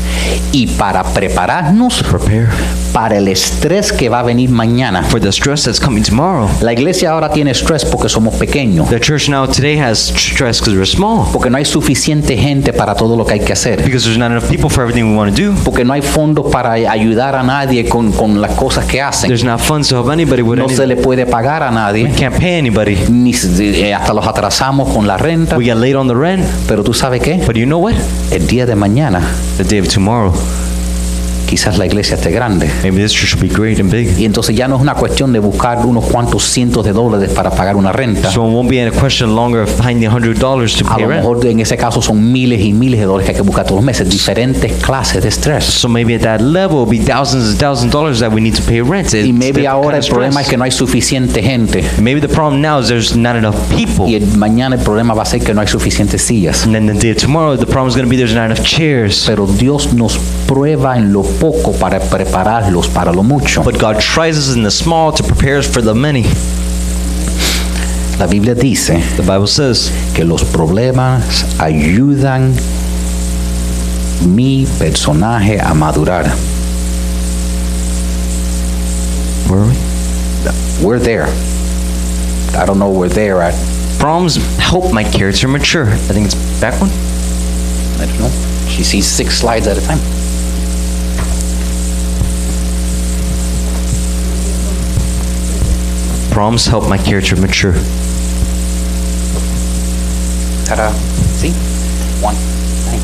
y 0.52 0.66
para 0.66 1.02
prepararnos 1.04 2.02
prepare 2.02 2.46
para 2.94 3.18
el 3.18 3.28
estrés 3.28 3.92
que 3.92 4.08
va 4.08 4.20
a 4.20 4.22
venir 4.22 4.48
mañana. 4.48 5.02
for 5.02 5.20
the 5.20 5.28
stress 5.30 5.64
that's 5.64 5.78
coming 5.78 6.02
tomorrow. 6.02 6.48
La 6.62 6.72
iglesia 6.72 7.10
ahora 7.10 7.30
tiene 7.30 7.50
estrés 7.50 7.84
porque 7.84 8.08
somos 8.08 8.34
pequeños, 8.36 8.88
The 8.88 8.98
church 9.00 9.28
now 9.28 9.44
today 9.46 9.78
has 9.78 9.98
stress 10.16 10.58
because 10.60 10.74
we're 10.74 10.86
small, 10.86 11.26
porque 11.30 11.50
no 11.50 11.58
hay 11.58 11.66
suficiente 11.66 12.38
gente 12.38 12.72
para 12.72 12.94
todo 12.94 13.14
lo 13.18 13.26
que 13.26 13.34
hay 13.34 13.40
que 13.40 13.52
hacer, 13.52 13.82
because 13.84 14.04
there's 14.06 14.16
not 14.18 14.30
enough 14.30 14.48
people 14.48 14.70
for 14.70 14.82
everything 14.82 15.10
we 15.10 15.14
want 15.14 15.36
to 15.36 15.42
do. 15.42 15.54
porque 15.62 15.84
no 15.84 15.92
hay 15.92 16.00
fondos 16.00 16.46
para 16.50 16.72
ayudar 16.72 17.34
a 17.36 17.42
nadie 17.42 17.86
con, 17.86 18.12
con 18.12 18.40
las 18.40 18.52
cosas 18.52 18.86
que 18.86 19.02
hacen. 19.02 19.28
There's 19.28 19.44
not 19.44 19.60
funds 19.60 19.88
to 19.90 19.96
help 19.96 20.08
anybody 20.10 20.40
with 20.40 20.58
No 20.58 20.66
se 20.70 20.84
anything. 20.84 20.88
le 20.88 20.96
puede 20.96 21.26
pagar 21.26 21.62
a 21.64 21.70
nadie, 21.70 22.10
Can't 22.18 22.34
pay 22.38 22.58
anybody. 22.58 22.96
Ni 23.26 23.34
eh, 23.82 23.94
hasta 23.94 24.12
los 24.14 24.26
atrasamos 24.26 24.92
con 24.94 25.06
la 25.06 25.16
renta. 25.16 25.56
We 25.58 25.64
get 25.64 25.76
late 25.76 25.96
on 25.96 26.06
the 26.08 26.14
rent, 26.14 26.44
Pero 26.68 26.84
tú 26.84 26.94
sabes 26.94 27.20
qué? 27.22 27.42
but 27.46 27.56
you 27.56 27.64
know 27.66 27.78
what? 27.78 27.94
El 28.30 28.46
día 28.46 28.66
de 28.66 28.76
mañana 28.76 29.20
The 29.56 29.64
day 29.64 29.80
of 29.80 29.88
tomorrow, 29.88 30.32
quizás 31.46 31.78
la 31.78 31.86
iglesia 31.86 32.16
esté 32.16 32.30
grande. 32.30 32.68
maybe 32.82 33.02
this 33.02 33.12
church 33.12 33.34
will 33.40 33.48
be 33.48 33.54
great 33.54 33.78
and 33.80 33.90
big. 33.90 34.18
Y 34.18 34.24
entonces 34.24 34.54
ya 34.56 34.68
no 34.68 34.76
es 34.76 34.82
una 34.82 34.94
cuestión 34.94 35.32
de 35.32 35.38
buscar 35.38 35.84
unos 35.86 36.04
cuantos 36.06 36.44
cientos 36.44 36.84
de 36.84 36.92
dólares 36.92 37.30
para 37.30 37.50
pagar 37.50 37.76
una 37.76 37.92
renta. 37.92 38.30
So 38.30 38.46
it 38.46 38.52
won't 38.52 38.68
be 38.68 38.82
a 38.86 38.90
question 38.90 39.34
longer 39.34 39.62
of 39.62 39.70
finding 39.70 40.08
hundred 40.10 40.38
dollars 40.38 40.74
to 40.76 40.86
A 40.86 40.96
pay 40.96 41.04
lo 41.04 41.08
rent. 41.10 41.20
mejor 41.22 41.46
en 41.46 41.60
ese 41.60 41.76
caso 41.76 42.02
son 42.02 42.32
miles 42.32 42.60
y 42.60 42.72
miles 42.72 43.00
de 43.00 43.06
dólares 43.06 43.26
que 43.26 43.30
hay 43.32 43.36
que 43.36 43.42
buscar 43.42 43.64
todos 43.64 43.76
los 43.76 43.84
meses, 43.84 44.08
diferentes 44.08 44.72
clases 44.82 45.22
de 45.22 45.28
estrés. 45.28 45.64
So 45.64 45.88
maybe 45.88 46.14
at 46.14 46.22
that 46.22 46.40
level, 46.40 46.82
it'll 46.82 46.86
be 46.90 46.98
thousands 46.98 47.48
and 47.50 47.58
thousands 47.58 47.86
of 47.86 47.92
dollars 47.92 48.18
that 48.20 48.32
we 48.32 48.40
need 48.40 48.54
to 48.54 48.62
pay 48.62 48.80
rent. 48.82 49.12
It's 49.14 49.26
Y 49.26 49.32
maybe 49.32 49.66
ahora 49.66 49.92
kind 49.98 50.04
el 50.04 50.10
problema 50.10 50.40
es 50.40 50.48
que 50.48 50.56
no 50.56 50.64
hay 50.64 50.70
suficiente 50.72 51.42
gente. 51.42 51.84
Maybe 52.00 52.20
the 52.20 52.28
problem 52.28 52.60
now 52.60 52.80
is 52.80 52.88
there's 52.88 53.16
not 53.16 53.36
enough 53.36 53.56
people. 53.70 54.06
Y 54.10 54.16
el- 54.16 54.26
mañana 54.36 54.76
el 54.76 54.82
problema 54.82 55.14
va 55.14 55.22
a 55.22 55.26
ser 55.26 55.40
que 55.40 55.54
no 55.54 55.60
hay 55.60 55.68
suficientes 55.68 56.22
sillas. 56.22 56.64
And 56.64 56.72
then 56.74 56.86
the 56.86 56.94
day 56.94 57.14
tomorrow, 57.14 57.56
the 57.56 57.66
problem 57.66 57.88
is 57.88 57.94
going 57.94 58.06
to 58.06 58.10
be 58.10 58.16
there's 58.16 58.34
not 58.34 58.46
enough 58.46 58.62
chairs. 58.64 59.24
Pero 59.26 59.46
Dios 59.46 59.92
nos 59.94 60.18
prueba 60.46 60.96
en 60.96 61.12
lo 61.12 61.22
poco 61.40 61.72
para 61.72 62.00
prepararlos 62.00 62.88
para 62.88 63.12
lo 63.12 63.22
mucho. 63.22 63.62
But 63.62 63.78
God 63.78 64.00
tries 64.00 64.36
us 64.36 64.54
in 64.54 64.62
the 64.62 64.70
small 64.70 65.12
to 65.12 65.22
prepare 65.22 65.58
us 65.58 65.66
for 65.66 65.82
the 65.82 65.94
many. 65.94 66.24
La 68.18 68.26
Biblia 68.26 68.54
dice 68.54 68.98
The 69.16 69.22
Bible 69.22 69.46
says 69.46 69.92
que 70.14 70.24
los 70.24 70.42
problemas 70.44 71.44
ayudan 71.58 72.54
mi 74.24 74.66
personaje 74.78 75.60
a 75.60 75.74
madurar. 75.74 76.26
Where 79.48 79.60
are 79.60 79.68
we? 79.68 79.76
We're 80.82 80.98
there. 80.98 81.26
I 82.56 82.64
don't 82.64 82.78
know 82.78 82.90
where 82.90 83.08
they're 83.08 83.42
at. 83.42 83.54
Problems 83.98 84.36
help 84.58 84.92
my 84.92 85.04
character 85.04 85.48
mature. 85.48 85.86
I 85.86 86.12
think 86.12 86.26
it's 86.26 86.60
back 86.60 86.80
one. 86.80 86.90
I 88.00 88.06
don't 88.06 88.18
know. 88.18 88.30
She 88.68 88.82
sees 88.82 89.06
six 89.06 89.38
slides 89.38 89.66
at 89.66 89.76
a 89.76 89.80
time. 89.82 89.98
Problems 96.36 96.66
help 96.66 96.86
my 96.86 96.98
character 96.98 97.34
mature. 97.34 97.72
Ta-da. 100.66 100.92
See? 101.32 101.52
One. 102.20 102.36
Nine. 102.84 103.00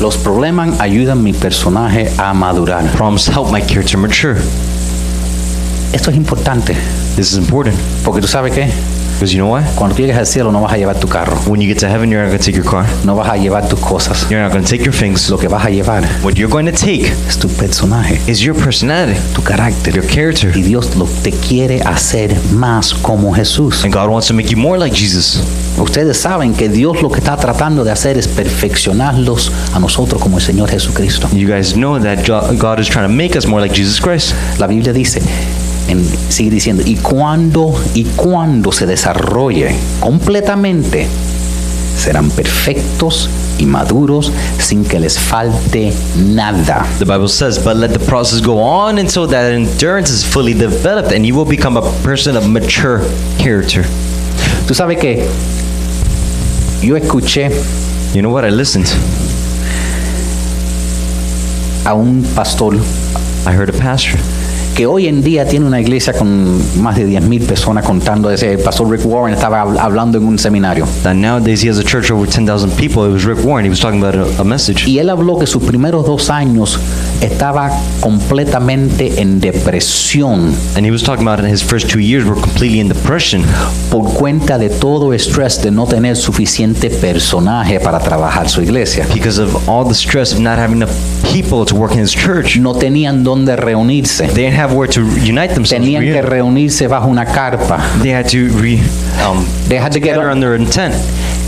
Los 0.00 0.16
problemas 0.16 0.80
ayudan 0.80 1.18
a 1.18 1.22
mi 1.22 1.32
personaje 1.32 2.10
a 2.18 2.34
madurar. 2.34 2.90
Problems 2.96 3.28
help 3.28 3.52
my 3.52 3.60
character 3.60 3.98
mature. 3.98 4.42
Esto 5.92 6.10
es 6.10 6.16
importante, 6.16 6.74
This 7.14 7.30
is 7.30 7.38
important 7.38 7.76
porque 8.04 8.20
tú 8.20 8.26
sabes 8.26 8.52
qué? 8.52 8.68
Because 9.18 9.34
you 9.34 9.38
know 9.42 9.48
why? 9.50 9.64
Cuando 9.74 9.96
llegues 9.96 10.16
al 10.16 10.26
cielo 10.26 10.52
no 10.52 10.60
vas 10.60 10.72
a 10.72 10.76
llevar 10.76 10.98
tu 11.00 11.08
carro, 11.08 11.36
When 11.46 11.60
you 11.60 11.66
get 11.66 11.78
to 11.80 11.88
heaven, 11.88 12.08
you're 12.10 12.22
not 12.22 12.28
going 12.28 12.38
to 12.38 12.44
take 12.44 12.56
your 12.56 12.64
car. 12.64 12.86
no 13.04 13.16
vas 13.16 13.28
a 13.28 13.36
llevar 13.36 13.68
tus 13.68 13.80
cosas. 13.80 14.30
You're 14.30 14.40
not 14.42 14.52
going 14.52 14.64
to 14.64 14.70
take 14.70 14.84
your 14.84 14.94
things. 14.94 15.28
Lo 15.28 15.38
que 15.38 15.48
vas 15.48 15.64
a 15.64 15.70
llevar 15.70 16.04
What 16.22 16.34
you're 16.36 16.50
going 16.50 16.66
to 16.66 16.72
take 16.72 17.06
es 17.26 17.36
tu 17.38 17.48
personaje, 17.48 18.20
is 18.30 18.40
your 18.42 18.54
personality, 18.54 19.18
tu 19.34 19.42
carácter. 19.42 19.92
your 19.94 20.06
character. 20.06 20.56
Y 20.56 20.62
Dios 20.62 20.94
lo, 20.96 21.06
te 21.22 21.32
quiere 21.32 21.80
hacer 21.82 22.36
más 22.52 22.94
como 22.94 23.32
Jesús. 23.34 23.84
And 23.84 23.92
God 23.92 24.08
wants 24.10 24.28
to 24.28 24.34
make 24.34 24.50
you 24.50 24.56
more 24.56 24.78
like 24.78 24.94
Jesus. 24.94 25.42
Ustedes 25.78 26.18
saben 26.18 26.54
que 26.54 26.68
Dios 26.68 27.02
lo 27.02 27.10
que 27.10 27.18
está 27.18 27.36
tratando 27.36 27.84
de 27.84 27.90
hacer 27.90 28.18
es 28.18 28.28
perfeccionarlos 28.28 29.52
a 29.74 29.78
nosotros 29.78 30.20
como 30.22 30.38
el 30.38 30.42
Señor 30.44 30.68
Jesucristo. 30.70 31.28
You 31.32 31.48
guys 31.48 31.72
know 31.74 31.98
that 31.98 32.24
God 32.26 32.78
is 32.80 32.88
trying 32.88 33.06
to 33.08 33.12
make 33.12 33.36
us 33.36 33.46
more 33.46 33.60
like 33.60 33.74
Jesus 33.74 34.00
Christ. 34.00 34.34
La 34.58 34.66
Biblia 34.66 34.92
dice, 34.92 35.20
en- 35.88 36.06
sigue 36.28 36.50
diciendo, 36.50 36.82
y 36.86 36.96
cuando, 36.96 37.74
y 37.94 38.04
cuando 38.16 38.72
se 38.72 38.86
desarrolle 38.86 39.74
completamente, 40.00 41.06
serán 41.96 42.30
perfectos 42.30 43.28
y 43.58 43.66
maduros 43.66 44.30
sin 44.60 44.84
que 44.84 45.00
les 45.00 45.18
falte 45.18 45.92
nada. 46.16 46.86
The 47.00 47.04
Bible 47.04 47.28
says, 47.28 47.58
but 47.58 47.76
let 47.76 47.90
the 47.92 47.98
process 47.98 48.40
go 48.40 48.60
on 48.60 48.98
until 48.98 49.26
that 49.28 49.50
endurance 49.52 50.10
is 50.10 50.24
fully 50.24 50.54
developed 50.54 51.12
and 51.12 51.26
you 51.26 51.34
will 51.34 51.44
become 51.48 51.76
a 51.76 51.82
person 52.04 52.36
of 52.36 52.46
mature 52.46 53.00
character. 53.38 53.84
Tú 54.68 54.74
sabes 54.74 54.98
que 54.98 55.26
yo 56.82 56.96
escuché 56.96 57.50
You 58.14 58.22
know 58.22 58.30
what? 58.30 58.44
I 58.44 58.50
listened. 58.50 58.86
a 61.84 61.94
un 61.94 62.22
pastor 62.34 62.74
I 63.46 63.52
heard 63.52 63.68
a 63.70 63.72
pastor 63.72 64.18
que 64.78 64.86
hoy 64.86 65.08
en 65.08 65.24
día 65.24 65.44
tiene 65.44 65.66
una 65.66 65.80
iglesia 65.80 66.12
con 66.12 66.56
más 66.80 66.94
de 66.94 67.04
10.000 67.08 67.46
personas 67.46 67.84
contando. 67.84 68.30
Ese 68.30 68.56
pastor 68.58 68.88
Rick 68.88 69.04
Warren 69.04 69.34
estaba 69.34 69.64
hab- 69.64 69.76
hablando 69.76 70.18
en 70.18 70.24
un 70.24 70.38
seminario. 70.38 70.86
That 71.02 71.14
nowadays 71.16 71.64
he 71.64 71.68
has 71.68 71.78
a 71.80 71.82
church 71.82 72.12
over 72.12 72.28
10,000 72.28 72.70
people. 72.76 73.04
It 73.04 73.12
was 73.12 73.24
Rick 73.24 73.44
Warren. 73.44 73.64
He 73.64 73.70
was 73.70 73.80
talking 73.80 74.00
about 74.00 74.14
a, 74.14 74.40
a 74.40 74.44
message. 74.44 74.86
Y 74.86 75.00
él 75.00 75.10
habló 75.10 75.36
que 75.36 75.48
sus 75.48 75.64
primeros 75.64 76.06
dos 76.06 76.30
años 76.30 76.78
estaba 77.20 77.72
completamente 78.00 79.20
en 79.20 79.40
depresión 79.40 80.54
And 80.76 80.86
he 80.86 80.92
was 80.92 81.02
talking 81.02 81.26
about 81.26 81.40
in 81.40 81.50
his 81.50 81.60
first 81.62 81.90
two 81.90 81.98
years 81.98 82.24
were 82.24 82.40
completely 82.40 82.78
in 82.78 82.88
depression 82.88 83.42
por 83.90 84.04
cuenta 84.14 84.58
de 84.58 84.68
todo 84.70 85.08
el 85.12 85.16
estrés 85.16 85.60
de 85.60 85.72
no 85.72 85.86
tener 85.86 86.14
suficiente 86.16 86.88
personaje 86.90 87.80
para 87.80 87.98
trabajar 87.98 88.48
su 88.48 88.62
iglesia. 88.62 89.06
because 89.12 89.40
of 89.42 89.68
all 89.68 89.84
the 89.84 89.94
stress 89.94 90.32
of 90.32 90.38
not 90.38 90.56
having 90.58 90.76
enough 90.76 90.92
people 91.32 91.64
to 91.64 91.74
work 91.74 91.92
in 91.94 92.00
his 92.00 92.12
church. 92.14 92.56
No 92.58 92.74
tenían 92.74 93.24
dónde 93.24 93.56
reunirse. 93.56 94.26
They 94.28 94.44
didn't 94.44 94.58
have 94.58 94.67
where 94.72 94.88
to 94.88 95.02
unite 95.24 95.54
themselves. 95.54 95.84
Tenían 95.84 96.02
que 96.02 96.22
reunirse 96.22 96.88
bajo 96.88 97.08
una 97.08 97.24
carpa. 97.24 97.78
They 98.02 98.12
had 98.12 98.28
to 98.30 98.48
re, 98.58 98.80
um, 99.26 99.44
They 99.68 99.78
had 99.78 99.92
to 99.92 100.00
get 100.00 100.14
together 100.14 100.30
under 100.30 100.54
a 100.54 100.64
tent. 100.66 100.94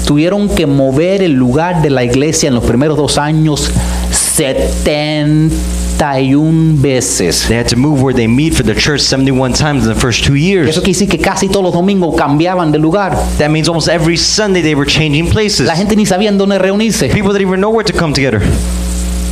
Tuvieron 0.07 0.49
que 0.49 0.67
mover 0.67 1.23
el 1.23 1.33
lugar 1.33 1.83
de 1.83 1.91
la 1.91 2.03
iglesia 2.03 2.49
en 2.49 2.55
los 2.55 2.65
primeros 2.65 2.97
dos 2.97 3.19
años 3.19 3.71
71 4.11 6.81
veces. 6.81 7.47
They 7.47 7.59
had 7.59 7.69
to 7.69 7.77
move 7.77 8.03
where 8.03 8.15
they 8.15 8.27
meet 8.27 8.55
for 8.55 8.65
the 8.65 8.75
church 8.75 9.03
71 9.03 9.53
times 9.53 9.87
in 9.87 9.93
the 9.93 10.01
first 10.01 10.25
two 10.25 10.35
years. 10.35 10.71
Eso 10.71 10.81
quiere 10.81 10.99
decir 10.99 11.09
que 11.09 11.19
casi 11.19 11.49
todos 11.49 11.63
los 11.63 11.75
domingos 11.75 12.17
cambiaban 12.17 12.73
de 12.73 12.79
lugar. 12.79 13.17
That 13.39 13.51
means 13.51 13.69
almost 13.69 13.89
every 13.89 14.17
Sunday 14.17 14.63
they 14.63 14.75
were 14.75 14.91
changing 14.91 15.29
places. 15.31 15.67
La 15.67 15.77
gente 15.77 15.95
ni 15.95 16.07
sabía 16.07 16.33
dónde 16.33 16.59
reunirse. 16.59 17.09
People 17.09 17.33
didn't 17.33 17.49
even 17.49 17.61
know 17.61 17.71
where 17.71 17.85
to 17.85 17.93
come 17.97 18.13
together. 18.13 18.41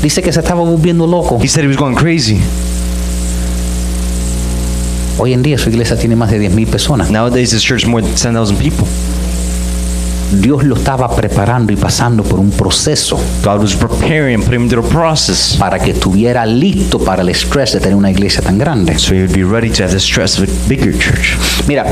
Dice 0.03 0.23
que 0.23 0.33
se 0.33 0.41
estaba 0.41 0.63
volviendo 0.63 1.07
loco. 1.07 1.39
He 1.43 1.49
said 1.49 1.65
he 1.65 1.69
was 1.69 1.77
going 1.77 1.97
crazy. 1.97 2.39
Hoy 5.21 5.33
en 5.33 5.43
día 5.43 5.59
su 5.59 5.69
iglesia 5.69 5.97
tiene 5.97 6.15
más 6.15 6.31
de 6.31 6.41
10.000 6.49 6.67
personas. 6.69 7.11
Nowadays 7.11 7.53
his 7.53 7.63
church 7.63 7.85
more 7.87 8.03
than 8.03 8.15
10,000 8.15 8.57
people. 8.57 8.87
Dios 10.31 10.63
lo 10.63 10.77
estaba 10.77 11.09
preparando 11.17 11.73
y 11.73 11.77
pasando 11.77 12.23
por 12.23 12.39
un 12.39 12.51
proceso 12.51 13.19
God 13.43 13.63
was 13.63 13.75
preparing 13.75 14.43
him 14.43 14.69
through 14.69 14.85
a 14.85 14.89
process 14.89 15.57
para 15.59 15.79
que 15.79 15.93
estuviera 15.93 16.45
listo 16.45 16.99
para 16.99 17.23
el 17.23 17.31
estrés 17.31 17.73
de 17.73 17.81
tener 17.81 17.97
una 17.97 18.11
iglesia 18.11 18.43
tan 18.43 18.59
grande. 18.59 18.99
so 18.99 19.13
be 19.13 19.43
ready 19.43 19.71
to 19.71 19.83
have 19.83 19.91
the 19.91 19.99
stress 19.99 20.39
of 20.39 20.49
a 20.49 20.69
bigger 20.69 20.93
church. 20.93 21.35
Mira, 21.67 21.87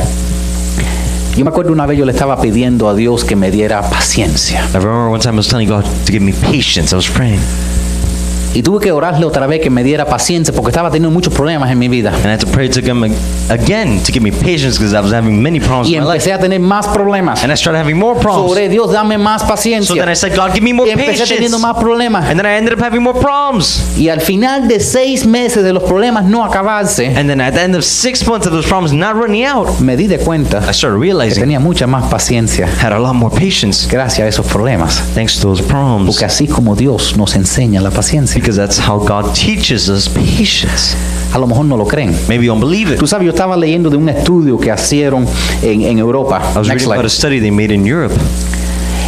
yo 1.35 1.45
me 1.45 1.51
acuerdo 1.51 1.73
una 1.73 1.87
vez 1.87 1.99
yo 1.99 2.05
le 2.05 2.13
estaba 2.13 2.41
pidiendo 2.41 2.89
a 2.89 2.95
Dios 2.95 3.25
que 3.25 3.35
me 3.35 3.51
diera 3.51 3.81
paciencia. 3.83 4.61
I 4.73 4.79
remember 4.79 5.09
one 5.09 5.21
time 5.21 5.35
I 5.35 5.39
was 5.39 5.49
telling 5.49 5.69
God 5.69 5.85
to 6.05 6.13
give 6.13 6.21
me 6.21 6.33
patience. 6.33 6.93
I 6.93 6.97
was 6.97 7.09
praying. 7.09 7.41
Y 8.57 8.63
tuve 8.63 8.81
que 8.81 8.91
orarle 8.91 9.25
otra 9.27 9.47
vez 9.47 9.61
que 9.61 9.69
me 9.69 9.85
diera 9.85 10.07
paciencia 10.07 10.53
porque 10.55 10.71
estaba 10.71 10.89
teniendo 10.91 11.11
muchos 11.11 11.33
problemas 11.35 11.71
en 11.71 11.79
mi 11.79 11.89
vida. 11.89 12.11
And 12.11 12.27
I 12.27 12.31
had 12.33 12.41
to 12.41 12.47
pray 12.47 12.69
to 12.71 12.81
him 12.81 13.05
ag- 13.05 13.13
again 13.51 14.01
to 14.03 14.13
give 14.13 14.23
me 14.23 14.33
patience 14.33 14.79
because 14.79 14.95
I 14.97 15.01
was 15.01 15.13
having 15.13 15.43
many 15.43 15.61
problems 15.61 15.89
Y 15.91 15.97
in 15.97 16.01
my 16.01 16.07
life. 16.07 16.25
empecé 16.25 16.33
a 16.33 16.39
tener 16.39 16.59
más 16.61 16.87
problemas. 16.89 17.43
And 17.45 17.53
I 17.53 17.57
started 17.57 17.79
having 17.81 17.97
more 17.99 18.19
problems. 18.19 18.49
Sobre 18.51 18.69
Dios, 18.71 18.91
dame 18.93 19.19
más 19.19 19.43
So 19.43 19.47
then 19.47 19.57
paciencia. 19.57 20.11
I 20.11 20.15
said, 20.17 20.35
God, 20.35 20.53
give 20.55 20.63
me 20.63 20.73
more 20.73 20.89
Y 20.89 20.93
empecé 20.93 21.11
patience. 21.13 21.35
teniendo 21.35 21.59
más 21.59 21.77
problemas. 21.77 22.25
And 22.31 22.41
then 22.41 22.47
I 22.47 22.57
ended 22.57 22.73
up 22.73 22.81
having 22.83 23.03
more 23.03 23.19
problems. 23.19 23.83
Y 23.99 24.09
al 24.09 24.21
final 24.23 24.67
de 24.69 24.81
seis 24.81 25.27
meses 25.27 25.63
de 25.63 25.73
los 25.75 25.83
problemas 25.83 26.25
no 26.25 26.43
acabarse, 26.43 27.07
And 27.15 27.29
then 27.29 27.41
at 27.43 27.53
the 27.55 27.61
end 27.63 27.77
of 27.77 27.85
six 27.85 28.27
months 28.27 28.47
of 28.47 28.53
those 28.55 28.67
problems 28.67 28.93
not 28.95 29.15
running 29.15 29.45
out, 29.45 29.81
me 29.81 29.97
di 29.97 30.07
de 30.07 30.19
cuenta 30.19 30.59
I 30.67 30.73
started 30.73 30.97
que 30.99 31.03
realizing 31.05 31.41
tenía 31.43 31.61
mucha 31.61 31.87
más 31.87 32.05
paciencia 32.11 32.67
I 32.67 32.87
had 32.87 32.93
a 32.93 32.99
lot 32.99 33.15
more 33.15 33.35
patience 33.35 33.87
gracias 33.91 34.25
a 34.25 34.29
esos 34.29 34.47
problemas. 34.47 35.03
thanks 35.15 35.39
to 35.39 35.47
those 35.47 35.63
problems. 35.63 36.07
Porque 36.07 36.25
así 36.25 36.47
como 36.49 36.75
Dios 36.75 37.17
nos 37.19 37.35
enseña 37.37 37.83
la 37.83 37.91
paciencia. 37.91 38.46
Because 38.47 38.57
that's 38.57 38.79
how 38.79 39.01
God 39.01 39.35
teaches 39.35 39.91
us 39.91 40.07
patience. 40.07 40.95
A 41.35 41.39
lo 41.41 41.49
mejor 41.49 41.65
no 41.65 41.77
lo 41.77 41.85
creen. 41.85 42.15
Maybe 42.29 42.45
you 42.47 42.53
don't 42.53 42.61
believe 42.61 42.93
it. 42.93 42.97
Tú 43.01 43.09
sabes, 43.09 43.25
yo 43.25 43.33
estaba 43.33 43.57
leyendo 43.57 43.91
de 43.91 43.97
un 43.97 44.09
estudio 44.09 44.57
que 44.57 44.73
hicieron 44.73 45.27
en, 45.63 45.83
en 45.83 45.99
Europa. 45.99 46.37
I 46.55 46.59
was 46.59 46.69
Next 46.69 46.83
reading 46.85 46.93
about 46.93 47.07
a 47.07 47.09
slide. 47.09 47.11
study 47.11 47.41
they 47.41 47.51
made 47.51 47.75
in 47.75 47.85
Europe. 47.85 48.15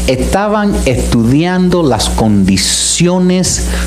Estaban 0.09 0.75
estudiando 0.87 1.85
las 1.85 2.09
condiciones 2.09 2.88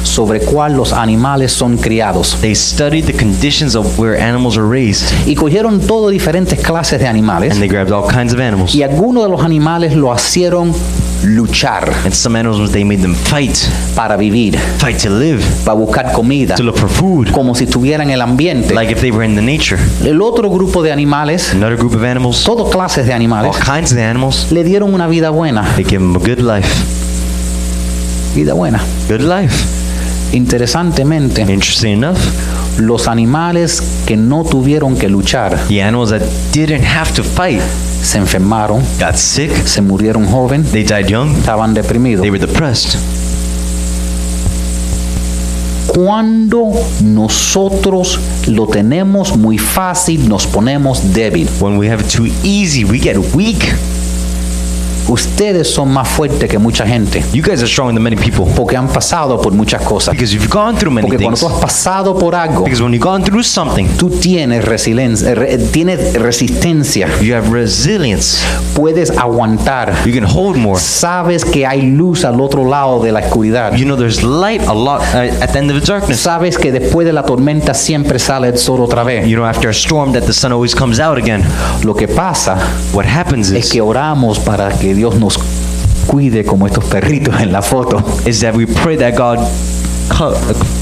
sobre 0.04 0.40
cuál 0.42 0.74
los 0.76 0.94
animales 0.94 1.52
son 1.52 1.78
criados. 1.78 2.38
They 2.42 2.56
studied 2.56 3.06
the 3.06 3.14
conditions 3.14 3.76
of 3.76 3.98
where 4.00 4.22
animals 4.22 4.58
are 4.58 4.68
raised. 4.68 5.12
Y 5.26 5.36
cogieron 5.36 5.80
todo 5.82 6.10
diferentes 6.10 6.60
clases 6.60 7.00
de 7.00 7.08
animales. 7.08 7.52
And 7.52 7.60
they 7.60 7.70
grabbed 7.70 7.92
all 7.92 8.08
kinds 8.08 8.34
of 8.34 8.40
animals. 8.40 8.74
Y 8.76 8.84
algunos 8.84 9.24
de 9.24 9.30
los 9.30 9.44
animales 9.44 9.96
lo 9.96 10.14
hicieron 10.16 10.74
luchar 11.24 11.92
And 12.04 12.14
some 12.14 12.38
animals, 12.40 12.72
they 12.72 12.84
made 12.84 13.02
them 13.02 13.14
fight. 13.16 13.56
para 13.96 14.18
vivir, 14.18 14.58
Fight 14.80 14.98
to 15.04 15.10
live. 15.10 15.44
para 15.64 15.78
buscar 15.78 16.12
comida, 16.14 16.56
To 16.56 16.64
look 16.64 16.78
for 16.78 16.90
food. 16.90 17.30
como 17.32 17.54
si 17.54 17.66
estuvieran 17.66 18.08
en 18.08 18.12
el 18.16 18.22
ambiente. 18.22 18.74
Like 18.74 18.92
if 18.92 19.02
they 19.02 19.12
were 19.12 19.26
in 19.26 19.36
the 19.36 19.42
nature. 19.42 19.78
El 20.04 20.22
otro 20.22 20.50
grupo 20.50 20.82
de 20.82 20.92
animales, 20.92 21.52
Another 21.54 21.78
group 21.78 21.94
of 21.96 22.04
animals, 22.04 22.44
todo 22.44 22.70
clases 22.70 23.06
de 23.06 23.12
all 23.12 23.18
animales, 23.18 23.56
kinds 23.58 23.92
of 23.92 24.00
animals, 24.00 24.52
le 24.52 24.64
dieron 24.64 24.94
una 24.94 25.08
vida 25.08 25.30
buena. 25.30 25.64
they 25.76 25.84
give 25.84 26.00
them 26.00 26.16
a 26.16 26.20
good 26.20 26.40
life. 26.40 27.11
Vida 28.36 28.54
buena. 28.54 28.82
Good 29.10 29.22
life. 29.22 29.66
Interesantemente, 30.32 31.42
Interesting 31.42 32.04
enough, 32.04 32.18
los 32.78 33.10
animales 33.10 33.84
que 34.06 34.16
no 34.16 34.46
tuvieron 34.46 34.96
que 34.96 35.10
luchar 35.10 35.58
the 35.68 35.84
animals 35.84 36.12
that 36.12 36.22
didn't 36.54 36.86
have 36.86 37.12
to 37.14 37.22
fight 37.22 37.62
se 38.02 38.18
enfermaron, 38.18 38.82
got 38.98 39.16
sick, 39.16 39.52
se 39.68 39.82
murieron 39.82 40.26
joven, 40.26 40.64
they 40.72 40.84
died 40.84 41.08
young, 41.08 41.36
estaban 41.36 41.74
deprimidos. 41.74 42.22
they 42.22 42.32
were 42.32 42.40
depressed. 42.40 42.98
Cuando 45.88 46.72
nosotros 47.04 48.18
lo 48.48 48.66
tenemos 48.68 49.38
muy 49.38 49.58
fácil, 49.58 50.30
nos 50.30 50.48
ponemos 50.48 51.14
débil. 51.14 51.50
When 51.60 51.78
we 51.78 51.90
have 51.90 52.02
it 52.02 52.10
too 52.10 52.28
easy, 52.44 52.86
we 52.86 52.98
get 52.98 53.18
weak. 53.36 53.74
Ustedes 55.12 55.70
son 55.70 55.92
más 55.92 56.08
fuertes 56.08 56.50
que 56.50 56.58
mucha 56.58 56.88
gente 56.88 57.22
You 57.34 57.44
guys 57.44 57.60
are 57.62 57.68
stronger 57.68 57.94
than 57.94 58.02
many 58.04 58.16
people 58.16 58.46
porque 58.56 58.78
han 58.78 58.88
pasado 58.88 59.42
por 59.42 59.52
muchas 59.54 59.82
cosas. 59.82 60.14
because 60.16 60.34
you've 60.34 60.50
gone 60.50 60.78
through 60.78 60.94
many 60.94 61.06
Porque 61.08 61.22
cuando 61.22 61.38
things. 61.38 61.50
tú 61.52 61.54
has 61.54 61.62
pasado 61.62 62.18
por 62.18 62.34
algo, 62.34 62.64
Because 62.64 62.82
when 62.82 62.94
you've 62.94 63.04
gone 63.04 63.24
through 63.24 63.44
something, 63.44 63.86
tú 63.98 64.10
tienes 64.10 64.64
resiliencia, 64.64 65.36
re- 65.36 65.58
tienes 65.58 66.14
resistencia, 66.14 67.08
you 67.22 67.36
have 67.36 67.50
resilience. 67.52 68.40
puedes 68.74 69.12
aguantar. 69.12 69.94
You 70.06 70.14
can 70.14 70.24
hold 70.24 70.56
more. 70.58 70.80
Sabes 70.80 71.44
que 71.44 71.66
hay 71.66 71.82
luz 71.82 72.24
al 72.24 72.40
otro 72.40 72.64
lado 72.66 73.02
de 73.04 73.12
la 73.12 73.20
oscuridad. 73.20 73.76
You 73.76 73.86
know 73.86 73.98
there's 73.98 74.24
light 74.24 74.62
a 74.68 74.74
lot 74.74 75.02
uh, 75.14 75.18
at 75.44 75.52
the 75.52 75.60
end 75.60 75.72
of 75.72 75.80
the 75.80 75.86
darkness. 75.86 76.22
Sabes 76.22 76.58
que 76.58 76.72
después 76.72 77.06
de 77.06 77.12
la 77.14 77.24
tormenta 77.24 77.74
siempre 77.74 78.18
sale 78.18 78.48
el 78.48 78.58
sol 78.58 78.80
otra 78.82 79.04
vez. 79.04 79.28
You 79.28 79.36
know 79.36 79.46
after 79.46 79.68
a 79.70 79.74
storm 79.74 80.14
that 80.14 80.24
the 80.24 80.34
sun 80.34 80.52
always 80.54 80.74
comes 80.74 81.00
out 81.00 81.18
again. 81.18 81.44
Lo 81.84 81.94
que 81.96 82.08
pasa 82.08 82.58
What 82.94 83.06
happens 83.06 83.52
es 83.52 83.66
is 83.66 83.72
que 83.72 83.82
oramos 83.82 84.40
para 84.40 84.70
que 84.70 84.94
Dios 85.02 85.16
nos 85.16 85.40
cuide 86.06 86.46
como 86.46 86.68
estos 86.68 86.84
perritos 86.86 87.42
en 87.42 87.52
la 87.52 87.64
foto. 87.64 88.04
is 88.28 88.40
that 88.42 88.54
we 88.56 88.68
pray 88.68 88.96
that 88.98 89.16
God 89.18 89.40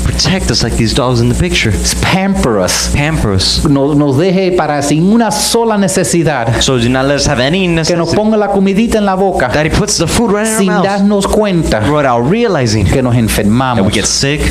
protect 0.06 0.52
us 0.52 0.62
like 0.62 0.76
these 0.76 0.94
dogs 0.94 1.22
in 1.22 1.30
the 1.30 1.36
picture. 1.36 1.72
Pamper 2.02 2.60
us. 2.60 2.90
Pamper 2.94 3.32
us. 3.34 3.64
Nos, 3.66 3.96
nos 3.96 4.18
deje 4.18 4.52
para 4.58 4.82
sin 4.82 5.04
una 5.14 5.32
sola 5.32 5.78
necesidad. 5.78 6.60
So 6.62 6.78
do 6.78 6.90
not 6.90 7.06
let 7.06 7.16
us 7.16 7.28
have 7.28 7.40
any 7.40 7.62
Que 7.62 7.68
nos 7.70 7.88
necessity. 8.10 8.16
ponga 8.18 8.36
la 8.36 8.50
comidita 8.50 8.98
en 8.98 9.06
la 9.06 9.16
boca 9.16 9.48
That 9.54 9.66
He 9.66 9.70
puts 9.70 9.98
the 9.98 10.06
food 10.08 10.34
right 10.34 10.46
in 10.48 10.58
sin 10.58 10.70
our 10.70 10.76
mouths 10.84 10.90
darnos 10.90 11.26
cuenta 11.28 11.80
without 11.90 12.30
realizing 12.30 12.86
que 12.86 13.02
nos 13.02 13.14
that 13.14 13.20
enfermamos. 13.22 13.86
we 13.86 13.94
get 13.94 14.06
sick, 14.06 14.42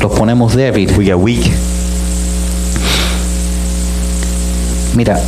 Los 0.00 0.12
ponemos 0.16 0.54
débiles. 0.54 0.96
we 0.96 1.06
get 1.06 1.18
weak. 1.18 1.50
Mira, 4.94 5.18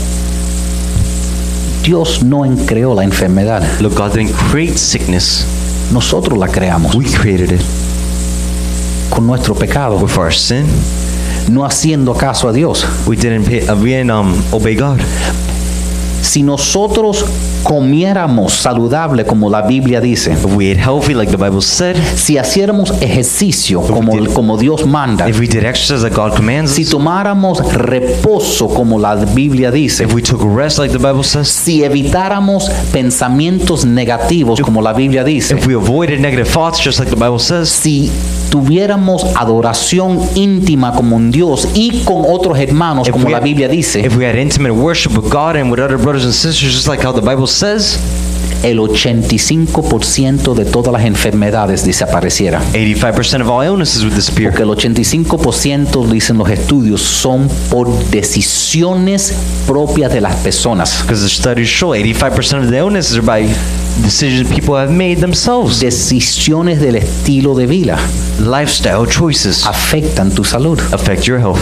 Dios 1.87 2.25
no 2.25 2.43
creó 2.67 2.97
la 2.97 3.05
enfermedad. 3.05 3.63
Look, 3.81 3.95
God 3.95 4.13
didn't 4.13 4.35
create 4.51 4.77
sickness. 4.77 5.47
Nosotros 5.93 6.37
la 6.37 6.49
creamos 6.49 6.97
We 6.97 7.05
created 7.05 7.53
it 7.53 7.61
con 9.09 9.25
nuestro 9.25 9.55
pecado, 9.55 9.97
with 9.97 10.19
our 10.19 10.33
sin. 10.33 10.67
no 11.49 11.65
haciendo 11.65 12.13
caso 12.15 12.49
a 12.49 12.53
Dios. 12.53 12.85
We 13.07 13.15
didn't 13.15 13.45
pay, 13.45 13.69
uh, 13.69 13.77
we 13.77 13.91
didn't 13.91 14.11
um, 14.11 14.35
obey 14.53 14.75
God. 14.75 15.01
Si 16.23 16.43
nosotros 16.43 17.25
comiéramos 17.63 18.53
saludable 18.55 19.25
como 19.25 19.49
la 19.51 19.63
Biblia 19.63 20.01
dice, 20.01 20.33
If 20.33 20.45
we 20.55 20.71
ate 20.71 20.81
healthy 20.81 21.15
like 21.15 21.31
the 21.31 21.37
Bible 21.37 21.61
said, 21.63 21.97
si 22.17 22.37
haciéramos 22.39 22.93
ejercicio 23.01 23.81
como, 23.83 24.13
did- 24.13 24.33
como 24.33 24.57
Dios 24.57 24.87
manda, 24.87 25.29
if 25.29 25.39
we 25.41 25.47
did 25.47 25.65
exercise 25.65 26.03
like 26.03 26.15
God 26.15 26.35
commands 26.37 26.73
si 26.73 26.85
tomáramos 26.85 27.59
reposo 27.73 28.69
como 28.69 28.99
la 28.99 29.15
Biblia 29.17 29.71
dice, 29.71 30.05
if 30.05 30.15
we 30.15 30.23
took 30.23 30.43
rest 30.43 30.79
like 30.79 30.93
the 30.93 30.99
Bible 30.99 31.25
says, 31.25 31.49
si 31.49 31.83
evitáramos 31.83 32.69
pensamientos 32.93 33.85
negativos 33.85 34.61
como 34.61 34.81
la 34.83 34.93
Biblia 34.93 35.25
dice, 35.25 35.55
if 35.55 35.67
we 35.67 35.75
avoided 35.75 36.21
negative 36.21 36.49
thoughts 36.49 36.79
just 36.85 36.99
like 36.99 37.11
the 37.11 37.17
Bible 37.17 37.39
says, 37.41 37.69
si 37.69 38.11
tuviéramos 38.51 39.25
adoración 39.35 40.21
íntima 40.35 40.93
como 40.93 41.17
un 41.17 41.31
Dios 41.31 41.69
y 41.75 42.03
con 42.05 42.25
otros 42.27 42.59
hermanos 42.59 43.09
If 43.09 43.13
como 43.13 43.29
la 43.29 43.41
Biblia 43.41 43.69
dice, 43.69 44.01
if 44.01 44.17
we 44.17 44.27
had 44.27 44.37
intimate 44.37 44.73
worship 44.73 45.13
with 45.17 45.31
God 45.31 45.57
and 45.57 45.71
with 45.71 45.81
other 45.81 45.99
brothers 45.99 46.25
and 46.25 46.33
sisters 46.33 46.73
just 46.73 46.89
like 46.89 47.03
how 47.05 47.13
the 47.13 47.21
Bible 47.21 47.47
says, 47.47 47.99
el 48.67 48.79
85% 48.79 50.55
de 50.55 50.65
todas 50.65 50.93
las 50.93 51.05
enfermedades 51.05 51.85
desaparecieran. 51.85 52.63
85% 52.73 53.43
of 53.43 53.49
all 53.49 53.65
illnesses 53.65 54.03
would 54.03 54.15
disappear. 54.15 54.51
Porque 54.51 54.63
el 54.65 54.71
85% 54.71 56.07
dicen 56.09 56.39
los 56.39 56.51
estudios 56.51 57.01
son 57.01 57.49
por 57.71 57.89
decisiones 58.11 59.33
propias 59.67 60.13
de 60.13 60.21
las 60.21 60.35
personas. 60.37 61.03
Because 61.03 61.23
the 61.23 61.31
studies 61.31 61.69
show 61.69 61.91
85% 61.95 62.65
of 62.65 62.71
the 62.71 62.79
illnesses 62.79 63.17
are 63.17 63.23
by 63.23 63.47
decisions 64.03 64.49
people 64.53 64.75
have 64.75 64.91
made 64.93 65.17
themselves. 65.21 65.81
Decisiones 65.81 66.81
del 66.81 66.97
estilo 66.97 67.55
de 67.55 67.67
vida 67.67 67.99
Lifestyle 68.41 69.07
choices 69.09 69.65
afectan 69.67 70.31
tu 70.31 70.45
salud. 70.45 70.79
affect 70.93 71.23
your 71.25 71.39
health. 71.39 71.59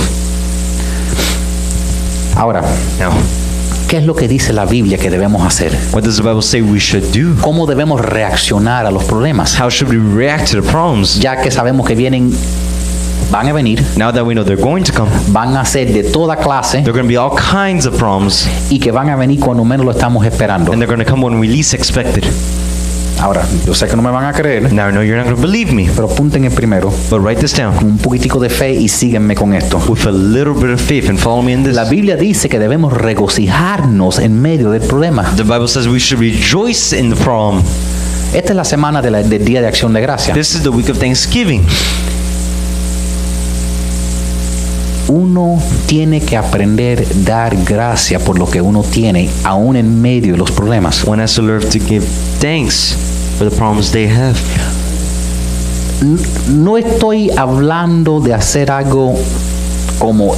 Ahora, 2.37 2.63
Now, 2.99 3.13
¿qué 3.89 3.99
es 3.99 4.05
lo 4.05 4.15
que 4.15 4.29
dice 4.29 4.53
la 4.53 4.65
Biblia 4.65 4.99
que 4.99 5.11
debemos 5.11 5.47
hacer? 5.47 5.73
what 5.93 6.03
does 6.03 6.17
the 6.17 6.23
Bible 6.23 6.43
say 6.43 6.63
we 6.63 6.79
should 6.79 7.05
do? 7.13 7.35
¿Cómo 7.41 7.67
debemos 7.67 8.01
reaccionar 8.01 8.87
a 8.87 8.91
los 8.91 9.05
problemas? 9.05 9.59
How 9.61 9.69
should 9.71 9.91
we 9.93 9.99
react 9.99 10.51
to 10.53 10.61
the 10.63 10.69
problems? 10.69 11.19
Ya 11.21 11.41
que 11.41 11.51
sabemos 11.51 11.87
que 11.87 11.95
vienen, 11.95 12.33
van 13.31 13.49
a 13.49 13.53
venir, 13.53 13.83
Now 13.97 14.13
that 14.13 14.25
we 14.25 14.35
know 14.35 14.45
they're 14.45 14.61
going 14.61 14.85
to 14.85 14.93
come, 14.93 15.11
van 15.29 15.57
a 15.57 15.65
ser 15.65 15.93
de 15.93 16.03
toda 16.05 16.37
clase 16.37 16.79
there 16.83 16.91
are 16.91 16.93
going 16.93 17.07
to 17.07 17.09
be 17.09 17.17
all 17.17 17.37
kinds 17.37 17.87
of 17.87 17.97
problems, 17.99 18.47
y 18.71 18.79
que 18.79 18.91
van 18.93 19.09
a 19.11 19.17
venir 19.17 19.41
cuando 19.41 19.65
menos 19.65 19.85
lo 19.85 19.93
estamos 19.93 20.25
esperando. 20.27 20.73
and 20.73 20.81
they're 20.81 20.87
going 20.93 21.05
to 21.05 21.11
come 21.11 21.23
when 21.23 21.39
we 21.39 21.49
least 21.49 21.75
expect 21.75 22.17
it. 22.17 22.25
Ahora, 23.25 23.43
yo 23.65 23.73
sé 23.75 23.87
que 23.89 23.97
no 23.97 24.03
me 24.03 24.11
van 24.11 24.27
a 24.27 24.35
creer, 24.35 24.71
Now, 24.71 24.91
I 24.91 24.93
know 24.93 25.03
you're 25.03 25.17
not 25.17 25.25
going 25.25 25.37
to 25.37 25.41
believe 25.41 25.73
me, 25.73 25.89
pero 25.97 26.11
apunten 26.11 26.45
el 26.45 26.51
primero 26.53 26.93
but 27.09 27.21
write 27.23 27.41
this 27.41 27.55
down. 27.57 27.75
con 27.75 27.87
un 27.87 27.97
poquitico 27.97 28.39
de 28.39 28.51
fe 28.51 28.75
y 28.75 28.87
síguenme 28.87 29.35
con 29.35 29.55
esto. 29.55 29.79
With 29.89 30.07
a 30.07 30.13
little 30.13 30.53
bit 30.53 30.75
of 30.75 30.79
faith 30.79 31.09
and 31.09 31.19
follow 31.19 31.41
me 31.43 31.53
in 31.55 31.65
this. 31.65 31.75
La 31.75 31.85
Biblia 31.85 32.17
dice 32.19 32.51
que 32.51 32.59
debemos 32.59 32.93
regocijarnos 32.93 34.19
en 34.19 34.43
medio 34.43 34.71
del 34.71 34.83
problema. 34.83 35.23
The 35.37 35.43
Bible 35.43 35.69
says 35.69 35.87
we 35.87 35.99
should 35.99 36.21
rejoice 36.21 36.95
in 36.95 37.09
the 37.09 37.17
problem. 37.17 37.63
Esta 38.35 38.51
es 38.53 38.57
la 38.57 38.65
semana 38.65 39.01
de 39.01 39.11
la- 39.11 39.23
del 39.23 39.43
Día 39.43 39.63
de 39.63 39.69
Acción 39.69 39.95
de 39.95 40.03
Gracia. 40.03 40.35
This 40.35 40.55
is 40.57 40.63
the 40.63 40.69
week 40.69 40.91
of 40.91 40.99
Thanksgiving. 40.99 41.63
Uno 45.09 45.59
tiene 45.87 46.21
que 46.21 46.37
aprender 46.37 47.07
dar 47.25 47.57
gracia 47.65 48.19
por 48.19 48.39
lo 48.39 48.47
que 48.51 48.61
uno 48.61 48.83
tiene, 48.83 49.31
aún 49.45 49.77
en 49.77 50.03
medio 50.03 50.33
de 50.33 50.39
los 50.39 50.51
problemas. 50.51 51.05
One 51.07 51.23
has 51.23 51.35
to 51.35 51.43
learn 51.43 51.63
to 51.71 51.79
give 51.79 52.05
thanks 52.41 52.97
for 53.37 53.49
the 53.49 53.57
problems 53.57 53.91
they 53.93 54.07
have. 54.07 54.37
No 56.49 56.77
estoy 56.77 57.31
hablando 57.37 58.21
de 58.21 58.35
hacer 58.35 58.71
algo 58.71 59.15
como, 59.99 60.35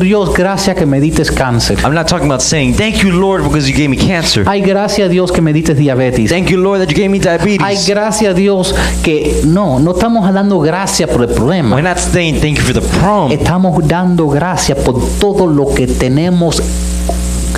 Dios, 0.00 0.32
gracias 0.34 0.76
que 0.76 0.86
me 0.86 1.00
dites 1.00 1.30
cáncer. 1.30 1.78
I'm 1.84 1.94
not 1.94 2.08
talking 2.08 2.26
about 2.26 2.40
saying, 2.40 2.74
Thank 2.74 3.02
you, 3.02 3.10
Lord, 3.10 3.44
because 3.44 3.68
you 3.68 3.76
gave 3.76 3.88
me 3.88 3.96
cancer. 3.96 4.44
Ay, 4.48 4.62
gracias 4.62 5.06
a 5.06 5.08
Dios 5.08 5.30
que 5.30 5.40
me 5.42 5.52
dites 5.52 5.76
diabetes. 5.76 6.30
Thank 6.30 6.48
you, 6.48 6.56
Lord, 6.58 6.80
that 6.80 6.88
you 6.88 6.96
gave 6.96 7.10
me 7.10 7.18
Ay, 7.18 7.38
diabetes. 7.38 7.86
gracias 7.86 8.30
a 8.30 8.34
Dios 8.34 8.74
que 9.02 9.42
no, 9.44 9.78
no 9.78 9.92
estamos 9.92 10.32
dando 10.32 10.58
gracias 10.60 11.08
por 11.08 11.22
el 11.22 11.28
problema. 11.28 11.76
We're 11.76 11.88
not 11.88 11.98
saying 11.98 12.40
thank 12.40 12.56
you 12.56 12.64
for 12.64 12.74
the 12.74 12.80
problem. 12.98 13.32
Estamos 13.38 13.86
dando 13.86 14.28
gracias 14.28 14.78
por 14.78 15.00
todo 15.18 15.46
lo 15.46 15.72
que 15.74 15.86
tenemos 15.86 16.62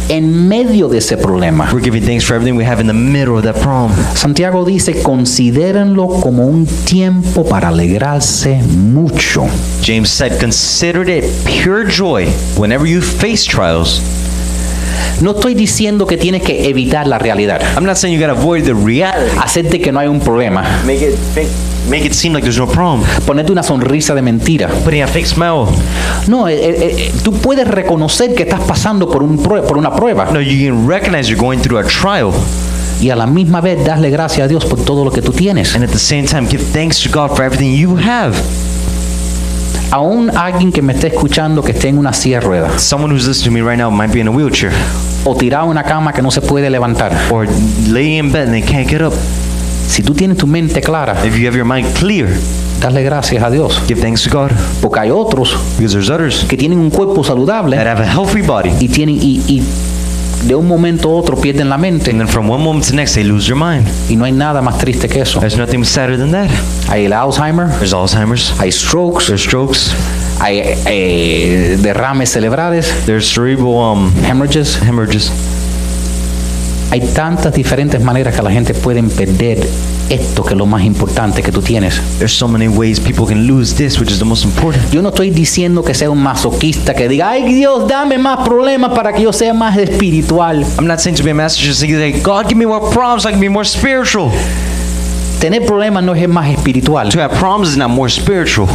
en 0.09 0.49
medio 0.49 0.89
de 0.89 0.99
ese 0.99 1.17
problema. 1.17 1.69
We're 1.73 1.83
giving 1.83 2.03
thanks 2.05 2.25
for 2.25 2.37
everything 2.37 2.57
we 2.57 2.65
have 2.65 2.81
in 2.81 2.87
the 2.87 2.93
middle 2.93 3.37
of 3.37 3.45
that 3.45 3.57
problem. 3.61 3.93
Santiago 4.15 4.65
dice, 4.65 5.03
considérenlo 5.03 6.09
como 6.21 6.47
un 6.47 6.67
tiempo 6.85 7.45
para 7.45 7.69
alegrarse 7.69 8.61
mucho. 8.63 9.47
James 9.83 10.09
said, 10.09 10.39
Consider 10.41 11.09
it 11.09 11.25
pure 11.45 11.85
joy 11.89 12.27
whenever 12.57 12.87
you 12.87 13.01
face 13.01 13.45
trials. 13.45 14.01
No 15.21 15.33
estoy 15.33 15.55
diciendo 15.55 16.07
que 16.07 16.17
tienes 16.17 16.43
que 16.43 16.69
evitar 16.69 17.07
la 17.07 17.19
realidad, 17.19 17.61
I'm 17.77 17.85
not 17.85 17.97
saying 17.97 18.15
you 18.15 18.21
gotta 18.21 18.39
avoid 18.39 18.65
the 18.65 18.75
reality. 18.75 19.37
hacerte 19.39 19.81
que 19.81 19.91
no 19.93 19.99
hay 20.01 20.09
un 20.09 20.21
problema, 20.21 20.63
Make 20.85 21.09
it 21.09 21.19
make, 21.35 21.49
make 21.89 22.05
it 22.05 22.12
seem 22.14 22.32
like 22.32 22.43
there's 22.43 22.59
no 22.59 22.66
problem. 22.66 23.03
ponerte 23.26 23.53
una 23.53 23.62
sonrisa 23.62 24.14
de 24.14 24.22
mentira. 24.22 24.68
Putting 24.84 25.03
a 25.03 25.07
fake 25.07 25.26
smile. 25.26 25.66
No, 26.28 26.49
eh, 26.49 26.55
eh, 26.55 26.97
eh, 26.99 27.12
tú 27.22 27.32
puedes 27.32 27.66
reconocer 27.68 28.34
que 28.34 28.43
estás 28.43 28.61
pasando 28.61 29.09
por, 29.09 29.22
un 29.22 29.39
por 29.39 29.78
una 29.78 29.95
prueba 29.95 30.26
No, 30.32 30.41
you 30.41 30.66
can 30.68 30.89
recognize 30.89 31.28
you're 31.30 31.41
going 31.41 31.59
through 31.59 31.78
a 31.78 31.84
trial, 31.84 32.32
y 33.01 33.11
a 33.11 33.16
la 33.16 33.26
misma 33.26 33.61
vez 33.61 33.84
darle 33.84 34.11
gracias 34.11 34.45
a 34.45 34.49
Dios 34.49 34.64
por 34.64 34.84
todo 34.84 35.05
lo 35.05 35.11
que 35.11 35.22
tú 35.22 35.32
tienes. 35.32 35.74
and 35.74 35.84
at 35.84 35.91
the 35.91 35.99
same 35.99 36.24
time 36.26 36.49
give 36.49 36.62
thanks 36.72 37.01
to 37.01 37.09
God 37.11 37.37
for 37.37 37.45
everything 37.45 37.76
you 37.76 37.97
have. 37.97 38.34
Aún 39.93 40.30
alguien 40.37 40.72
que 40.72 40.82
me 40.82 40.93
esté 40.95 41.09
escuchando 41.09 41.62
que 41.62 41.70
esté 41.70 41.89
en 41.89 41.99
una 41.99 42.12
silla 42.12 42.41
de 42.41 42.47
ruedas 42.47 42.82
Someone 42.82 43.14
who's 43.14 43.26
listening 43.28 43.57
to 43.57 43.64
me 43.64 43.70
right 43.70 43.78
now 43.78 43.89
might 43.89 44.12
be 44.12 44.18
in 44.20 44.26
a 44.26 44.32
wheelchair 44.32 44.72
o 45.24 45.34
tirado 45.37 45.64
en 45.66 45.70
una 45.70 45.84
cama 45.84 46.12
que 46.12 46.22
no 46.22 46.30
se 46.30 46.41
puede 46.41 46.70
levantar. 46.70 47.12
or 47.30 47.47
laying 47.89 48.18
in 48.26 48.32
bed 48.32 48.49
and 48.49 48.53
they 48.53 48.62
can't 48.62 48.89
get 48.89 49.01
up. 49.01 49.12
Si 49.89 50.03
tú 50.03 50.14
tienes 50.14 50.37
tu 50.39 50.47
mente 50.47 50.80
clara, 50.80 51.16
If 51.24 51.37
you 51.37 51.47
have 51.49 51.57
your 51.57 51.64
mind 51.66 51.87
clear, 51.99 52.28
darle 52.80 53.03
gracias 53.03 53.43
a 53.43 53.51
Dios. 53.51 53.80
give 53.89 54.01
thanks 54.01 54.22
to 54.22 54.30
God 54.30 54.51
Porque 54.82 55.01
hay 55.01 55.11
otros 55.11 55.57
others 56.11 56.45
que 56.49 56.57
tienen 56.57 56.78
un 56.78 56.91
cuerpo 56.91 57.24
saludable 57.24 57.76
that 57.76 57.87
have 57.87 58.03
a 58.03 58.07
healthy 58.07 58.43
body, 58.43 58.70
y 58.80 58.89
tienen 58.89 59.16
y, 59.20 59.43
y 59.47 59.62
de 60.47 60.55
un 60.55 60.68
momento 60.68 61.09
a 61.09 61.12
otro 61.14 61.37
pierden 61.37 61.68
la 61.70 61.78
mente 61.78 62.11
and 62.11 62.20
then 62.20 62.28
from 62.28 62.49
one 62.51 62.62
moment 62.62 62.84
to 62.84 62.91
the 62.91 62.97
next 62.97 63.14
they 63.14 63.24
lose 63.24 63.47
their 63.47 63.57
mind. 63.57 63.87
y 64.09 64.16
no 64.16 64.24
hay 64.26 64.32
nada 64.32 64.61
más 64.61 64.76
triste 64.78 65.09
que 65.09 65.22
eso. 65.22 65.41
There's 65.41 65.57
nothing 65.57 65.84
sadder 65.84 66.18
than 66.18 66.30
that. 66.32 66.51
Hay 66.91 67.07
el 67.07 67.12
Alzheimer, 67.14 67.68
There's 67.78 67.95
Alzheimer's, 67.95 68.53
hay 68.61 68.70
strokes, 68.70 69.26
there's 69.26 69.43
strokes, 69.43 69.93
hay 70.41 70.61
eh, 70.87 71.78
derrames 71.80 72.28
cerebrales, 72.30 72.93
there's 73.07 73.26
cerebral 73.26 73.78
um, 73.78 74.12
hemorrhages. 74.24 74.78
hemorrhages. 74.82 75.30
Hay 76.97 77.03
tantas 77.13 77.53
diferentes 77.53 78.03
maneras 78.03 78.35
que 78.35 78.41
la 78.41 78.51
gente 78.51 78.73
puede 78.73 79.03
perder 79.03 79.69
esto 80.09 80.43
que 80.43 80.55
es 80.55 80.57
lo 80.57 80.65
más 80.65 80.83
importante 80.83 81.43
que 81.43 81.53
tú 81.53 81.61
tienes. 81.61 82.01
There's 82.17 82.33
so 82.33 82.49
many 82.49 82.69
ways 82.69 82.99
people 82.99 83.27
can 83.27 83.47
lose 83.47 83.75
this, 83.75 84.01
which 84.01 84.11
is 84.11 84.19
the 84.19 84.25
most 84.25 84.47
important. 84.47 84.91
Yo 84.91 85.03
no 85.03 85.11
estoy 85.11 85.29
diciendo 85.29 85.85
que 85.85 85.93
sea 85.93 86.09
un 86.09 86.23
masoquista 86.23 86.95
que 86.95 87.07
diga, 87.07 87.29
ay 87.29 87.53
Dios, 87.53 87.87
dame 87.87 88.17
más 88.17 88.49
problemas 88.49 88.93
para 88.95 89.13
que 89.13 89.21
yo 89.21 89.33
sea 89.35 89.53
más 89.53 89.77
espiritual. 89.77 90.65
I'm 90.79 90.87
not 90.87 91.01
saying 91.01 91.19
to 91.19 91.23
be 91.23 91.33
a 91.33 91.49
saying, 91.51 92.01
like, 92.01 92.23
God, 92.23 92.49
give 92.49 92.57
me 92.57 92.65
more 92.65 92.81
problems, 92.91 93.25
so 93.25 93.29
I 93.29 93.33
can 93.33 93.43
be 93.43 93.51
more 93.51 93.67
spiritual. 93.67 94.33
Tener 95.39 95.67
problemas 95.67 96.03
no 96.03 96.15
es 96.15 96.27
más 96.27 96.49
espiritual. 96.49 97.11
To 97.11 97.21
have 97.21 97.39
problems 97.39 97.73
is 97.73 97.77
not 97.77 97.91
more 97.91 98.09
spiritual. 98.09 98.69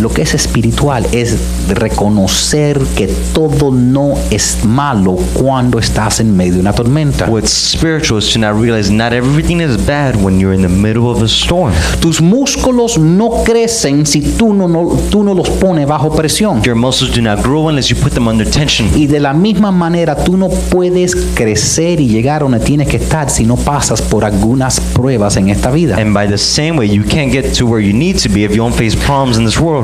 Lo 0.00 0.08
que 0.10 0.22
es 0.22 0.34
espiritual 0.34 1.06
es 1.12 1.36
reconocer 1.68 2.78
que 2.96 3.06
todo 3.32 3.70
no 3.70 4.14
es 4.30 4.58
malo 4.64 5.16
cuando 5.34 5.78
estás 5.78 6.20
en 6.20 6.36
medio 6.36 6.54
de 6.54 6.60
una 6.60 6.72
tormenta. 6.72 7.26
What's 7.28 7.50
spiritual 7.52 8.18
is 8.18 8.32
to 8.32 8.38
not 8.38 8.60
realize 8.60 8.90
not 8.92 9.12
everything 9.12 9.60
is 9.60 9.76
bad 9.86 10.16
when 10.22 10.38
you're 10.40 10.54
in 10.54 10.62
the 10.62 10.68
middle 10.68 11.08
of 11.10 11.22
a 11.22 11.28
storm. 11.28 11.72
Tus 12.00 12.20
músculos 12.20 12.98
no 12.98 13.44
crecen 13.44 14.04
si 14.06 14.20
tú 14.20 14.52
no, 14.52 14.66
no- 14.68 14.96
tú 15.10 15.22
no 15.22 15.34
los 15.34 15.48
pones 15.48 15.86
bajo 15.86 16.10
presión. 16.14 16.62
Your 16.62 16.74
muscles 16.76 17.14
do 17.14 17.22
not 17.22 17.42
grow 17.42 17.68
unless 17.68 17.88
you 17.88 17.96
put 17.96 18.12
them 18.12 18.26
under 18.26 18.48
tension. 18.48 18.88
Y 18.96 19.06
de 19.06 19.20
la 19.20 19.32
misma 19.32 19.70
manera 19.70 20.16
tú 20.16 20.36
no 20.36 20.48
puedes 20.48 21.14
crecer 21.34 22.00
y 22.00 22.08
llegar 22.08 22.42
donde 22.42 22.60
tienes 22.60 22.88
que 22.88 22.96
estar 22.96 23.30
si 23.30 23.44
no 23.44 23.56
pasas 23.56 24.02
por 24.02 24.24
algunas 24.24 24.80
pruebas 24.80 25.36
en 25.36 25.50
esta 25.50 25.70
vida. 25.70 25.96
And 26.00 26.12
by 26.14 26.26
the 26.28 26.38
same 26.38 26.72
way, 26.78 26.88
you 26.88 27.02
can't 27.04 27.30
get 27.32 27.52
to 27.58 27.66
where 27.66 27.80
you 27.84 27.92
need 27.96 28.16
to 28.22 28.28
be 28.28 28.44
if 28.44 28.50
you 28.52 28.56
don't 28.62 28.74
face 28.74 28.96
problems 28.96 29.38
in 29.38 29.44
this 29.44 29.58
world. 29.58 29.83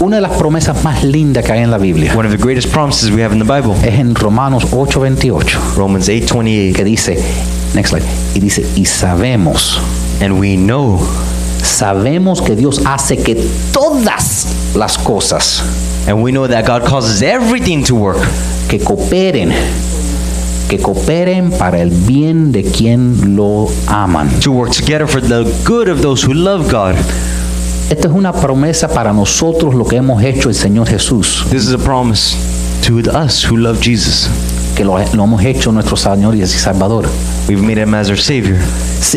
Una 0.00 0.16
de 0.16 0.22
las 0.22 0.32
promesas 0.32 0.82
más 0.82 1.04
lindas 1.04 1.44
que 1.44 1.52
hay 1.52 1.60
en 1.60 1.70
la 1.70 1.78
Biblia 1.78 2.12
One 2.16 2.26
of 2.26 2.34
the 2.34 2.42
greatest 2.42 2.72
promises 2.72 3.10
we 3.10 3.22
have 3.22 3.32
in 3.32 3.38
the 3.38 3.44
Bible, 3.44 3.74
es 3.86 3.98
en 3.98 4.14
Romanos 4.14 4.64
8:28 4.72 5.76
Romans 5.76 6.08
8:28, 6.08 6.74
que 6.74 6.84
dice, 6.84 7.18
next 7.74 7.90
slide, 7.90 8.04
y 8.34 8.40
dice, 8.40 8.66
y 8.74 8.84
sabemos 8.84 9.78
and 10.20 10.38
we 10.38 10.56
know 10.56 11.00
Sabemos 11.62 12.42
que 12.42 12.56
Dios 12.56 12.80
hace 12.84 13.16
que 13.16 13.36
todas 13.72 14.72
las 14.74 14.98
cosas 14.98 15.62
and 16.08 16.22
we 16.22 16.32
know 16.32 16.48
that 16.48 16.66
God 16.66 16.84
causes 16.84 17.22
everything 17.22 17.84
to 17.84 17.94
work 17.94 18.20
que 18.68 18.80
cooperen, 18.80 19.52
que 20.68 20.78
cooperen 20.78 21.50
para 21.52 21.80
el 21.80 21.90
bien 21.90 22.52
de 22.52 22.64
quien 22.64 23.36
lo 23.36 23.68
aman. 23.86 24.28
to 24.40 24.50
work 24.50 24.72
together 24.72 25.06
for 25.06 25.20
the 25.20 25.44
good 25.64 25.88
of 25.88 26.00
those 26.00 26.26
who 26.26 26.32
love 26.32 26.70
God. 26.70 26.96
Esta 27.92 28.08
es 28.08 28.14
una 28.14 28.32
promesa 28.32 28.88
para 28.88 29.12
nosotros 29.12 29.74
lo 29.74 29.84
que 29.84 29.96
hemos 29.96 30.22
hecho 30.22 30.48
el 30.48 30.54
Señor 30.54 30.88
Jesús, 30.88 31.44
This 31.50 31.64
is 31.64 31.74
a 31.74 31.78
promise 31.78 32.34
to 32.86 33.00
us 33.14 33.44
who 33.44 33.58
love 33.58 33.82
Jesus. 33.82 34.30
Que 34.74 34.84
lo, 34.84 34.96
lo 34.98 35.24
hemos 35.24 35.44
hecho 35.44 35.72
nuestro 35.72 35.96
Señor 35.96 36.34
y 36.34 36.46
Salvador. 36.46 37.06
We've 37.48 37.60
made 37.62 37.78
him 37.82 37.94
as 37.94 38.08
our 38.08 38.18
Savior. 38.18 38.56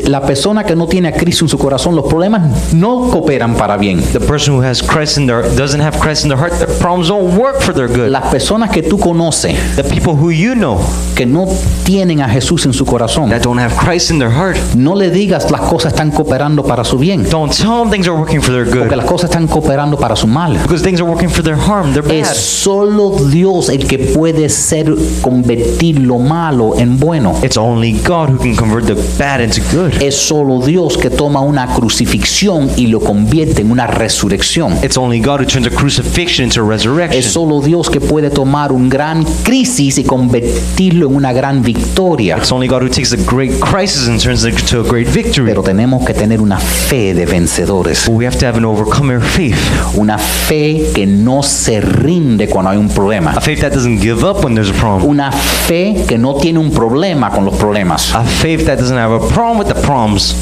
La 0.08 0.22
persona 0.26 0.64
que 0.66 0.76
no 0.76 0.88
tiene 0.88 1.10
a 1.10 1.12
Cristo 1.14 1.46
en 1.46 1.50
su 1.50 1.58
corazón, 1.60 1.96
los 1.96 2.06
problemas 2.06 2.74
no 2.74 3.08
cooperan 3.12 3.56
para 3.56 3.78
bien. 3.78 4.02
The 4.14 4.20
person 4.20 4.56
who 4.56 4.64
has 4.64 4.82
Christ 4.82 5.18
in 5.18 5.28
their 5.28 5.44
doesn't 5.56 5.80
have 5.80 6.00
Christ 6.00 6.24
in 6.24 6.30
their 6.30 6.40
heart, 6.40 6.54
their 6.58 6.68
problems 6.80 7.08
don't 7.08 7.38
work 7.38 7.62
for 7.62 7.74
their 7.74 7.88
good. 7.88 8.10
Las 8.10 8.24
personas 8.32 8.72
que 8.72 8.82
tú 8.82 8.98
conoces 9.00 9.56
The 9.76 9.84
people 9.84 10.14
who 10.14 10.32
you 10.32 10.56
know 10.56 10.80
que 11.16 11.26
no 11.28 11.46
tienen 11.84 12.22
a 12.22 12.28
Jesús 12.28 12.66
en 12.66 12.74
su 12.74 12.84
corazón, 12.84 13.30
that 13.30 13.42
don't 13.44 13.60
have 13.60 13.74
Christ 13.78 14.10
in 14.10 14.18
their 14.20 14.32
heart, 14.32 14.58
no 14.76 14.96
le 14.96 15.12
digas 15.12 15.52
las 15.52 15.62
cosas 15.62 15.94
están 15.94 16.12
cooperando 16.12 16.64
para 16.64 16.84
su 16.84 16.98
bien, 16.98 17.24
don't 17.30 17.54
tell 17.56 17.82
them 17.84 17.92
things 17.92 18.08
are 18.08 18.18
working 18.18 18.42
for 18.42 18.54
their 18.54 18.66
porque 18.66 18.90
good 18.90 18.96
las 18.98 19.06
cosas 19.06 19.30
están 19.30 19.48
cooperando 19.48 19.98
para 19.98 20.16
su 20.16 20.26
mal. 20.28 20.58
because 20.64 20.84
things 20.84 21.00
are 21.00 21.10
working 21.10 21.30
for 21.30 21.44
their 21.44 21.56
harm. 21.58 21.94
They're 21.94 22.20
Es 22.20 22.28
bad. 22.28 22.36
solo 22.36 23.12
Dios 23.30 23.70
el 23.70 23.88
que 23.88 24.00
puede 24.00 24.50
ser 24.50 24.94
con- 25.22 25.44
convertir 25.46 26.00
lo 26.00 26.18
malo 26.18 26.76
en 26.78 27.00
bueno. 27.00 27.36
It's 27.44 27.58
only 27.58 27.94
God 28.04 28.30
who 28.30 28.40
can 28.40 28.56
convert 28.56 28.88
the 28.88 28.96
bad 29.20 29.42
into 29.42 29.62
good. 29.72 30.02
Es 30.02 30.16
solo 30.16 30.66
Dios 30.66 30.98
que 30.98 31.12
toma 31.12 31.42
una 31.42 31.68
crucifixión 31.68 32.70
y 32.76 32.88
lo 32.88 33.00
convierte 33.00 33.62
en 33.62 33.70
una 33.70 33.86
resurrección. 33.86 34.74
It's 34.84 34.98
only 34.98 35.20
God 35.20 35.42
who 35.42 35.46
turns 35.46 35.68
a 35.68 35.70
crucifixion 35.70 36.46
into 36.46 36.62
a 36.62 36.68
resurrection. 36.68 37.20
Es 37.20 37.28
solo 37.28 37.62
Dios 37.62 37.92
que 37.92 38.02
puede 38.02 38.32
tomar 38.32 38.72
un 38.72 38.90
gran 38.90 39.24
crisis 39.44 40.00
y 40.00 40.04
convertirlo 40.04 41.08
en 41.10 41.16
una 41.16 41.32
gran 41.32 41.62
victoria. 41.62 42.38
It's 42.38 42.52
only 42.52 42.68
God 42.68 42.82
who 42.82 42.90
takes 42.90 43.14
a 43.14 43.32
great 43.32 43.60
crisis 43.60 44.08
and 44.08 44.20
turns 44.20 44.46
it 44.46 44.60
into 44.60 44.80
a 44.80 44.84
great 44.84 45.08
victory. 45.08 45.50
Pero 45.50 45.62
tenemos 45.62 46.04
que 46.06 46.16
tener 46.16 46.42
una 46.42 46.58
fe 46.58 47.14
de 47.14 47.28
vencedores. 47.28 48.08
But 48.08 48.16
we 48.16 48.26
have 48.26 48.38
to 48.40 48.48
have 48.48 48.58
an 48.58 48.66
overcomer 48.66 49.22
faith. 49.22 49.58
Una 49.96 50.18
fe 50.18 50.92
que 50.96 51.06
no 51.06 51.44
se 51.44 51.82
rinde 51.82 52.50
cuando 52.50 52.72
hay 52.72 52.78
un 52.78 52.90
problema. 52.90 53.32
A 53.32 53.42
faith 53.42 53.62
that 53.62 53.74
doesn't 53.74 54.02
give 54.02 54.24
up 54.24 54.44
when 54.44 54.56
there's 54.56 54.72
a 54.72 54.80
problem. 54.80 55.08
Una 55.08 55.32
fe 55.36 56.04
que 56.08 56.18
no 56.18 56.36
tiene 56.36 56.60
un 56.60 56.72
problema 56.72 57.30
con 57.30 57.46
los 57.46 57.56
problemas. 57.56 58.14
A 58.16 58.24
faith 58.24 58.66
that 58.66 58.78
doesn't 58.80 58.98
have 58.98 59.14
a 59.14 59.20
problem 59.30 59.58
with 59.60 59.68
the 59.68 59.80
problems. 59.82 60.36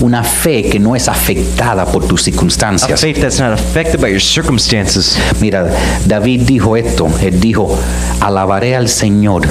Una 0.00 0.24
fe 0.24 0.62
que 0.68 0.78
no 0.78 0.96
es 0.96 1.08
afectada 1.08 1.84
por 1.84 2.06
tus 2.06 2.22
A 2.22 2.24
circunstancias. 2.24 3.00
faith 3.00 3.20
that's 3.20 3.38
not 3.40 3.52
affected 3.52 4.00
by 4.00 4.08
your 4.10 4.20
circumstances. 4.20 5.18
Mira, 5.40 5.68
David 6.06 6.42
dijo 6.42 6.76
esto. 6.76 7.08
Él 7.20 7.38
dijo, 7.40 7.78
alabaré 8.20 8.74
al 8.76 8.88
Señor. 8.88 9.42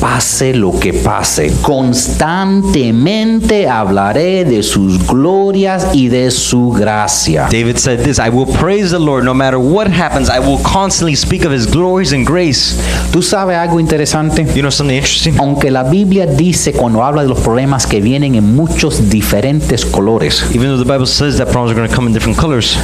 Pase 0.00 0.52
lo 0.52 0.72
que 0.78 0.92
pase, 0.92 1.50
constantemente 1.62 3.66
hablaré 3.68 4.44
de 4.44 4.62
sus 4.62 5.06
glorias 5.06 5.86
y 5.94 6.08
de 6.08 6.30
su 6.30 6.70
gracia. 6.70 7.48
David 7.50 7.78
said 7.78 8.00
this 8.00 8.18
I 8.18 8.28
will 8.28 8.46
praise 8.46 8.90
the 8.90 8.98
Lord 8.98 9.24
no 9.24 9.32
matter 9.32 9.58
what 9.58 9.88
happens. 9.88 10.28
I 10.28 10.38
will 10.38 10.58
constantly 10.62 11.16
speak 11.16 11.46
of 11.46 11.52
his 11.52 11.66
glories 11.66 12.12
and 12.12 12.26
grace. 12.26 12.76
¿Tú 13.10 13.22
sabes 13.22 13.56
algo 13.56 13.80
interesante? 13.80 14.46
You 14.54 14.60
know 14.60 14.70
something 14.70 14.96
interesting? 14.96 15.34
Aunque 15.38 15.70
la 15.70 15.84
Biblia 15.84 16.26
dice 16.26 16.72
cuando 16.72 17.02
habla 17.02 17.22
de 17.22 17.28
los 17.28 17.40
problemas 17.40 17.86
que 17.86 18.02
vienen 18.02 18.34
en 18.34 18.54
muchos 18.54 19.08
diferentes 19.08 19.86
colores, 19.86 20.44
Even 20.52 20.68
though 20.68 20.78
the 20.78 20.84
Bible 20.84 21.06
says 21.06 21.38
that 21.38 21.50
problems 21.50 21.72
are 21.72 21.74
going 21.74 21.88
to 21.88 21.94
come 21.94 22.06
in 22.06 22.12
different 22.12 22.38
colors, 22.38 22.76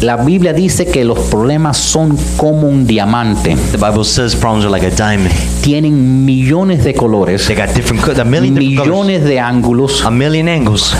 la 0.00 0.16
Biblia 0.16 0.52
dice 0.52 0.86
que 0.86 1.04
los 1.04 1.18
problemas 1.30 1.76
son 1.76 2.16
como 2.36 2.68
un 2.68 2.86
diamante. 2.86 3.56
the 3.72 3.76
Bible 3.76 4.04
says 4.04 4.34
problems 4.34 4.64
are 4.64 4.70
like 4.70 4.86
a 4.86 4.90
diamond. 4.90 5.30
Tienen 5.62 6.24
millones 6.24 6.84
de 6.84 6.94
colores, 6.94 7.46
They 7.46 7.56
got 7.56 7.74
different, 7.74 8.02
a 8.18 8.24
million 8.24 8.54
different 8.54 8.78
colors, 8.78 8.88
millones 8.88 9.24
de 9.24 9.38
ángulos, 9.40 10.04
a 10.04 10.10
million 10.10 10.48
angles. 10.48 10.94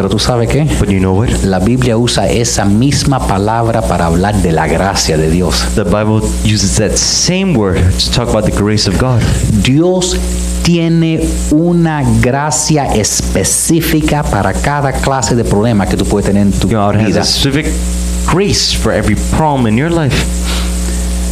Pero 0.00 0.08
tú 0.08 0.18
sabes 0.18 0.48
qué? 0.48 0.66
But 0.78 0.88
you 0.88 0.98
know 0.98 1.12
what? 1.12 1.28
La 1.42 1.58
Biblia 1.58 1.98
usa 1.98 2.26
esa 2.26 2.64
misma 2.64 3.18
palabra 3.26 3.82
para 3.82 4.06
hablar 4.06 4.34
de 4.40 4.50
la 4.50 4.66
gracia 4.66 5.18
de 5.18 5.28
Dios. 5.30 5.62
The 5.74 5.84
Bible 5.84 6.22
uses 6.42 6.78
that 6.78 6.96
same 6.96 7.54
word 7.54 7.76
to 7.98 8.10
talk 8.10 8.30
about 8.30 8.46
the 8.46 8.50
grace 8.50 8.88
of 8.88 8.98
God. 8.98 9.20
Dios 9.62 10.16
tiene 10.62 11.20
una 11.50 12.02
gracia 12.22 12.86
específica 12.94 14.22
para 14.22 14.54
cada 14.54 14.90
clase 14.90 15.36
de 15.36 15.44
problema 15.44 15.86
que 15.86 15.98
tú 15.98 16.06
puedes 16.06 16.24
tener 16.24 16.46
en 16.46 16.52
tu 16.52 16.66
God 16.66 16.96
has 16.96 17.06
vida. 17.06 17.20
a 17.20 17.24
specific 17.24 17.66
grace 18.26 18.72
for 18.74 18.94
every 18.94 19.16
problem 19.36 19.66
in 19.66 19.76
your 19.76 19.90
life. 19.90 20.39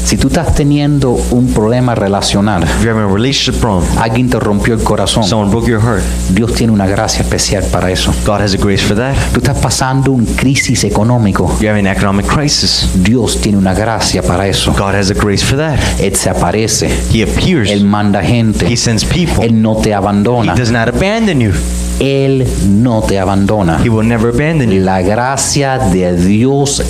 Si 0.09 0.16
tú 0.16 0.28
estás 0.28 0.55
teniendo 0.55 1.10
un 1.32 1.52
problema 1.52 1.94
relacional, 1.94 2.62
If 2.62 2.82
you're 2.82 2.93
having 2.93 3.10
a 3.10 3.14
relationship 3.14 3.60
problem, 3.60 3.85
alguien 3.98 4.30
te 4.30 4.40
rompió 4.40 4.72
el 4.72 4.82
corazón, 4.82 5.22
someone 5.22 5.51
broke 5.51 5.68
your 5.68 5.82
heart, 5.82 6.02
Dios 6.30 6.55
tiene 6.55 6.72
una 6.72 6.86
gracia 6.86 7.20
especial 7.20 7.62
para 7.64 7.90
eso. 7.90 8.14
God 8.24 8.40
has 8.40 8.55
a 8.55 8.56
grace 8.56 8.82
for 8.82 8.97
that. 8.97 9.14
Tú 9.35 9.40
estás 9.40 9.59
pasando 9.59 10.12
un 10.12 10.24
crisis 10.24 10.85
económico, 10.85 11.55
You're 11.60 11.68
having 11.68 11.86
an 11.86 11.94
economic 11.94 12.24
crisis, 12.24 12.89
Dios 12.94 13.39
tiene 13.43 13.59
una 13.59 13.74
gracia 13.74 14.22
para 14.22 14.48
eso. 14.48 14.72
God 14.72 14.94
has 14.94 15.10
a 15.10 15.14
grace 15.14 15.44
for 15.44 15.59
that. 15.59 15.78
Él 16.01 16.16
se 16.16 16.30
aparece, 16.30 16.89
He 17.12 17.22
appears, 17.22 17.68
Él 17.68 17.85
manda 17.85 18.22
gente, 18.22 18.64
He 18.66 18.78
sends 18.78 19.05
people, 19.05 19.44
Él 19.44 19.60
no 19.60 19.76
te 19.76 19.90
He 19.90 19.94
abandona, 19.94 20.55
does 20.55 20.70
not 20.70 20.89
abandon 20.89 21.39
you, 21.39 21.52
Él 22.01 22.47
no 22.66 23.02
te 23.02 23.18
abandona. 23.18 23.78
He 23.85 23.90
will 23.90 24.09
never 24.09 24.30
abandon 24.30 24.70
you. 24.70 24.80
La 24.80 25.02
gracia 25.02 25.78
de 25.78 26.16
Dios 26.16 26.82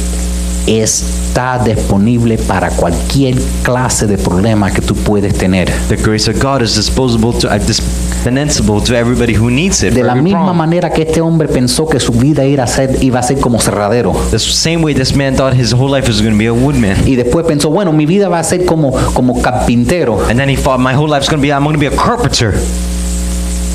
está 0.69 1.59
disponible 1.59 2.37
para 2.37 2.69
cualquier 2.71 3.37
clase 3.63 4.07
de 4.07 4.19
problema 4.19 4.71
que 4.71 4.83
tú 4.83 4.95
puedes 4.95 5.35
tener. 5.35 5.71
The 5.89 5.97
grace 5.97 6.31
of 6.31 6.43
God 6.43 6.63
is 6.63 6.77
disposable 6.77 7.33
to, 7.41 7.49
uh, 7.49 7.59
dispensable 7.59 8.83
to 8.85 8.95
everybody 8.95 9.35
who 9.35 9.51
needs 9.51 9.83
it. 9.83 9.95
De 9.95 10.03
la 10.03 10.15
misma 10.15 10.41
problem. 10.41 10.57
manera 10.57 10.91
que 10.91 11.03
este 11.03 11.21
hombre 11.21 11.49
pensó 11.49 11.89
que 11.89 11.99
su 11.99 12.13
vida 12.13 12.45
iba 12.45 12.65
a 12.65 12.67
ser, 12.67 13.03
iba 13.03 13.19
a 13.19 13.23
ser 13.23 13.41
como 13.41 13.59
cerradero. 13.61 14.13
The 14.31 14.39
same 14.39 14.79
way 14.79 14.95
this 14.95 15.15
man 15.15 15.35
thought 15.35 15.55
his 15.55 15.73
whole 15.73 15.91
life 15.91 16.07
was 16.07 16.21
going 16.21 16.33
to 16.33 16.39
be 16.39 16.49
a 16.49 16.53
woodman. 16.53 16.97
Y 17.07 17.17
después 17.17 17.47
pensó, 17.47 17.71
bueno, 17.71 17.93
mi 17.93 18.05
vida 18.05 18.29
va 18.29 18.39
a 18.39 18.45
ser 18.45 18.67
como, 18.67 18.93
como 19.15 19.41
carpintero. 19.41 20.21
And 20.29 20.39
then 20.39 20.51
he 20.51 20.57
thought, 20.57 20.79
my 20.79 20.95
whole 20.95 21.09
life's 21.09 21.29
going 21.29 21.41
to 21.41 21.43
be, 21.43 21.53
I'm 21.53 21.65
going 21.65 21.75
to 21.75 21.81
be 21.81 21.87
a 21.87 21.97
carpenter. 21.97 22.55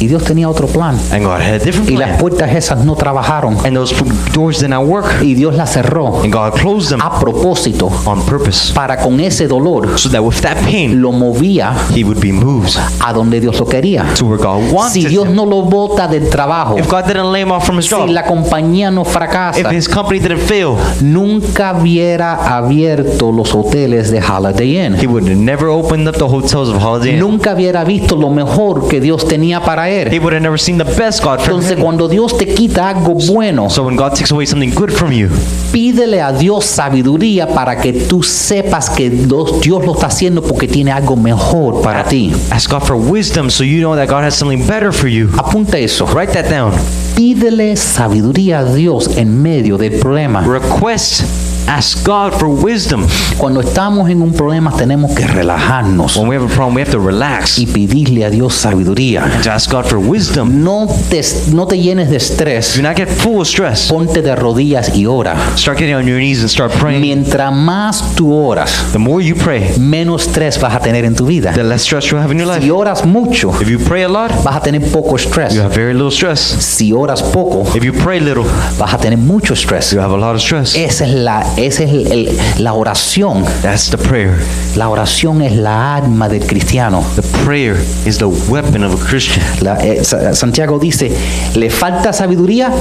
Y 0.04 0.08
Dios 0.08 0.24
tenía 0.26 0.50
otro 0.50 0.68
plan. 0.68 0.98
And 1.12 1.24
God 1.24 1.40
had 1.40 1.62
a 1.62 1.64
different 1.64 1.90
Y 1.90 1.96
las 1.96 2.10
plan. 2.10 2.20
puertas 2.20 2.54
esas 2.56 2.84
no 2.84 2.96
trabajaron. 2.96 3.56
And 3.66 3.76
those 3.76 3.96
doors 4.34 4.60
did 4.60 4.70
not 4.70 4.86
work. 4.86 5.06
Y 5.22 5.34
Dios 5.34 5.56
las 5.56 5.72
cerró 5.72 6.22
And 6.24 6.34
God 6.34 6.54
closed 6.60 6.90
them 6.90 7.02
a 7.02 7.20
propósito 7.20 7.90
on 8.06 8.22
purpose. 8.26 8.74
para 8.74 8.98
con 8.98 9.20
ese 9.20 9.48
dolor 9.48 9.98
So 9.98 10.10
that 10.10 10.22
with 10.22 10.42
that 10.42 10.58
pain, 10.66 11.02
lo 11.02 11.12
movía 11.14 11.74
he 11.96 12.04
would 12.04 12.20
be 12.20 12.32
moved 12.34 12.78
a 13.06 13.14
donde 13.14 13.40
Dios 13.40 13.58
lo 13.60 13.66
quería. 13.66 14.06
to 14.16 14.26
where 14.26 14.38
God 14.42 14.62
Si 14.68 14.74
wanted 14.74 15.08
Dios 15.10 15.28
him. 15.28 15.36
no 15.36 15.46
lo 15.46 15.62
bota 15.64 16.08
del 16.08 16.30
trabajo, 16.30 16.78
If 16.78 16.90
God 16.90 17.06
didn't 17.08 17.32
lay 17.32 17.44
him 17.44 17.52
off 17.52 17.66
from 17.66 17.78
his 17.78 17.86
si 17.86 17.96
job, 17.96 18.10
la 18.10 18.26
compañía 18.26 18.92
no 18.92 19.04
if 19.04 19.08
fracasa, 19.08 19.72
his 19.72 19.88
company 19.88 20.20
didn't 20.20 20.42
fail, 20.42 20.76
nunca 21.02 21.74
hubiera 21.80 22.58
abierto 22.58 23.32
los 23.32 23.54
hoteles 23.54 24.12
de 24.12 24.20
Holiday 24.22 24.86
Inn. 24.86 24.96
he 25.00 25.08
would 25.08 25.24
have 25.28 25.38
never 25.40 25.68
opened 25.68 26.08
up 26.08 26.16
the 26.18 26.28
hotels 26.28 26.70
of 26.70 26.82
Holiday 26.84 27.14
Inn. 27.14 27.20
Nunca 27.20 27.54
hubiera 27.54 27.84
visto 27.84 28.16
lo 28.16 28.30
mejor 28.30 28.88
que 28.88 29.00
Dios 29.00 29.28
tenía 29.28 29.62
para 29.64 29.90
He 29.94 30.15
él. 30.18 30.20
would 30.22 30.34
have 30.34 30.41
never 30.41 30.57
seen 30.57 30.78
the 30.78 30.84
best 30.84 31.24
God 31.24 31.40
from 31.41 31.56
Entonces, 31.60 31.72
him. 31.78 31.82
cuando 31.82 32.07
Dios 32.07 32.38
te 32.38 32.45
quita 32.53 32.90
algo 32.90 33.15
bueno, 33.28 33.70
So 33.70 33.84
when 33.84 33.95
God 33.95 34.14
takes 34.15 34.32
away 34.32 34.45
something 34.45 34.74
good 34.74 34.91
from 34.91 35.11
you, 35.11 35.30
pídele 35.72 36.22
a 36.22 36.32
Dios 36.32 36.65
sabiduría 36.65 37.48
para 37.48 37.80
que 37.80 37.94
tú 37.94 38.24
sepas 38.24 38.90
que 38.90 39.10
Dios 39.10 39.61
Dios 39.61 39.86
lo 39.86 39.94
está 39.94 40.07
haciendo 40.07 40.41
porque 40.41 40.68
tiene 40.68 40.91
algo 40.91 41.15
mejor 41.15 41.82
para 41.82 42.03
ti. 42.03 42.32
ask 42.52 42.70
God 42.72 42.84
for 42.84 42.95
wisdom 42.95 43.49
so 43.49 43.64
you 43.64 43.80
know 43.80 43.95
that 43.95 44.07
God 44.07 44.24
has 44.24 44.36
something 44.36 44.65
better 44.68 44.91
for 44.91 45.07
you. 45.07 45.30
Apunta 45.38 45.78
eso. 45.78 46.06
Write 46.07 46.34
that 46.34 46.49
down. 46.49 46.72
Pídele 47.15 47.76
sabiduría 47.76 48.60
a 48.60 48.65
Dios 48.74 49.18
en 49.18 49.41
medio 49.41 49.78
del 49.78 49.99
problema. 49.99 50.41
Request, 50.41 51.22
ask 51.68 52.03
God 52.06 52.34
for 52.34 52.48
wisdom. 52.48 53.06
Cuando 53.38 53.61
estamos 53.61 54.10
en 54.10 54.22
un 54.22 54.34
problema 54.34 54.72
tenemos 54.76 55.11
que 55.14 55.26
relajarnos 55.26 56.15
When 56.18 56.27
we 56.30 56.35
have 56.35 56.45
a 56.45 56.53
problem, 56.53 56.76
we 56.76 56.81
have 56.81 56.91
to 56.91 56.99
relax 56.99 57.57
y 57.57 57.65
pedirle 57.65 58.26
a 58.26 58.30
Dios 58.30 58.53
sabiduría. 58.56 59.23
and 59.23 59.44
to 59.44 59.52
ask 59.52 59.72
God 59.72 59.85
for 59.85 59.98
wisdom. 59.98 60.64
No 60.64 60.88
te, 61.10 61.22
no 61.52 61.65
te 61.68 61.80
llenes 61.80 62.10
de 62.10 62.18
estrés. 62.18 62.76
Do 62.76 62.81
not 62.84 62.95
get 62.98 63.07
full 63.10 63.40
of 63.41 63.48
stress. 63.48 63.88
Ponte 63.90 64.22
de 64.22 64.35
rodillas 64.35 64.95
y 64.95 65.06
ora. 65.06 65.35
Start 65.56 65.80
getting 65.80 65.95
on 65.95 66.06
your 66.07 66.18
knees 66.19 66.41
and 66.41 66.49
start 66.49 66.72
praying. 66.73 67.02
Mientras 67.02 67.52
más 67.53 68.15
tú 68.15 68.34
oras, 68.34 68.72
The 68.91 68.99
more 68.99 69.23
you 69.23 69.35
pray, 69.35 69.73
menos 69.80 70.27
estrés 70.27 70.60
vas 70.60 70.76
a 70.76 70.80
tener 70.80 71.06
en 71.06 71.15
tu 71.15 71.26
vida. 71.26 71.52
the 71.53 71.64
less 71.64 71.81
stress 71.84 72.06
you'll 72.11 72.22
have 72.22 72.31
in 72.31 72.40
your 72.40 72.53
Si 72.53 72.61
life. 72.61 72.72
oras 72.72 73.06
mucho, 73.06 73.52
If 73.61 73.69
you 73.69 73.80
pray 73.80 74.03
a 74.03 74.10
lot, 74.10 74.31
vas 74.44 74.57
a 74.57 74.60
tener 74.61 74.81
poco 74.91 75.15
estrés. 75.15 75.53
you 75.53 75.61
have 75.61 75.73
very 75.73 75.94
little 75.94 76.11
stress. 76.11 76.40
Si 76.40 76.91
oras 76.91 77.22
poco, 77.22 77.64
If 77.76 77.84
you 77.84 77.94
pray 77.94 78.19
little, 78.19 78.44
vas 78.77 78.94
a 78.94 78.98
tener 78.98 79.18
mucho 79.18 79.53
estrés. 79.53 79.91
you 79.91 79.99
have 79.99 80.14
a 80.14 80.18
lot 80.18 80.35
of 80.35 80.41
stress. 80.41 80.76
Esa 80.76 81.06
es 81.06 81.14
la, 81.14 81.44
esa 81.58 81.84
es 81.84 81.92
el- 81.92 82.12
el- 82.12 82.38
la 82.60 82.74
oración. 82.74 83.44
That's 83.62 83.90
the 83.90 83.98
prayer. 83.98 84.36
La 84.76 84.90
oración 84.90 85.42
es 85.42 85.56
la 85.56 85.96
arma 85.96 86.28
del 86.30 86.46
cristiano. 86.46 87.04
The 87.16 87.22
prayer 87.46 87.78
is 88.06 88.18
the 88.18 88.26
weapon 88.26 88.84
of 88.84 88.94
a 88.94 89.06
Christian. 89.08 89.44
La- 89.62 89.78
eh, 89.84 90.04
Sa- 90.04 90.34
Santiago 90.34 90.80
dice, 90.80 91.12
le 91.56 91.70
falta 91.70 92.12
sabiduría, 92.14 92.72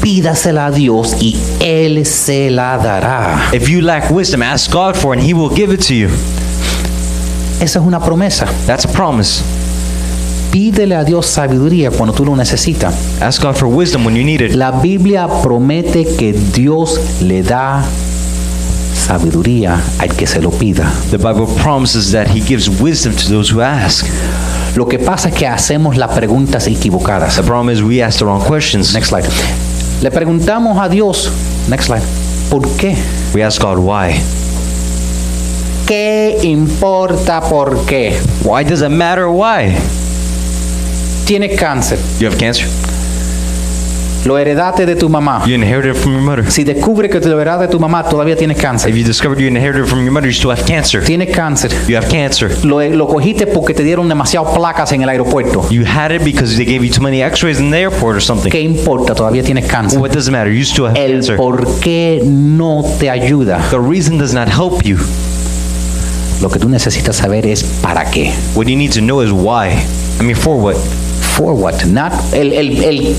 pídasela 0.00 0.66
a 0.66 0.70
Dios 0.70 1.16
y 1.20 1.36
Él 1.60 2.04
se 2.06 2.50
la 2.50 2.78
dará. 2.78 3.48
If 3.52 3.68
you 3.68 3.80
lack 3.80 4.10
wisdom, 4.10 4.42
ask 4.42 4.70
God 4.72 4.94
for 4.94 5.14
it 5.14 5.20
and 5.20 5.28
He 5.28 5.34
will 5.34 5.50
give 5.54 5.72
it 5.74 5.80
to 5.88 5.94
you. 5.94 6.08
Esa 7.60 7.78
es 7.78 7.84
una 7.84 8.00
promesa. 8.00 8.46
That's 8.66 8.84
a 8.84 8.88
promise. 8.88 9.42
Pídele 10.50 10.94
a 10.96 11.04
Dios 11.04 11.26
sabiduría 11.26 11.90
cuando 11.90 12.12
tú 12.12 12.24
lo 12.26 12.36
necesitas. 12.36 12.92
Ask 13.22 13.42
God 13.42 13.54
for 13.54 13.68
wisdom 13.68 14.04
when 14.04 14.14
you 14.16 14.24
need 14.24 14.40
it. 14.42 14.52
La 14.54 14.70
Biblia 14.70 15.26
promete 15.42 16.04
que 16.04 16.32
Dios 16.34 17.00
le 17.22 17.42
da 17.42 17.82
sabiduría 19.02 19.80
al 19.98 20.10
que 20.14 20.26
se 20.26 20.40
lo 20.40 20.50
pida. 20.50 20.90
The 21.10 21.18
Bible 21.18 21.46
promises 21.62 22.12
that 22.12 22.28
He 22.28 22.40
gives 22.40 22.68
wisdom 22.80 23.14
to 23.14 23.28
those 23.28 23.52
who 23.52 23.60
ask. 23.60 24.06
Lo 24.76 24.86
que 24.86 24.98
pasa 24.98 25.28
es 25.28 25.34
que 25.34 25.46
hacemos 25.46 25.96
las 25.96 26.12
preguntas 26.12 26.66
equivocadas. 26.66 27.36
The 27.36 27.42
problem 27.42 27.74
is 27.74 27.82
we 27.82 28.02
ask 28.02 28.18
the 28.18 28.24
wrong 28.24 28.42
questions. 28.42 28.94
Next 28.94 29.08
slide. 29.08 29.26
Le 30.00 30.10
preguntamos 30.10 30.78
a 30.78 30.88
Dios, 30.88 31.30
next 31.68 31.86
slide, 31.86 32.02
¿por 32.50 32.68
qué? 32.76 32.96
We 33.34 33.44
ask 33.44 33.60
God 33.60 33.78
why. 33.78 34.20
¿Qué 35.86 36.38
importa 36.42 37.40
por 37.40 37.84
qué? 37.86 38.18
Why 38.44 38.64
does 38.64 38.82
it 38.82 38.90
matter 38.90 39.28
why? 39.28 39.76
Tienes 41.26 41.58
cáncer. 41.58 41.98
You 42.18 42.28
have 42.28 42.38
cancer? 42.38 42.66
Lo 44.24 44.38
heredaste 44.38 44.86
de 44.86 44.94
tu 44.94 45.08
mamá. 45.08 45.42
You 45.46 45.54
inherited 45.56 45.96
it 45.96 46.00
from 46.00 46.12
your 46.12 46.22
mother. 46.22 46.48
Si 46.50 46.62
descubre 46.62 47.08
que 47.10 47.18
te 47.20 47.28
lo 47.28 47.40
heredaste 47.40 47.66
de 47.66 47.72
tu 47.72 47.80
mamá, 47.80 48.04
todavía 48.04 48.36
tienes 48.36 48.56
cáncer. 48.56 48.90
If 48.90 48.96
you 48.96 49.04
discovered 49.04 49.40
you 49.40 49.48
inherited 49.48 49.84
it 49.84 49.88
from 49.88 50.02
your 50.04 50.12
mother, 50.12 50.28
you 50.28 50.34
still 50.34 50.52
have 50.52 50.64
cancer. 50.64 51.02
Tienes 51.02 51.34
cáncer. 51.34 51.70
You 51.88 51.96
have 51.96 52.06
cancer. 52.08 52.50
Lo, 52.64 52.80
lo 52.88 53.08
cogiste 53.08 53.48
porque 53.48 53.74
te 53.74 53.82
dieron 53.82 54.08
demasiadas 54.08 54.54
placas 54.54 54.92
en 54.92 55.02
el 55.02 55.08
aeropuerto. 55.08 55.66
You 55.70 55.84
had 55.84 56.12
it 56.12 56.22
because 56.22 56.56
they 56.56 56.64
gave 56.64 56.84
you 56.86 56.92
too 56.92 57.02
many 57.02 57.20
x-rays 57.20 57.58
in 57.58 57.70
the 57.72 57.78
airport 57.78 58.14
or 58.16 58.22
something. 58.22 58.50
¿Qué 58.50 58.60
importa? 58.60 59.14
Todavía 59.14 59.42
tienes 59.42 59.66
cáncer. 59.66 59.98
What 59.98 60.10
does 60.12 60.28
it 60.28 60.32
matter? 60.32 60.52
You 60.52 60.62
still 60.64 60.86
have 60.86 60.96
El 60.96 61.14
cancer. 61.14 61.36
por 61.36 61.66
qué 61.80 62.22
no 62.24 62.84
te 63.00 63.10
ayuda. 63.10 63.58
The 63.70 63.80
reason 63.80 64.18
does 64.18 64.32
not 64.32 64.46
help 64.48 64.82
you. 64.84 64.98
Lo 66.40 66.48
que 66.48 66.60
tú 66.60 66.68
necesitas 66.68 67.16
saber 67.16 67.44
es 67.46 67.64
para 67.82 68.04
qué. 68.10 68.32
What 68.54 68.66
you 68.66 68.76
need 68.76 68.92
to 68.92 69.00
know 69.00 69.20
is 69.20 69.32
why. 69.32 69.70
I 70.20 70.22
mean, 70.22 70.36
for 70.36 70.56
what? 70.56 70.76
For 70.76 71.52
what? 71.54 71.84
Not 71.86 72.12
el, 72.32 72.52
el, 72.52 72.84
el- 72.84 73.16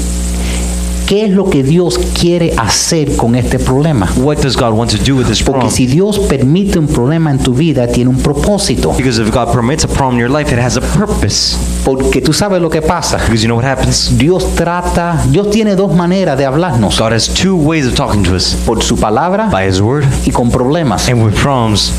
¿Qué 1.07 1.25
es 1.25 1.31
lo 1.31 1.49
que 1.49 1.63
Dios 1.63 1.99
quiere 2.19 2.53
hacer 2.57 3.15
con 3.17 3.35
este 3.35 3.59
problema? 3.59 4.09
What 4.17 4.37
does 4.37 4.55
God 4.55 4.73
want 4.73 4.91
to 4.91 4.97
do 4.97 5.17
with 5.17 5.25
this 5.27 5.43
Porque 5.43 5.59
problem? 5.59 5.71
si 5.71 5.85
Dios 5.85 6.17
permite 6.19 6.79
un 6.79 6.87
problema 6.87 7.29
en 7.29 7.39
tu 7.39 7.53
vida, 7.53 7.87
tiene 7.87 8.09
un 8.09 8.17
propósito. 8.17 8.93
Because 8.97 9.21
if 9.21 9.29
God 9.33 9.51
permits 9.51 9.83
a 9.83 9.87
problem 9.87 10.15
in 10.15 10.21
your 10.27 10.31
life, 10.31 10.51
it 10.53 10.59
has 10.59 10.77
a 10.77 10.81
purpose. 10.81 11.57
Porque 11.83 12.21
tú 12.21 12.31
sabes 12.33 12.61
lo 12.61 12.69
que 12.69 12.81
pasa. 12.81 13.17
Because 13.17 13.41
you 13.41 13.47
know 13.47 13.57
what 13.57 13.65
happens? 13.65 14.17
Dios 14.17 14.55
trata, 14.55 15.21
Dios 15.29 15.49
tiene 15.49 15.75
dos 15.75 15.93
maneras 15.93 16.37
de 16.37 16.45
hablarnos. 16.45 16.97
God 16.99 17.11
has 17.11 17.27
two 17.27 17.55
ways 17.57 17.85
of 17.85 17.95
talking 17.95 18.23
to 18.23 18.35
us. 18.35 18.55
Por 18.65 18.81
su 18.81 18.95
palabra 18.95 19.49
By 19.51 19.67
His 19.67 19.81
Word 19.81 20.05
y 20.25 20.31
con 20.31 20.49
problemas. 20.49 21.09
and 21.09 21.23
with 21.23 21.35
problems. 21.35 21.91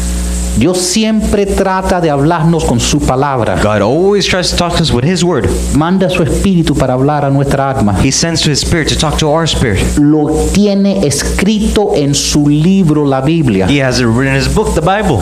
Dios 0.56 0.78
siempre 0.78 1.46
trata 1.46 2.00
de 2.00 2.10
hablarnos 2.10 2.64
con 2.64 2.78
su 2.78 3.00
palabra. 3.00 3.56
God 3.62 3.82
always 3.82 4.24
tries 4.26 4.50
to 4.50 4.56
talk 4.56 4.76
to 4.76 4.82
us 4.82 4.92
with 4.92 5.04
His 5.04 5.24
Word. 5.24 5.48
Manda 5.74 6.08
su 6.08 6.22
espíritu 6.22 6.74
para 6.74 6.94
hablar 6.94 7.24
a 7.24 7.30
nuestra 7.30 7.70
alma. 7.70 7.96
He 8.02 8.12
sends 8.12 8.40
to 8.42 8.50
His 8.50 8.60
Spirit 8.62 8.88
to 8.88 8.96
talk 8.96 9.18
to 9.18 9.28
our 9.28 9.48
spirit. 9.48 9.82
Lo 9.98 10.28
tiene 10.52 11.04
escrito 11.06 11.92
en 11.96 12.14
su 12.14 12.48
libro, 12.48 13.04
la 13.04 13.20
Biblia. 13.20 13.66
He 13.68 13.82
has 13.82 13.98
it 13.98 14.06
written 14.06 14.28
in 14.34 14.40
His 14.40 14.48
book, 14.54 14.74
the 14.74 14.80
Bible. 14.80 15.18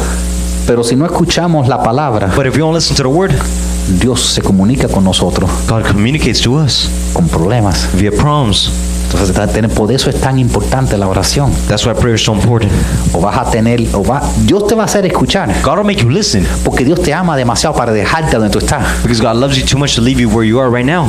Pero 0.67 0.85
si 0.85 0.97
no 0.97 1.07
escuchamos 1.07 1.67
la 1.67 1.83
palabra, 1.83 2.31
But 2.37 2.47
if 2.47 2.55
you 2.55 2.61
don't 2.61 2.75
listen 2.75 2.95
to 2.97 3.03
the 3.03 3.09
Word, 3.09 3.33
Dios 4.01 4.21
se 4.21 4.43
comunica 4.43 4.87
con 4.89 5.03
nosotros 5.03 5.51
God 5.67 5.83
communicates 5.91 6.41
to 6.43 6.55
us 6.63 6.89
con 7.15 7.27
problemas. 7.29 7.89
via 7.95 8.13
problems. 8.13 8.71
Entonces, 9.13 9.31
está- 9.31 9.47
tiene- 9.47 9.69
por 9.69 9.93
eso 9.93 10.09
es 10.11 10.21
tan 10.21 10.39
importante 10.39 10.97
la 10.97 11.07
oración. 11.07 11.53
That's 11.69 11.87
why 11.87 11.93
prayer 11.95 12.17
is 12.17 12.25
so 12.25 12.33
important. 12.35 12.73
O 13.13 13.21
vas 13.21 13.37
a 13.39 13.51
tener, 13.51 13.81
o 13.95 14.03
va, 14.03 14.23
Dios 14.47 14.67
te 14.67 14.75
va 14.75 14.83
a 14.83 14.87
hacer 14.87 15.05
escuchar, 15.07 15.53
God 15.63 15.77
will 15.79 15.85
make 15.87 16.03
you 16.03 16.09
listen 16.11 16.47
porque 16.65 16.85
Dios 16.85 17.01
te 17.03 17.13
ama 17.13 17.37
demasiado 17.37 17.75
para 17.77 17.93
dejarte 17.93 18.37
donde 18.37 18.51
tú 18.51 18.59
estás. 18.59 18.83
because 19.03 19.23
God 19.23 19.37
loves 19.37 19.57
you 19.59 19.65
too 19.67 19.79
much 19.79 19.95
to 19.95 20.01
leave 20.03 20.21
you 20.21 20.29
where 20.31 20.49
you 20.49 20.59
are 20.61 20.71
right 20.71 20.87
now. 20.87 21.07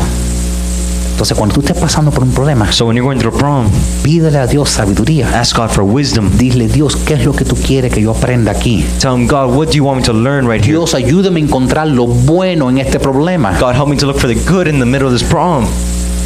Entonces, 1.11 1.37
cuando 1.37 1.53
tú 1.53 1.61
estés 1.61 1.77
pasando 1.77 2.09
por 2.11 2.23
un 2.23 2.31
problema, 2.31 2.71
So 2.71 2.85
when 2.87 2.97
you're 2.97 3.05
going 3.07 3.19
through 3.19 3.35
a 3.35 3.37
problem, 3.37 3.67
pídele 4.01 4.39
a 4.39 4.47
Dios 4.47 4.69
sabiduría. 4.71 5.39
ask 5.39 5.55
God 5.55 5.69
for 5.69 5.83
wisdom. 5.83 6.29
Dile, 6.37 6.67
Dios, 6.67 6.95
¿qué 6.97 7.13
es 7.13 7.23
lo 7.23 7.33
que 7.33 7.45
tú 7.45 7.55
quieres 7.55 7.93
que 7.93 8.01
yo 8.01 8.11
aprenda 8.11 8.51
aquí? 8.51 8.83
Tell 8.99 9.13
Him, 9.13 9.27
God, 9.27 9.55
what 9.55 9.67
do 9.67 9.73
you 9.73 9.85
want 9.85 9.99
me 9.99 10.03
to 10.05 10.11
learn 10.13 10.47
right 10.49 10.61
here? 10.61 10.71
Dios, 10.73 10.93
ayúdame 10.95 11.39
a 11.39 11.43
encontrar 11.43 11.87
lo 11.87 12.07
bueno 12.07 12.69
en 12.69 12.79
este 12.79 12.99
problema. 12.99 13.51
God, 13.59 13.75
help 13.75 13.87
me 13.87 13.95
to 13.95 14.07
look 14.07 14.17
for 14.19 14.27
the 14.27 14.35
good 14.51 14.67
in 14.67 14.79
the 14.79 14.85
middle 14.85 15.07
of 15.07 15.13
this 15.13 15.23
problem. 15.23 15.65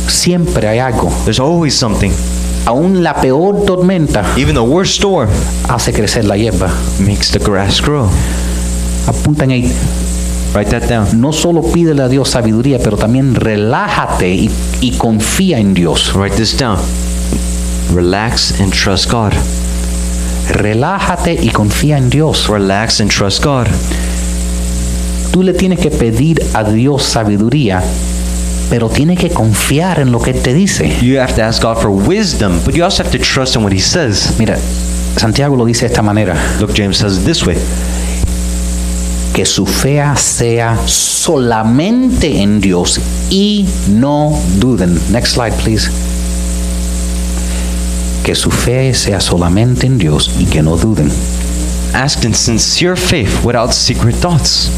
Siempre 0.08 0.68
hay 0.68 0.80
algo. 0.80 1.12
There's 1.26 1.40
always 1.40 1.74
something. 1.76 2.12
Aún 2.66 3.02
la 3.02 3.14
peor 3.16 3.64
tormenta 3.66 4.26
Even 4.36 4.56
the 4.56 4.62
worst 4.62 4.96
storm 4.96 5.30
hace 5.70 5.94
crecer 5.94 6.26
la 6.26 6.36
hierba. 6.36 6.70
makes 7.00 7.32
the 7.32 7.40
grass 7.40 7.82
grow. 7.82 8.10
Apuntan 9.08 9.52
ahí. 9.52 9.72
Write 10.54 10.72
that 10.72 10.90
down. 10.90 11.22
No 11.22 11.32
solo 11.34 11.62
pídele 11.62 12.04
a 12.04 12.08
Dios 12.10 12.30
sabiduría, 12.30 12.80
pero 12.80 12.98
también 12.98 13.36
relájate 13.36 14.34
y, 14.34 14.50
y 14.82 14.92
confía 14.92 15.60
en 15.60 15.74
Dios. 15.74 16.14
Write 16.14 16.36
this 16.36 16.58
down. 16.58 16.78
Relax 17.94 18.60
and 18.60 18.74
trust 18.74 19.12
God. 19.12 19.34
Relájate 20.50 21.34
y 21.42 21.50
confía 21.50 21.98
en 21.98 22.10
Dios. 22.10 22.48
Relax 22.48 23.02
and 23.02 23.12
trust 23.12 23.44
God. 23.44 23.68
Tú 25.32 25.44
le 25.44 25.54
tienes 25.54 25.80
que 25.80 25.92
pedir 25.92 26.42
a 26.54 26.64
Dios 26.64 27.04
sabiduría, 27.04 27.84
pero 28.70 28.90
tienes 28.90 29.20
que 29.20 29.30
confiar 29.30 30.00
en 30.00 30.12
lo 30.12 30.22
que 30.22 30.34
te 30.34 30.54
dice. 30.54 30.98
You 31.02 31.20
have 31.20 31.36
to 31.36 31.44
ask 31.44 31.62
God 31.62 31.78
for 31.78 31.90
wisdom, 31.90 32.60
but 32.66 32.76
you 32.76 32.84
also 32.84 33.04
have 33.04 33.12
to 33.12 33.24
trust 33.24 33.56
in 33.56 33.64
what 33.64 33.74
He 33.74 33.80
says. 33.80 34.38
Mira, 34.38 34.58
Santiago 35.18 35.56
lo 35.56 35.66
dice 35.66 35.82
de 35.82 35.88
esta 35.88 36.02
manera, 36.02 36.36
Look, 36.60 36.74
James 36.76 36.98
says 36.98 37.18
it 37.18 37.26
this 37.26 37.46
way 37.46 37.58
que 39.38 39.46
su 39.46 39.68
fe 39.68 40.02
sea 40.16 40.80
solamente 40.88 42.42
en 42.42 42.60
Dios 42.60 43.00
y 43.30 43.68
no 43.88 44.34
duden. 44.58 45.00
Next 45.12 45.36
slide, 45.36 45.54
please. 45.64 45.92
Que 48.24 48.34
su 48.34 48.50
fe 48.50 48.96
sea 48.96 49.20
solamente 49.20 49.86
en 49.86 50.00
Dios 50.00 50.32
y 50.40 50.46
que 50.46 50.64
no 50.64 50.76
duden. 50.76 51.12
Ask 51.94 52.24
in 52.26 52.34
sincere 52.34 52.96
faith 52.96 53.30
without 53.44 53.74
secret 53.74 54.16
thoughts. 54.16 54.72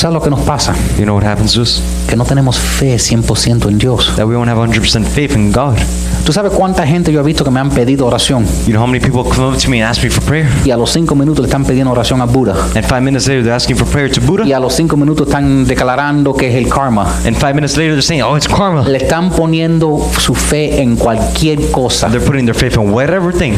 ¿Sabes 0.00 0.14
lo 0.14 0.22
que 0.22 0.30
nos 0.30 0.40
pasa? 0.40 0.74
You 0.96 1.04
know 1.04 1.14
what 1.14 1.26
happens 1.26 1.52
to 1.52 1.60
us? 1.60 1.82
Que 2.08 2.16
no 2.16 2.24
tenemos 2.24 2.58
fe 2.58 2.96
100% 2.96 3.68
en 3.68 3.76
Dios. 3.76 4.10
That 4.16 4.24
we 4.26 4.32
don't 4.32 4.48
have 4.48 4.58
100% 4.58 5.04
faith 5.04 5.34
in 5.36 5.52
God. 5.52 5.76
¿Tú 6.24 6.32
sabes 6.32 6.52
cuánta 6.52 6.86
gente 6.86 7.12
yo 7.12 7.20
he 7.20 7.22
visto 7.22 7.44
que 7.44 7.50
me 7.50 7.60
han 7.60 7.68
pedido 7.70 8.06
oración 8.06 8.46
You 8.66 8.72
know 8.72 8.80
how 8.82 8.86
many 8.86 9.00
people 9.00 9.22
come 9.22 9.48
up 9.48 9.58
to 9.58 9.68
me 9.68 9.82
and 9.82 9.90
ask 9.90 10.02
me 10.02 10.08
for 10.08 10.22
prayer? 10.24 10.48
y 10.64 10.70
a 10.70 10.76
los 10.78 10.90
cinco 10.90 11.14
minutos 11.14 11.40
le 11.40 11.48
están 11.48 11.66
pidiendo 11.66 11.90
oración 11.90 12.22
a 12.22 12.24
Buda? 12.24 12.54
And 12.74 12.82
five 12.86 13.02
minutes 13.02 13.26
later, 13.26 13.42
they're 13.42 13.54
asking 13.54 13.76
for 13.76 13.86
prayer 13.86 14.10
to 14.10 14.22
Y 14.22 14.26
Buddha. 14.26 14.56
a 14.56 14.60
los 14.60 14.72
cinco 14.72 14.96
minutos 14.96 15.26
están 15.28 15.66
declarando 15.66 16.32
que 16.34 16.48
es 16.48 16.54
el 16.54 16.70
karma. 16.70 17.02
And 17.26 17.36
five 17.36 17.52
minutes 17.52 17.76
later, 17.76 17.92
they're 17.92 18.02
saying, 18.02 18.22
oh, 18.22 18.36
it's 18.38 18.48
karma. 18.48 18.88
Le 18.88 18.96
están 18.96 19.28
poniendo 19.30 20.00
su 20.18 20.34
fe 20.34 20.80
en 20.80 20.96
cualquier 20.96 21.70
cosa. 21.70 22.08
They're 22.08 22.24
putting 22.24 22.46
their 22.46 22.56
faith 22.56 22.76
in 22.76 22.90
whatever 22.90 23.34
thing. 23.34 23.52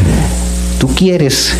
Tú 0.81 0.89
quieres. 0.89 1.55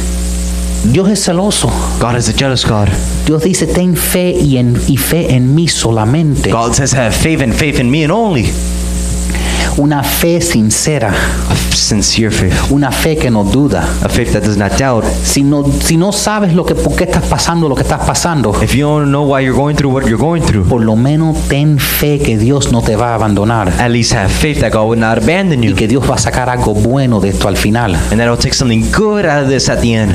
Dios 0.85 1.09
es 1.09 1.25
celoso. 1.25 1.71
God 2.01 2.17
is 2.17 2.29
a 2.29 2.33
jealous 2.33 2.65
God. 2.67 2.89
Dios 3.25 3.43
dice, 3.45 3.67
ten 3.67 3.97
fe 3.97 4.33
y, 4.33 4.59
en, 4.59 4.77
y 4.89 4.97
fe 4.97 5.35
en 5.35 5.55
mí 5.55 5.69
solamente. 5.69 6.51
God 6.51 6.75
says, 6.75 6.93
have 6.95 7.13
faith 7.13 7.41
and 7.43 7.55
faith 7.55 7.79
in 7.79 7.91
me 7.91 8.03
and 8.05 8.13
only. 8.13 8.51
Una 9.79 10.03
fe 10.03 10.41
sincera. 10.41 11.15
A 11.49 11.55
sincere 11.75 12.31
faith. 12.31 12.53
Una 12.71 12.91
fe 12.91 13.17
que 13.17 13.31
no 13.31 13.43
duda. 13.45 13.89
A 14.03 14.09
faith 14.09 14.33
that 14.33 14.43
does 14.43 14.59
not 14.59 14.73
doubt. 14.77 15.05
Si 15.25 15.43
no, 15.43 15.65
si 15.65 15.97
no 15.97 16.13
sabes 16.13 16.53
lo 16.53 16.67
que, 16.67 16.75
por 16.75 16.95
qué 16.95 17.05
estás 17.05 17.25
pasando 17.25 17.69
lo 17.69 17.75
que 17.75 17.83
estás 17.83 18.05
pasando, 18.05 18.53
If 18.63 18.75
you 18.75 18.87
don't 18.87 19.11
know 19.11 19.23
why 19.23 19.41
you're 19.43 19.57
going 19.57 19.77
through 19.77 19.95
what 19.95 20.05
you're 20.07 20.21
going 20.21 20.43
through, 20.43 20.69
por 20.69 20.83
lo 20.83 20.95
menos 20.97 21.39
ten 21.49 21.79
fe 21.79 22.19
que 22.19 22.37
Dios 22.37 22.71
no 22.71 22.83
te 22.83 22.97
va 22.97 23.13
a 23.13 23.15
abandonar. 23.15 23.69
at 23.81 23.91
least 23.91 24.13
have 24.13 24.29
faith 24.31 24.61
that 24.61 24.73
God 24.73 24.89
would 24.89 24.99
not 24.99 25.17
abandon 25.23 25.63
Y 25.63 25.69
you. 25.69 25.75
que 25.75 25.89
Dios 25.89 26.05
va 26.11 26.17
a 26.17 26.19
sacar 26.19 26.51
algo 26.51 26.75
bueno 26.75 27.21
de 27.21 27.31
esto 27.31 27.49
al 27.49 27.57
final. 27.57 27.95
And 27.95 28.19
that 28.19 28.27
He'll 28.27 28.37
take 28.37 28.55
something 28.55 28.85
good 28.91 29.25
out 29.25 29.45
of 29.45 29.49
this 29.49 29.71
at 29.71 29.81
the 29.81 29.95
end. 29.95 30.15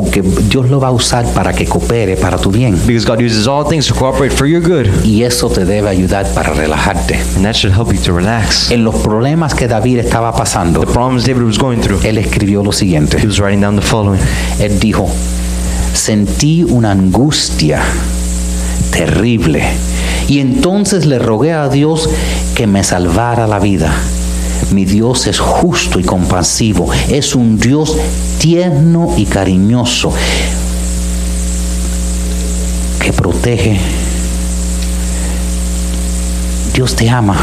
Porque 0.00 0.22
Dios 0.22 0.70
lo 0.70 0.80
va 0.80 0.88
a 0.88 0.92
usar 0.92 1.26
para 1.34 1.52
que 1.52 1.66
coopere 1.66 2.16
para 2.16 2.38
tu 2.38 2.50
bien. 2.50 2.74
Because 2.86 3.06
God 3.06 3.20
uses 3.20 3.46
all 3.46 3.66
things 3.66 3.86
to 3.86 3.94
cooperate 3.94 4.34
for 4.34 4.46
your 4.46 4.62
good. 4.62 4.86
Y 5.04 5.24
eso 5.24 5.48
te 5.50 5.64
debe 5.64 5.88
ayudar 5.90 6.26
para 6.32 6.54
relajarte. 6.54 7.16
And 7.36 7.44
that 7.44 7.54
should 7.54 7.74
help 7.76 7.92
you 7.92 8.00
to 8.00 8.16
relax. 8.16 8.70
En 8.70 8.82
los 8.82 8.94
problemas 8.96 9.54
que 9.54 9.68
David 9.68 9.98
estaba 9.98 10.32
pasando, 10.34 10.80
The 10.80 10.86
problems 10.86 11.26
David 11.26 11.42
was 11.42 11.58
going 11.58 11.80
through, 11.80 12.00
él 12.04 12.16
escribió 12.18 12.62
lo 12.62 12.72
siguiente. 12.72 13.18
he 13.20 13.26
was 13.26 13.38
writing 13.38 13.60
down 13.60 13.76
the 13.76 13.82
following. 13.82 14.20
Él 14.58 14.80
dijo, 14.80 15.08
sentí 15.92 16.64
una 16.64 16.92
angustia 16.92 17.82
terrible 18.90 19.62
y 20.28 20.40
entonces 20.40 21.06
le 21.06 21.18
rogué 21.18 21.52
a 21.52 21.68
Dios 21.68 22.08
que 22.54 22.66
me 22.66 22.84
salvara 22.84 23.46
la 23.46 23.58
vida. 23.58 23.92
Mi 24.72 24.84
Dios 24.84 25.26
es 25.26 25.38
justo 25.38 25.98
y 25.98 26.04
compasivo, 26.04 26.92
es 27.08 27.34
un 27.34 27.58
Dios 27.58 27.96
tierno 28.38 29.14
y 29.16 29.26
cariñoso 29.26 30.12
que 33.00 33.12
protege. 33.12 33.80
Dios 36.72 36.94
te 36.94 37.08
ama. 37.08 37.36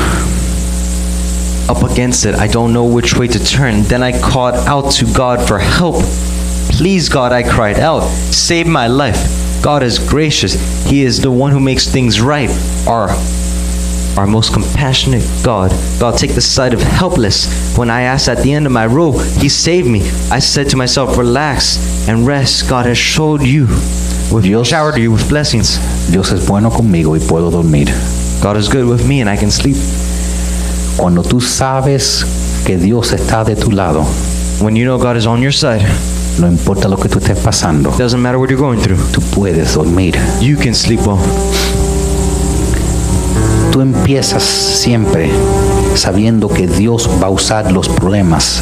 Up 1.69 1.83
against 1.83 2.25
it, 2.25 2.35
I 2.35 2.47
don't 2.47 2.71
know 2.71 2.85
which 2.85 3.15
way 3.17 3.27
to 3.27 3.39
turn. 3.39 3.83
Then 3.83 4.01
I 4.01 4.13
called 4.17 4.55
out 4.65 4.91
to 4.93 5.05
God 5.13 5.45
for 5.45 5.59
help. 5.59 6.01
Please, 6.71 7.09
God, 7.09 7.33
I 7.33 7.43
cried 7.43 7.77
out, 7.77 8.03
save 8.31 8.67
my 8.67 8.87
life. 8.87 9.19
God 9.61 9.83
is 9.83 9.99
gracious. 9.99 10.53
He 10.85 11.03
is 11.03 11.19
the 11.19 11.31
one 11.31 11.51
who 11.51 11.59
makes 11.59 11.87
things 11.87 12.21
right. 12.21 12.49
Our, 12.87 13.09
our 14.17 14.25
most 14.27 14.51
compassionate 14.53 15.23
God. 15.43 15.71
God, 15.99 16.17
take 16.17 16.33
the 16.33 16.41
side 16.41 16.73
of 16.73 16.81
helpless. 16.81 17.47
When 17.77 17.89
I 17.89 18.01
asked 18.03 18.27
at 18.29 18.41
the 18.43 18.51
end 18.53 18.65
of 18.65 18.71
my 18.71 18.85
rope, 18.87 19.21
He 19.39 19.47
saved 19.49 19.87
me. 19.87 20.01
I 20.31 20.39
said 20.39 20.69
to 20.69 20.77
myself, 20.77 21.17
relax 21.17 22.07
and 22.09 22.25
rest. 22.25 22.67
God 22.69 22.85
has 22.87 22.97
showed 22.97 23.41
you, 23.43 23.67
with 24.31 24.43
Dios- 24.43 24.67
showered 24.69 24.97
you 24.97 25.11
with 25.11 25.27
blessings. 25.29 25.77
Dios 26.11 26.31
es 26.31 26.47
bueno 26.47 26.69
conmigo 26.71 27.15
y 27.15 27.19
puedo 27.19 27.51
dormir. 27.51 27.87
God 28.41 28.57
is 28.57 28.67
good 28.69 28.85
with 28.87 29.05
me 29.07 29.21
and 29.21 29.29
I 29.29 29.37
can 29.37 29.51
sleep. 29.51 29.77
Cuando 30.97 31.21
tú 31.21 31.39
sabes 31.41 32.25
que 32.65 32.77
Dios 32.77 33.13
está 33.13 33.43
de 33.45 33.55
tu 33.55 33.69
lado, 33.71 34.03
When 34.59 34.75
you 34.75 34.85
know 34.85 34.97
God 34.97 35.17
is 35.17 35.27
on 35.27 35.39
your 35.43 35.53
side, 35.53 35.85
no 36.39 36.47
importa 36.47 36.87
lo 36.89 36.97
que 36.97 37.07
tú 37.09 37.19
estés 37.19 37.37
pasando, 37.37 37.91
doesn't 37.95 38.19
matter 38.19 38.39
what 38.39 38.49
you're 38.49 38.59
going 38.59 38.79
through. 38.79 38.97
tú 39.11 39.21
puedes 39.35 39.75
dormir. 39.75 40.15
You 40.41 40.57
can 40.57 40.73
sleep 40.73 41.01
well. 41.05 41.19
Tú 43.71 43.81
empiezas 43.81 44.43
siempre 44.43 45.29
sabiendo 45.95 46.47
que 46.47 46.67
Dios 46.67 47.09
va 47.21 47.27
a 47.27 47.29
usar 47.29 47.71
los 47.71 47.89
problemas 47.89 48.61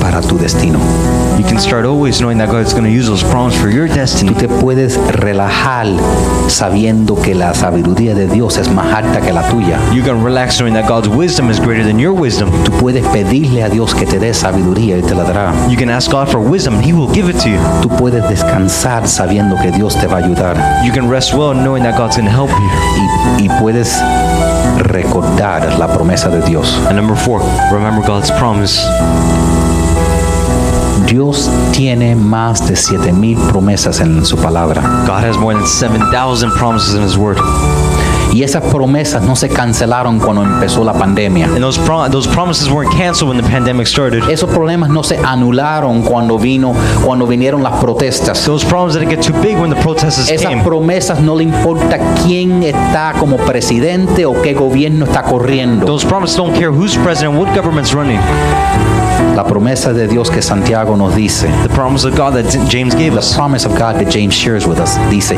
para 0.00 0.20
tu 0.20 0.36
destino. 0.36 0.78
You 1.38 1.44
can 1.44 1.58
start 1.58 1.86
always 1.86 2.20
knowing 2.20 2.38
that 2.38 2.50
God's 2.50 2.72
going 2.72 2.84
to 2.84 2.90
use 2.90 3.06
those 3.06 3.24
problems 3.24 3.56
for 3.56 3.70
your 3.70 3.88
destiny. 3.88 4.32
Tú 4.32 4.38
te 4.38 4.48
puedes 4.48 4.98
relajar 5.08 5.86
sabiendo 6.48 7.20
que 7.20 7.34
la 7.34 7.54
sabiduría 7.54 8.14
de 8.14 8.28
Dios 8.28 8.58
es 8.58 8.70
más 8.70 8.94
alta 8.94 9.20
que 9.20 9.32
la 9.32 9.42
tuya. 9.48 9.78
You 9.92 10.02
can 10.02 10.22
relax 10.22 10.58
knowing 10.58 10.74
that 10.74 10.86
God's 10.86 11.08
wisdom 11.08 11.50
is 11.50 11.58
greater 11.58 11.84
than 11.84 11.98
your 11.98 12.12
wisdom. 12.12 12.50
Tú 12.64 12.72
puedes 12.72 13.04
pedirle 13.08 13.62
a 13.62 13.68
Dios 13.68 13.94
que 13.94 14.06
te 14.06 14.18
dé 14.18 14.34
sabiduría 14.34 14.98
y 14.98 15.02
te 15.02 15.14
la 15.14 15.24
dará. 15.24 15.52
You 15.68 15.76
can 15.76 15.88
ask 15.90 16.10
God 16.10 16.28
for 16.28 16.40
wisdom, 16.40 16.74
and 16.74 16.84
He 16.84 16.92
will 16.92 17.12
give 17.12 17.30
it 17.30 17.38
to 17.42 17.48
you. 17.48 17.58
Tú 17.80 17.88
puedes 17.88 18.28
descansar 18.28 19.08
sabiendo 19.08 19.56
que 19.60 19.70
Dios 19.70 19.98
te 19.98 20.06
va 20.06 20.18
a 20.18 20.24
ayudar. 20.24 20.56
You 20.84 20.92
can 20.92 21.08
rest 21.08 21.32
well 21.32 21.54
knowing 21.54 21.82
that 21.84 21.96
God's 21.96 22.16
going 22.16 22.28
to 22.28 22.32
help 22.32 22.50
you. 22.50 22.70
Y, 23.38 23.44
y 23.44 23.48
puedes 23.60 24.00
recordar 24.78 25.78
la 25.78 25.88
promesa 25.88 26.28
de 26.28 26.40
Dios. 26.42 26.76
And 26.88 26.96
number 26.96 27.16
four, 27.16 27.40
remember 27.72 28.06
God's 28.06 28.30
promise. 28.32 28.80
Dios 31.06 31.50
tiene 31.72 32.16
más 32.16 32.66
de 32.66 32.76
siete 32.76 33.12
mil 33.12 33.38
promesas 33.50 34.00
en 34.00 34.24
su 34.24 34.36
palabra. 34.36 34.82
God 35.06 35.24
has 35.24 35.36
more 35.36 35.54
than 35.54 35.66
7,000 35.66 36.50
promises 36.52 36.94
in 36.94 37.02
His 37.02 37.18
Word. 37.18 37.38
Y 38.32 38.42
esas 38.42 38.62
promesas 38.64 39.22
no 39.22 39.36
se 39.36 39.48
cancelaron 39.50 40.18
cuando 40.18 40.42
empezó 40.42 40.82
la 40.84 40.94
pandemia. 40.94 41.46
And 41.46 41.58
those, 41.60 41.78
pro- 41.78 42.08
those 42.08 42.26
promises 42.28 42.70
weren't 42.70 42.90
canceled 42.96 43.28
when 43.28 43.36
the 43.42 43.46
pandemic 43.50 43.86
started. 43.86 44.22
Esos 44.30 44.48
problemas 44.50 44.88
no 44.88 45.02
se 45.02 45.18
anularon 45.18 46.02
cuando 46.02 46.38
vino, 46.38 46.72
cuando 47.04 47.26
vinieron 47.26 47.62
las 47.62 47.74
protestas. 47.78 48.42
Those 48.46 48.64
problems 48.64 48.94
didn't 48.94 49.10
get 49.10 49.20
too 49.22 49.34
big 49.42 49.58
when 49.58 49.68
the 49.68 49.76
protesters 49.82 50.30
Esas 50.30 50.48
came. 50.50 50.62
promesas 50.64 51.20
no 51.20 51.36
le 51.36 51.44
importa 51.44 51.98
quién 52.24 52.62
está 52.62 53.12
como 53.18 53.36
presidente 53.36 54.24
o 54.24 54.40
qué 54.40 54.54
gobierno 54.54 55.04
está 55.04 55.22
corriendo. 55.24 55.84
Those 55.84 56.06
promises 56.06 56.36
don't 56.36 56.54
care 56.54 56.70
who's 56.70 56.96
president, 56.96 57.38
what 57.38 57.54
government's 57.54 57.92
running. 57.92 58.18
La 59.36 59.44
promesa 59.44 59.92
de 59.92 60.08
Dios 60.08 60.30
que 60.30 60.40
Santiago 60.42 60.96
nos 60.96 61.14
dice, 61.14 61.48
The 61.62 61.68
promise 61.74 62.06
of 62.06 62.16
God 62.16 62.32
that 62.34 62.46
James 62.70 62.94
gave 62.94 63.12
the 63.12 63.18
us. 63.18 63.34
promise 63.34 63.66
of 63.66 63.72
God 63.78 63.96
that 63.98 64.08
James 64.10 64.34
shares 64.34 64.66
with 64.66 64.78
us, 64.80 64.96
dice, 65.10 65.36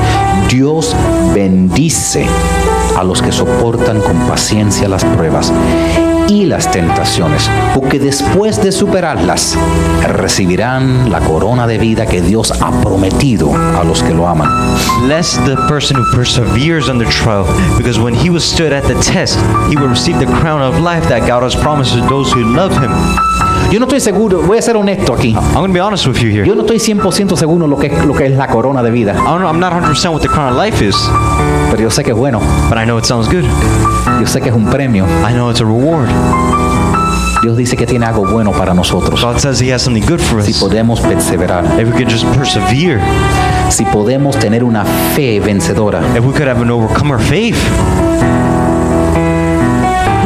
Dios 0.49 0.95
bendice 1.35 2.27
a 2.97 3.05
los 3.05 3.21
que 3.21 3.33
soportan 3.33 4.01
con 4.01 4.17
paciencia 4.29 4.89
las 4.89 5.05
pruebas 5.05 5.53
y 6.29 6.47
las 6.47 6.71
tentaciones, 6.71 7.51
porque 7.75 7.99
después 7.99 8.63
de 8.63 8.73
superarlas 8.73 9.57
recibirán 10.09 11.11
la 11.11 11.21
corona 11.21 11.67
de 11.67 11.79
vida 11.79 12.07
que 12.07 12.23
Dios 12.23 12.53
ha 12.63 12.71
prometido 12.81 13.53
a 13.55 13.85
los 13.85 14.03
que 14.03 14.15
lo 14.15 14.27
aman. 14.27 14.49
Bless 15.05 15.39
the 15.45 15.57
person 15.69 15.97
who 15.97 16.05
perseveres 16.17 16.89
under 16.89 17.07
trial, 17.09 17.45
because 17.77 18.01
when 18.01 18.15
he 18.15 18.31
was 18.31 18.43
stood 18.43 18.73
at 18.73 18.85
the 18.85 18.95
test, 18.95 19.39
he 19.69 19.77
will 19.77 19.89
receive 19.89 20.19
the 20.19 20.33
crown 20.41 20.63
of 20.63 20.81
life 20.81 21.07
that 21.09 21.27
God 21.29 21.43
has 21.43 21.55
promised 21.55 21.95
to 21.95 22.01
those 22.09 22.33
who 22.33 22.43
love 22.43 22.73
him. 22.81 22.91
Yo 23.71 23.81
no 23.81 23.87
estoy 23.87 24.01
seguro, 24.01 24.41
voy 24.43 24.59
a 24.59 24.63
ser 24.63 24.77
honesto 24.77 25.15
aquí. 25.15 25.35
I'm 25.35 25.55
going 25.55 25.69
to 25.69 25.75
be 25.75 25.81
honest 25.81 26.07
with 26.07 26.19
you 26.19 26.31
here. 26.31 26.47
Yo 26.47 26.55
no 26.55 26.63
estoy 26.63 26.79
100% 26.79 27.37
seguro 27.37 27.67
lo 27.67 27.77
que, 27.77 27.91
lo 28.07 28.15
que 28.15 28.27
es 28.27 28.37
la 28.37 28.47
corona 28.47 28.83
de 28.83 28.91
vida, 28.91 29.13
I 29.13 29.17
don't 29.17 29.41
know, 29.41 29.49
I'm 29.49 29.59
not 29.59 29.73
100% 29.73 30.13
what 30.13 30.23
the 30.23 30.29
crown 30.29 30.53
of 30.53 30.57
life 30.57 30.81
is, 30.81 30.95
pero 31.75 31.89
yo 31.89 31.91
sé 31.91 32.05
que 32.05 32.13
es 32.13 32.17
bueno. 32.17 32.41
but 32.69 32.79
I 32.79 32.85
know 32.85 32.97
it 32.99 33.05
sounds 33.05 33.27
good. 33.29 33.43
Yo 34.21 34.27
sé 34.29 34.41
que 34.41 34.49
es 34.51 34.55
un 34.55 34.67
premio. 34.71 35.07
I 35.29 35.33
know 35.33 35.51
it's 35.51 35.61
a 35.61 35.65
reward. 35.65 36.09
Dios 37.43 37.57
dice 37.57 37.77
que 37.77 37.85
tiene 37.85 38.07
algo 38.07 38.25
bueno 38.25 38.53
para 38.53 38.73
nosotros. 38.75 39.21
God 39.21 39.39
says 39.39 39.61
he 39.61 39.73
has 39.75 39.83
something 39.83 40.07
good 40.07 40.21
for 40.21 40.41
Si 40.41 40.53
us. 40.53 40.61
podemos 40.61 41.01
perseverar, 41.01 41.65
If 41.81 41.89
we 41.89 41.93
could 41.93 42.09
just 42.09 42.25
persevere, 42.27 43.01
si 43.71 43.85
podemos 43.87 44.39
tener 44.39 44.63
una 44.63 44.85
fe 45.17 45.41
vencedora, 45.41 46.01
if 46.17 46.25
we 46.25 46.33
could 46.33 46.47
have 46.47 46.63
an 46.63 46.71
overcomer 46.71 47.19
faith, 47.19 47.57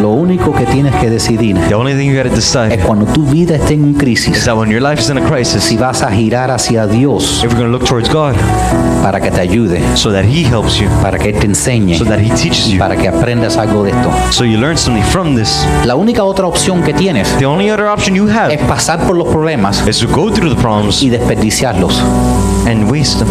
lo 0.00 0.10
único 0.10 0.52
que 0.52 0.64
tienes 0.66 0.94
que 0.96 1.10
decidir 1.10 1.56
the 1.68 1.74
only 1.74 1.94
thing 1.94 2.08
you 2.08 2.14
got 2.16 2.22
to 2.22 2.28
es 2.28 2.36
decide 2.36 2.78
cuando 2.86 3.06
tu 3.06 3.24
vida 3.24 3.56
esté 3.56 3.74
en 3.74 3.90
is 3.90 3.96
crisis, 3.98 4.44
that 4.44 4.56
when 4.56 4.70
your 4.70 4.80
life 4.80 5.00
is 5.00 5.10
in 5.10 5.18
a 5.18 5.26
crisis, 5.28 5.64
si 5.64 5.76
vas 5.76 6.02
a 6.02 6.10
girar 6.10 6.50
hacia 6.50 6.86
Dios 6.86 7.42
if 7.44 7.52
going 7.54 7.64
to 7.64 7.70
look 7.70 7.84
towards 7.84 8.08
God 8.08 8.34
para 9.02 9.20
que 9.20 9.30
te 9.30 9.40
ayude, 9.40 9.80
so 9.96 10.10
that 10.12 10.24
he 10.24 10.44
helps 10.44 10.78
you, 10.78 10.88
para 11.02 11.18
que 11.18 11.32
te 11.32 11.46
enseñe, 11.46 11.96
so 11.96 12.04
that 12.04 12.18
he 12.18 12.28
teaches 12.30 12.68
you, 12.68 12.78
para 12.78 12.96
que 12.96 13.08
aprendas 13.08 13.56
algo 13.56 13.84
de 13.84 13.90
esto. 13.90 14.10
so 14.30 14.44
you 14.44 14.58
learn 14.58 14.76
something 14.76 15.04
from 15.04 15.34
this. 15.36 15.66
La 15.84 15.94
única 15.94 16.24
otra 16.24 16.46
opción 16.46 16.82
que 16.82 16.92
tienes 16.92 17.28
The 17.38 17.46
only 17.46 17.70
other 17.70 17.86
option 17.86 18.14
you 18.14 18.28
es 18.28 18.34
have 18.34 18.56
pasar 18.66 19.06
por 19.06 19.16
los 19.16 19.28
problemas 19.28 19.86
is 19.86 19.98
to 19.98 20.06
go 20.06 20.30
through 20.30 20.54
the 20.54 20.60
problems 20.60 21.02
y 21.02 21.10
desperdiciarlos, 21.10 22.00
and 22.66 22.90
waste 22.90 23.18
them, 23.18 23.28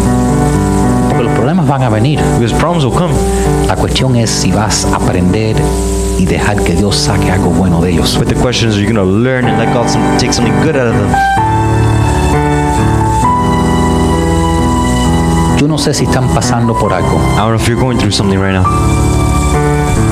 porque 1.08 1.24
los 1.24 1.32
problemas 1.34 1.66
van 1.66 1.82
a 1.82 1.88
venir. 1.88 2.20
because 2.38 2.54
problems 2.54 2.84
will 2.84 2.94
come. 2.94 3.14
La 3.66 3.76
cuestión 3.76 4.16
es 4.16 4.30
si 4.30 4.50
vas 4.50 4.86
a 4.86 4.96
aprender 4.96 5.56
y 6.18 6.26
dejar 6.26 6.62
que 6.62 6.74
Dios 6.74 6.96
saque 6.96 7.30
algo 7.30 7.50
bueno 7.50 7.80
de 7.80 7.92
ellos. 7.92 8.16
But 8.18 8.28
the 8.28 8.34
question 8.34 8.68
is, 8.68 8.76
are 8.76 8.80
you 8.80 8.92
going 8.92 8.96
to 8.96 9.04
learn 9.04 9.46
and 9.46 9.58
let 9.58 9.72
God 9.72 9.88
some, 9.88 10.02
take 10.18 10.32
something 10.32 10.54
good 10.62 10.76
out 10.76 10.88
of 10.88 10.94
them? 10.94 11.10
Yo 15.58 15.66
no 15.66 15.78
sé 15.78 15.94
si 15.94 16.04
están 16.04 16.28
pasando 16.34 16.78
por 16.78 16.92
algo, 16.92 17.16
I 17.34 17.38
don't 17.38 17.50
know 17.50 17.54
if 17.56 17.66
you're 17.68 17.80
going 17.80 17.98
through 17.98 18.12
something 18.12 18.38
right 18.38 18.52
now, 18.52 18.64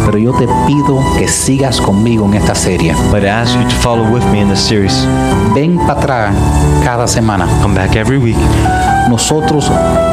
pero 0.06 0.18
yo 0.18 0.32
te 0.32 0.46
pido 0.66 0.98
que 1.18 1.28
sigas 1.28 1.80
conmigo 1.80 2.24
en 2.26 2.34
esta 2.34 2.54
serie. 2.54 2.94
but 3.10 3.22
I 3.22 3.26
ask 3.28 3.54
you 3.54 3.62
to 3.68 3.74
follow 3.82 4.08
with 4.10 4.24
me 4.32 4.40
in 4.40 4.48
this 4.48 4.60
series. 4.60 5.06
Ven 5.54 5.76
para 5.78 5.92
atrás 5.98 6.34
cada 6.84 7.06
semana. 7.08 7.46
Come 7.60 7.74
back 7.74 7.96
every 7.96 8.16
week. 8.18 8.36
Nosotros 9.08 9.70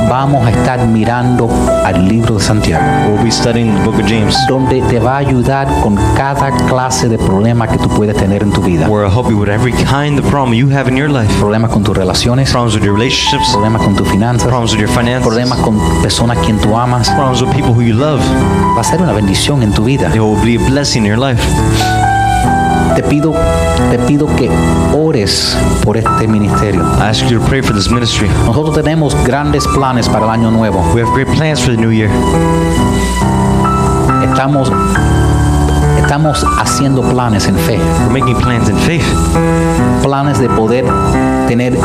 vamos 0.08 0.46
a 0.46 0.52
estar 0.52 0.86
mirando 0.88 1.50
al 1.84 2.08
libro 2.08 2.36
de 2.36 2.42
Santiago, 2.44 2.84
We'll 3.10 3.24
be 3.24 3.32
studying 3.32 3.74
the 3.76 3.82
book 3.84 3.96
of 3.96 4.08
James, 4.08 4.36
donde 4.48 4.82
te 4.84 5.00
va 5.00 5.16
a 5.16 5.18
ayudar 5.18 5.68
con 5.82 5.96
cada 6.16 6.52
clase 6.68 7.10
de 7.10 7.18
problema 7.18 7.68
que 7.68 7.78
tú 7.80 7.90
puedes 7.90 8.16
tener 8.16 8.44
en 8.44 8.52
tu 8.52 8.62
vida. 8.62 8.88
where 8.88 9.04
I'll 9.04 9.12
help 9.12 9.30
you 9.32 9.38
with 9.40 9.50
every 9.50 9.72
kind 9.74 10.20
of 10.20 10.26
problem 10.30 10.54
you 10.54 10.70
have 10.70 10.88
in 10.88 10.96
your 10.96 11.10
life. 11.10 11.32
Problemas 11.40 11.72
con 11.72 11.84
tus 11.84 11.98
relaciones, 11.98 12.52
Problems 12.52 12.76
with 12.76 12.84
your 12.84 12.94
relationships, 12.94 13.50
problemas 13.52 13.82
con 13.82 13.96
tus 13.96 14.08
finanzas, 14.08 14.48
problems 14.48 14.74
with 14.74 14.80
your 14.82 14.90
finances, 14.90 15.24
problemas 15.26 15.58
con 15.60 15.80
personas 16.04 16.38
quien 16.46 16.60
tú 16.60 16.78
amas. 16.78 17.10
problems 17.10 17.42
with 17.42 17.52
people 17.52 17.72
who 17.74 17.82
you 17.82 17.96
love. 17.96 18.22
Va 18.78 18.82
a 18.82 18.84
ser 18.84 19.02
una 19.02 19.12
bendición 19.14 19.64
en 19.64 19.72
tu 19.74 19.83
vida. 19.84 20.12
It 20.14 20.20
will 20.20 20.42
be 20.44 20.56
a 20.56 20.70
blessing 20.70 21.06
in 21.06 21.12
your 21.12 21.20
life. 21.20 21.42
Te 22.96 23.04
pido, 23.04 23.34
te 23.90 23.98
pido 24.00 24.28
que 24.36 24.50
ores 24.96 25.58
por 25.84 25.98
este 25.98 26.28
ministerio. 26.28 26.82
I 27.00 27.10
ask 27.10 27.26
you 27.30 27.40
to 27.40 27.46
pray 27.46 27.62
for 27.62 27.74
this 27.74 27.90
ministry. 27.90 28.30
Nosotros 28.46 28.76
tenemos 28.76 29.16
grandes 29.24 29.68
planes 29.68 30.08
para 30.08 30.26
el 30.26 30.32
año 30.32 30.52
nuevo. 30.52 30.80
We 30.94 31.02
have 31.02 31.12
great 31.14 31.28
plans 31.36 31.60
for 31.60 31.76
the 31.76 31.82
new 31.82 31.92
year. 31.92 32.10
Estamos, 34.24 34.72
estamos 35.98 36.46
haciendo 36.60 37.02
planes 37.02 37.48
en 37.48 37.56
fe, 37.56 37.78
We're 38.08 38.20
making 38.20 38.36
plans 38.42 38.70
in 38.70 38.78
faith, 38.78 39.06
planes 40.02 40.40
de 40.40 40.50
poder 40.50 40.86
tener 41.48 41.78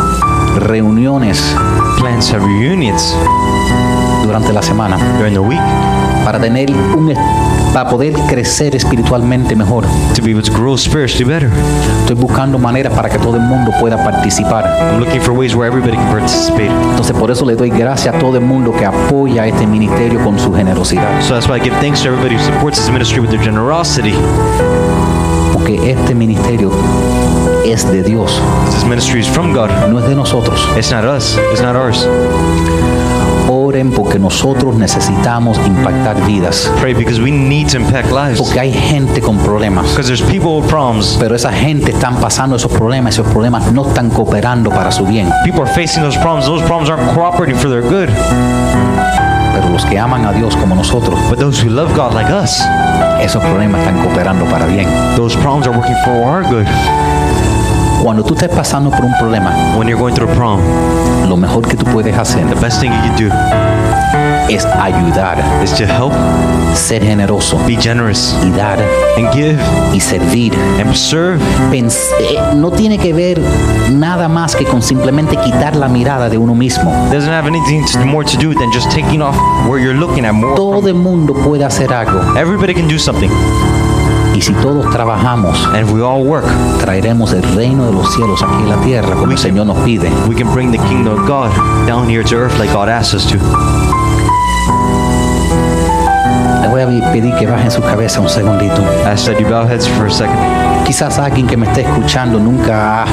reuniones 0.58 1.54
plans 1.98 2.30
have 2.30 2.44
reunions 2.44 3.14
durante 4.24 4.52
la 4.52 4.62
semana 4.62 4.96
during 5.18 5.34
the 5.34 5.40
week 5.40 5.60
para 6.24 6.38
tener 6.38 6.70
un 6.70 7.12
para 7.72 7.88
poder 7.88 8.12
crecer 8.28 8.74
espiritualmente 8.74 9.54
mejor. 9.56 9.84
to 10.14 10.22
be 10.22 10.30
able 10.30 10.42
to 10.42 10.52
grow 10.52 10.76
spiritually 10.76 11.24
better. 11.24 11.50
Estoy 12.00 12.16
buscando 12.16 12.58
maneras 12.58 12.92
para 12.94 13.08
que 13.08 13.18
todo 13.18 13.36
el 13.36 13.42
mundo 13.42 13.70
pueda 13.80 13.96
participar. 14.02 14.64
I'm 14.92 15.00
looking 15.00 15.20
for 15.20 15.32
ways 15.32 15.54
where 15.54 15.66
everybody 15.68 15.96
can 15.96 16.08
participate. 16.10 16.70
Entonces 16.90 17.16
por 17.16 17.30
eso 17.30 17.44
le 17.44 17.54
doy 17.54 17.70
gracias 17.70 18.14
a 18.14 18.18
todo 18.18 18.36
el 18.36 18.44
mundo 18.44 18.72
que 18.72 18.84
apoya 18.84 19.46
este 19.46 19.66
ministerio 19.66 20.22
con 20.24 20.38
su 20.38 20.52
generosidad, 20.52 21.20
So 21.22 21.34
that's 21.34 21.48
why 21.48 21.56
I 21.56 21.60
give 21.60 21.74
thanks 21.80 22.02
to 22.02 22.08
everybody 22.08 22.34
who 22.36 22.42
supports 22.44 22.78
this 22.78 22.90
ministry 22.90 23.20
with 23.20 23.30
their 23.30 23.42
generosity. 23.42 24.14
porque 25.52 25.90
este 25.90 26.14
ministerio 26.14 26.70
es 27.64 27.84
de 27.90 28.02
Dios, 28.02 28.40
This 28.74 28.84
ministry 28.84 29.20
is 29.20 29.28
from 29.28 29.52
God. 29.52 29.68
no 29.90 29.98
es 29.98 30.08
de 30.08 30.14
nosotros. 30.14 30.58
It's 30.76 30.90
not 30.90 31.04
us. 31.04 31.36
It's 31.52 31.60
not 31.62 31.76
ours. 31.76 32.06
Oren 33.68 33.90
porque 33.92 34.18
nosotros 34.18 34.76
necesitamos 34.76 35.58
impactar 35.66 36.24
vidas, 36.24 36.72
Pray 36.80 36.94
because 36.94 37.20
we 37.20 37.30
need 37.30 37.68
to 37.68 37.76
impact 37.76 38.10
lives. 38.10 38.38
porque 38.40 38.58
hay 38.58 38.72
gente 38.72 39.20
con 39.20 39.36
problemas. 39.36 39.84
Because 39.90 40.06
there's 40.08 40.22
people 40.22 40.58
with 40.58 40.66
problems. 40.70 41.18
Pero 41.20 41.34
esa 41.34 41.52
gente 41.52 41.90
están 41.90 42.16
pasando 42.16 42.56
esos 42.56 42.72
problemas, 42.72 43.12
esos 43.14 43.26
problemas 43.26 43.70
no 43.70 43.86
están 43.86 44.08
cooperando 44.08 44.70
para 44.70 44.90
su 44.90 45.04
bien. 45.04 45.28
People 45.44 45.60
are 45.60 45.70
facing 45.70 46.02
those 46.02 46.18
problems. 46.18 46.46
Those 46.46 46.64
problems 46.64 46.88
aren't 46.88 47.12
cooperating 47.14 47.56
for 47.60 47.68
their 47.68 47.82
good. 47.82 48.08
Pero 49.52 49.68
los 49.70 49.84
que 49.84 49.98
aman 49.98 50.24
a 50.24 50.32
Dios 50.32 50.56
como 50.56 50.74
nosotros, 50.74 51.18
But 51.28 51.38
those 51.38 51.62
who 51.62 51.68
love 51.70 51.94
God 51.94 52.14
like 52.14 52.32
us, 52.32 52.62
esos 53.20 53.42
problemas 53.44 53.82
están 53.82 53.98
cooperando 54.02 54.46
para 54.46 54.64
bien. 54.64 54.88
those 55.14 55.36
problems 55.36 55.66
are 55.66 55.76
working 55.76 55.96
for 56.06 56.14
our 56.24 56.42
good. 56.42 56.66
Cuando 58.02 58.22
tú 58.24 58.34
estés 58.34 58.48
pasando 58.50 58.90
por 58.90 59.04
un 59.04 59.12
problema, 59.18 59.50
When 59.76 59.88
you're 59.88 59.98
going 60.00 60.14
through 60.14 60.30
a 60.30 60.34
problem, 60.34 60.64
lo 61.28 61.36
mejor 61.36 61.66
que 61.66 61.76
tú 61.76 61.84
puedes 61.86 62.16
hacer 62.16 62.46
the 62.48 62.54
best 62.60 62.80
thing 62.80 62.90
you 62.90 63.00
can 63.00 63.16
do 63.16 63.28
es 64.48 64.64
ayudar, 64.64 65.36
is 65.62 65.72
to 65.74 65.84
help, 65.84 66.12
ser 66.74 67.02
generoso 67.04 67.58
be 67.66 67.76
generous, 67.76 68.34
y 68.46 68.50
dar 68.56 68.78
and 69.18 69.30
give, 69.34 69.58
y 69.92 70.00
servir. 70.00 70.54
and 70.80 70.94
serve. 70.94 71.38
Pens- 71.70 72.08
eh, 72.18 72.38
no 72.56 72.70
tiene 72.70 72.96
que 72.96 73.12
ver 73.12 73.38
nada 73.92 74.26
más 74.26 74.56
que 74.56 74.64
con 74.64 74.80
simplemente 74.80 75.36
quitar 75.36 75.76
la 75.76 75.86
mirada 75.88 76.30
de 76.30 76.38
uno 76.38 76.54
mismo. 76.54 76.90
Doesn't 77.12 77.28
have 77.30 77.46
anything 77.46 77.84
to, 77.92 78.06
more 78.06 78.24
to 78.24 78.38
do 78.38 78.54
than 78.54 78.72
just 78.72 78.90
taking 78.90 79.20
off 79.20 79.36
where 79.68 79.78
you're 79.78 79.98
looking 79.98 80.24
at 80.24 80.32
more. 80.32 80.54
Todo 80.56 80.88
el 80.88 80.94
mundo 80.94 81.34
puede 81.34 81.64
hacer 81.66 81.92
algo 81.92 82.18
Everybody 82.38 82.72
can 82.72 82.88
do 82.88 82.98
something, 82.98 83.30
y 84.38 84.40
si 84.40 84.52
todos 84.52 84.88
trabajamos, 84.90 85.58
and 85.74 85.90
we 85.90 86.00
all 86.00 86.22
work, 86.22 86.46
traeremos 86.80 87.32
el 87.32 87.42
reino 87.42 87.86
de 87.86 87.92
los 87.92 88.14
cielos 88.14 88.40
aquí 88.40 88.62
en 88.62 88.68
la 88.68 88.76
tierra 88.76 89.16
como 89.16 89.32
el 89.32 89.38
Señor 89.38 89.66
nos 89.66 89.76
pide. 89.78 90.08
we 90.28 90.34
can 90.36 90.48
bring 90.54 90.70
the 90.70 90.78
kingdom 90.88 91.18
of 91.18 91.26
God 91.26 91.50
down 91.88 92.08
here 92.08 92.22
to 92.22 92.36
earth 92.36 92.56
like 92.56 92.72
God 92.72 92.88
asks 92.88 93.14
us 93.14 93.26
to. 93.26 93.36
Le 96.62 96.68
voy 96.68 96.82
a 96.82 97.12
pedir 97.12 97.34
que 97.34 97.48
bajen 97.48 97.72
su 97.72 97.82
cabeza 97.82 98.20
un 98.20 98.28
segundito. 98.28 98.80
I 99.02 99.16
that 99.16 99.40
you 99.40 99.46
bow 99.48 99.66
heads 99.66 99.88
for 99.88 100.06
a 100.06 100.10
second. 100.10 100.67
Quizás 100.88 101.18
alguien 101.18 101.46
que 101.46 101.54
me 101.58 101.66
esté 101.66 101.82
escuchando 101.82 102.40
nunca 102.40 103.02
ha 103.02 103.06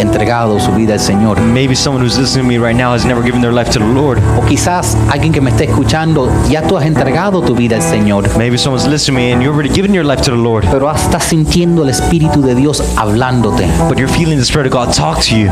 entregado 0.00 0.58
su 0.58 0.72
vida 0.72 0.94
al 0.94 1.00
Señor. 1.00 1.40
Maybe 1.40 1.76
someone 1.76 2.04
who's 2.04 2.18
listening 2.18 2.44
to 2.44 2.48
me 2.48 2.58
right 2.58 2.76
now 2.76 2.92
has 2.92 3.04
never 3.04 3.22
given 3.22 3.40
their 3.40 3.52
life 3.52 3.70
to 3.70 3.78
the 3.78 3.86
Lord. 3.86 4.18
O 4.36 4.44
quizás 4.44 4.96
alguien 5.08 5.32
que 5.32 5.40
me 5.40 5.50
esté 5.50 5.66
escuchando, 5.66 6.28
ya 6.48 6.62
tú 6.62 6.76
has 6.76 6.84
entregado 6.86 7.40
tu 7.40 7.54
vida 7.54 7.76
al 7.76 7.82
Señor. 7.82 8.28
Maybe 8.36 8.58
someone's 8.58 8.84
listening 8.88 9.16
to 9.16 9.22
me 9.22 9.32
and 9.32 9.42
you've 9.44 9.54
already 9.54 9.72
given 9.72 9.94
your 9.94 10.04
life 10.04 10.22
to 10.22 10.32
the 10.32 10.36
Lord, 10.36 10.66
Pero 10.72 10.90
estás 10.90 11.22
sintiendo 11.22 11.84
el 11.84 11.90
Espíritu 11.90 12.42
de 12.42 12.56
Dios 12.56 12.82
hablándote, 12.96 13.64
but 13.88 13.96
you're 13.96 14.12
feeling 14.12 14.36
the 14.36 14.44
Spirit 14.44 14.66
of 14.66 14.72
God 14.72 14.92
talk 14.92 15.20
to 15.22 15.36
you, 15.36 15.48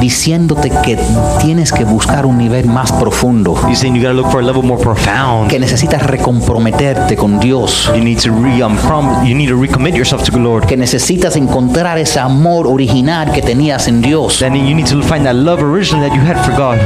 diciéndote 0.00 0.70
que 0.84 0.96
tienes 1.40 1.72
que 1.72 1.84
buscar 1.84 2.24
un 2.24 2.38
nivel 2.38 2.66
más 2.66 2.92
profundo, 2.92 3.56
saying 3.74 3.94
you 3.96 4.00
gotta 4.02 4.14
look 4.14 4.30
for 4.30 4.40
a 4.40 4.44
level 4.44 4.62
more 4.62 4.80
profound. 4.80 5.48
que 5.50 5.58
necesitas 5.58 6.02
recomprometerte 6.04 7.16
con 7.16 7.40
Dios, 7.40 7.90
You 7.94 8.02
need 8.04 8.18
to 8.20 8.30
re 8.30 8.62
um, 8.62 8.76
prom- 8.76 9.24
you 9.26 9.34
need 9.34 9.48
to 9.48 9.56
recommit 9.60 9.94
yourself 9.96 10.22
to 10.24 10.30
the 10.32 10.38
Lord. 10.38 10.66
que 10.66 10.76
necesitas 10.76 11.34
encontrar 11.36 11.98
ese 11.98 12.20
amor 12.20 12.66
original 12.68 13.32
que 13.32 13.42
tenías 13.42 13.88
en 13.88 14.00
Dios. 14.00 14.38
Then 14.38 14.54
you 14.54 14.74
need 14.74 14.86
to 14.86 15.02
find 15.02 15.24
that 15.24 15.34
love 15.34 15.62
originally 15.62 16.08
that 16.08 16.14
you 16.16 16.22
had 16.22 16.36
for 16.44 16.54
God. 16.56 16.78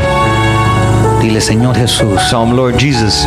Dile, 1.21 1.41
Señor 1.41 1.77
Jesús, 1.77 2.33
um, 2.33 2.57
Lord 2.57 2.77
Jesus, 2.79 3.27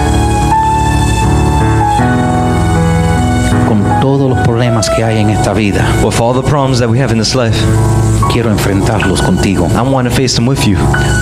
problemas 4.55 4.89
que 4.89 5.03
hay 5.03 5.17
en 5.19 5.29
esta 5.31 5.51
vida, 5.53 5.85
with 6.01 6.17
all 6.21 6.33
the 6.33 6.41
problems 6.49 6.79
that 6.79 6.87
we 6.89 6.97
have 6.97 7.11
in 7.11 7.17
this 7.19 7.35
life, 7.35 7.57
quiero 8.31 8.49
enfrentarlos 8.49 9.21
contigo. 9.21 9.67
I 9.75 9.81
want 9.81 10.07
to 10.07 10.13
face 10.15 10.33
them 10.35 10.47
with 10.47 10.65
you. 10.65 10.77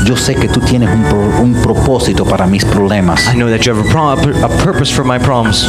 Yo 0.05 0.15
sé 0.15 0.35
que 0.35 0.47
tú 0.47 0.59
tienes 0.59 0.87
un, 0.93 1.01
pro- 1.09 1.41
un 1.41 1.55
propósito 1.63 2.25
para 2.25 2.45
mis 2.45 2.63
problemas 2.63 3.25
I 3.33 3.33
know 3.37 3.49
that 3.49 3.65
you 3.65 3.73
have 3.73 3.83
a, 3.83 3.91
pro- 3.91 4.45
a 4.45 4.49
purpose 4.63 4.91
for 4.93 5.03
my 5.03 5.17
problems, 5.17 5.65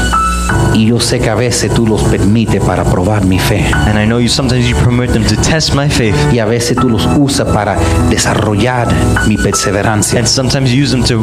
y 0.75 0.87
yo 0.87 1.01
sé 1.01 1.21
que 1.21 1.31
a 1.31 1.35
veces 1.35 1.73
tú 1.73 1.87
los 1.87 2.03
permites 2.03 2.63
para 2.63 2.85
probar 2.85 3.25
mi 3.25 3.39
fe. 3.39 3.65
And 3.87 3.99
I 3.99 4.07
know 4.07 4.19
you 4.19 4.29
sometimes 4.29 4.69
you 4.69 4.77
permit 4.77 5.13
them 5.13 5.25
to 5.25 5.37
test 5.37 5.75
my 5.75 5.89
faith, 5.89 6.15
y 6.33 6.39
a 6.39 6.47
veces 6.47 6.77
tú 6.77 6.89
los 6.89 7.07
usas 7.19 7.49
para 7.49 7.77
desarrollar 8.11 8.89
mi 9.27 9.37
perseverancia. 9.37 10.19
And 10.19 10.29
sometimes 10.29 10.73
you 10.73 10.83
use 10.83 10.91
them 10.91 11.05
to 11.05 11.23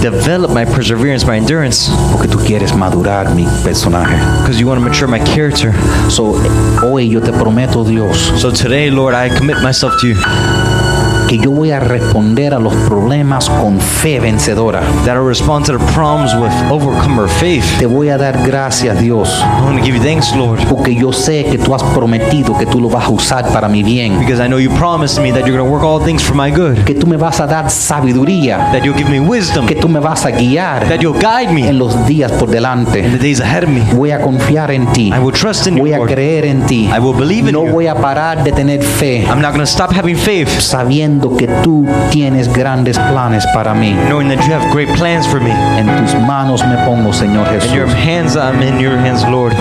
develop 0.00 0.52
my 0.52 0.64
perseverance, 0.64 1.26
my 1.26 1.36
endurance, 1.36 1.90
porque 2.12 2.28
tú 2.28 2.38
quieres 2.38 2.74
madurar 2.74 3.34
mi 3.34 3.46
personaje. 3.64 4.14
because 4.42 4.58
you 4.58 4.66
want 4.66 4.80
to 4.80 4.84
mature 4.84 5.08
my 5.08 5.20
character. 5.20 5.72
So, 6.08 6.34
hoy 6.82 7.08
yo 7.08 7.20
te 7.20 7.32
prometo 7.32 7.84
Dios 7.84 8.32
So 8.36 8.50
today, 8.50 8.90
Lord, 8.90 9.14
I 9.14 9.28
commit 9.28 9.62
myself 9.62 10.00
to 10.00 10.08
you 10.08 10.89
que 11.30 11.38
yo 11.38 11.52
voy 11.52 11.70
a 11.70 11.78
responder 11.78 12.52
a 12.54 12.58
los 12.58 12.74
problemas 12.74 13.48
con 13.48 13.78
fe 13.78 14.18
vencedora. 14.18 14.80
that 15.04 15.14
I 15.16 15.20
respond 15.24 15.64
to 15.66 15.78
the 15.78 15.84
problems 15.94 16.34
with 16.34 16.50
overcomer 16.72 17.28
faith. 17.28 17.64
Te 17.78 17.86
voy 17.86 18.08
a 18.08 18.18
dar 18.18 18.44
gracias 18.44 19.00
Dios 19.00 19.28
I 19.40 19.62
want 19.64 19.78
to 19.78 19.84
give 19.84 19.96
you 19.96 20.02
thanks, 20.02 20.34
Lord, 20.34 20.58
porque 20.68 20.92
yo 20.92 21.12
sé 21.12 21.44
que 21.44 21.56
tú 21.56 21.72
has 21.72 21.84
prometido 21.94 22.58
que 22.58 22.66
tú 22.66 22.80
lo 22.80 22.88
vas 22.88 23.04
a 23.06 23.10
usar 23.10 23.46
para 23.52 23.68
mi 23.68 23.84
bien, 23.84 24.18
because 24.18 24.42
I 24.44 24.48
know 24.48 24.58
you 24.58 24.70
promised 24.70 25.22
me 25.22 25.30
that 25.30 25.46
you're 25.46 25.56
going 25.56 25.64
to 25.64 25.72
work 25.72 25.84
all 25.84 26.04
things 26.04 26.20
for 26.20 26.34
my 26.34 26.50
good, 26.50 26.82
que 26.84 26.94
tú 26.96 27.06
me 27.06 27.16
vas 27.16 27.38
a 27.40 27.46
dar 27.46 27.70
sabiduría, 27.70 28.72
that 28.72 28.82
you'll 28.82 28.96
give 28.98 29.08
me 29.08 29.20
wisdom, 29.20 29.66
que 29.68 29.76
tú 29.76 29.88
me 29.88 30.00
vas 30.00 30.24
a 30.26 30.32
guiar 30.32 30.88
that 30.88 30.98
you'll 31.00 31.16
guide 31.20 31.52
me 31.52 31.68
en 31.68 31.78
los 31.78 31.94
días 32.08 32.32
por 32.32 32.48
in 32.48 32.54
delante. 32.54 33.02
the 33.02 33.18
days 33.18 33.40
ahead 33.40 33.62
of 33.62 33.70
me. 33.70 33.82
Voy 33.94 34.10
a 34.10 34.20
confiar 34.20 34.72
en 34.72 34.86
ti. 34.92 35.12
I 35.14 35.18
will 35.20 35.32
trust 35.32 35.68
in 35.68 35.76
you, 35.76 35.82
Voy 35.82 35.92
a 35.92 35.98
Lord. 35.98 36.10
creer 36.10 36.44
en 36.46 36.66
ti. 36.66 36.88
I 36.92 36.98
will 36.98 37.14
believe 37.14 37.46
in 37.48 37.52
No 37.52 37.66
you. 37.66 37.72
voy 37.72 37.86
a 37.86 37.94
parar 37.94 38.42
de 38.42 38.50
tener 38.50 38.82
fe, 38.82 39.24
I'm 39.28 39.40
not 39.40 39.52
going 39.52 39.60
to 39.60 39.66
stop 39.66 39.92
having 39.92 40.16
faith, 40.16 40.48
sabiendo 40.60 41.19
que 41.28 41.46
tú 41.62 41.86
tienes 42.10 42.48
grandes 42.52 42.98
planes 42.98 43.46
para 43.54 43.74
mí. 43.74 43.94
knowing 44.08 44.28
that 44.28 44.44
you 44.46 44.52
have 44.54 44.64
great 44.72 44.88
plans 44.96 45.26
for 45.26 45.40
me. 45.40 45.50
En 45.50 45.86
tus 46.04 46.14
manos 46.26 46.64
me 46.64 46.76
pongo, 46.86 47.12
Señor 47.12 47.46
In 47.48 47.74
your 47.74 47.86
Jesús. 47.86 47.94
hands, 47.94 48.36
I'm 48.36 48.62
in 48.62 48.78
your 48.80 48.96
hands, 48.96 49.22
Lord. 49.28 49.52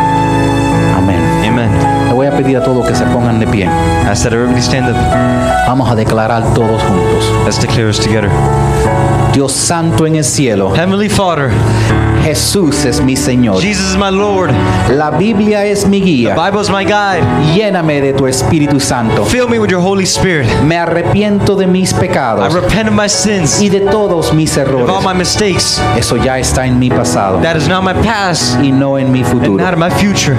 Amén. 0.98 1.20
Amen. 1.46 1.70
Le 2.08 2.14
voy 2.14 2.28
a 2.28 2.32
pedir 2.32 2.58
a 2.58 2.64
todos 2.64 2.88
que 2.88 2.96
se 2.96 3.06
pongan 3.06 3.40
de 3.40 3.48
pie. 3.48 3.66
I 3.68 4.16
said, 4.16 4.34
everybody 4.34 4.62
stand 4.62 4.88
up. 4.90 4.96
Vamos 5.68 5.90
a 5.90 5.96
declarar 5.96 6.44
todos 6.54 6.82
juntos. 6.84 7.26
Let's 7.46 7.60
declare 7.60 7.88
this 7.88 8.00
together. 8.00 8.30
Dios 9.34 9.52
Santo 9.54 10.06
en 10.06 10.16
el 10.16 10.24
cielo, 10.24 10.72
Heavenly 10.72 11.08
Father, 11.10 11.50
Jesús 12.24 12.84
es 12.86 13.00
mi 13.02 13.16
Señor. 13.16 13.62
Jesus 13.62 13.92
is 13.92 13.98
my 13.98 14.12
Lord. 14.12 14.52
La 14.90 15.12
Biblia 15.12 15.64
es 15.66 15.86
mi 15.88 16.00
The 16.00 16.06
guía. 16.06 16.36
Bible 16.36 16.62
is 16.62 16.70
my 16.70 16.84
guide. 16.84 17.24
Lléname 17.56 18.02
de 18.02 18.12
tu 18.14 18.28
Espíritu 18.28 18.80
Santo. 18.80 19.24
Fill 19.26 19.48
me 19.48 19.58
with 19.60 19.70
your 19.70 19.82
Holy 19.82 20.04
Spirit. 20.06 20.48
Me 20.64 20.76
arrepiento 20.78 21.56
de 21.56 21.66
mis 21.68 21.94
I 21.94 21.96
pecados 22.00 22.54
repent 22.54 22.90
of 22.90 22.96
my 22.96 23.08
sins, 23.08 23.62
y 23.62 23.70
de 23.70 23.82
todos 23.82 24.34
mis 24.34 24.58
of 24.58 24.68
all 24.68 24.82
errores. 24.82 25.06
my 25.06 25.14
mistakes. 25.14 25.80
Eso 25.98 26.18
ya 26.18 26.38
está 26.40 26.66
en 26.66 26.78
mi 26.78 26.90
pasado 26.90 27.40
That 27.42 27.56
is 27.56 27.68
not 27.70 27.84
my 27.84 27.94
past 28.04 28.60
y 28.62 28.72
no 28.72 28.98
en 28.98 29.12
mi 29.12 29.20
and 29.22 29.30
futuro. 29.32 29.64
not 29.64 29.74
in 29.74 29.80
my 29.80 29.90
future. 29.92 30.36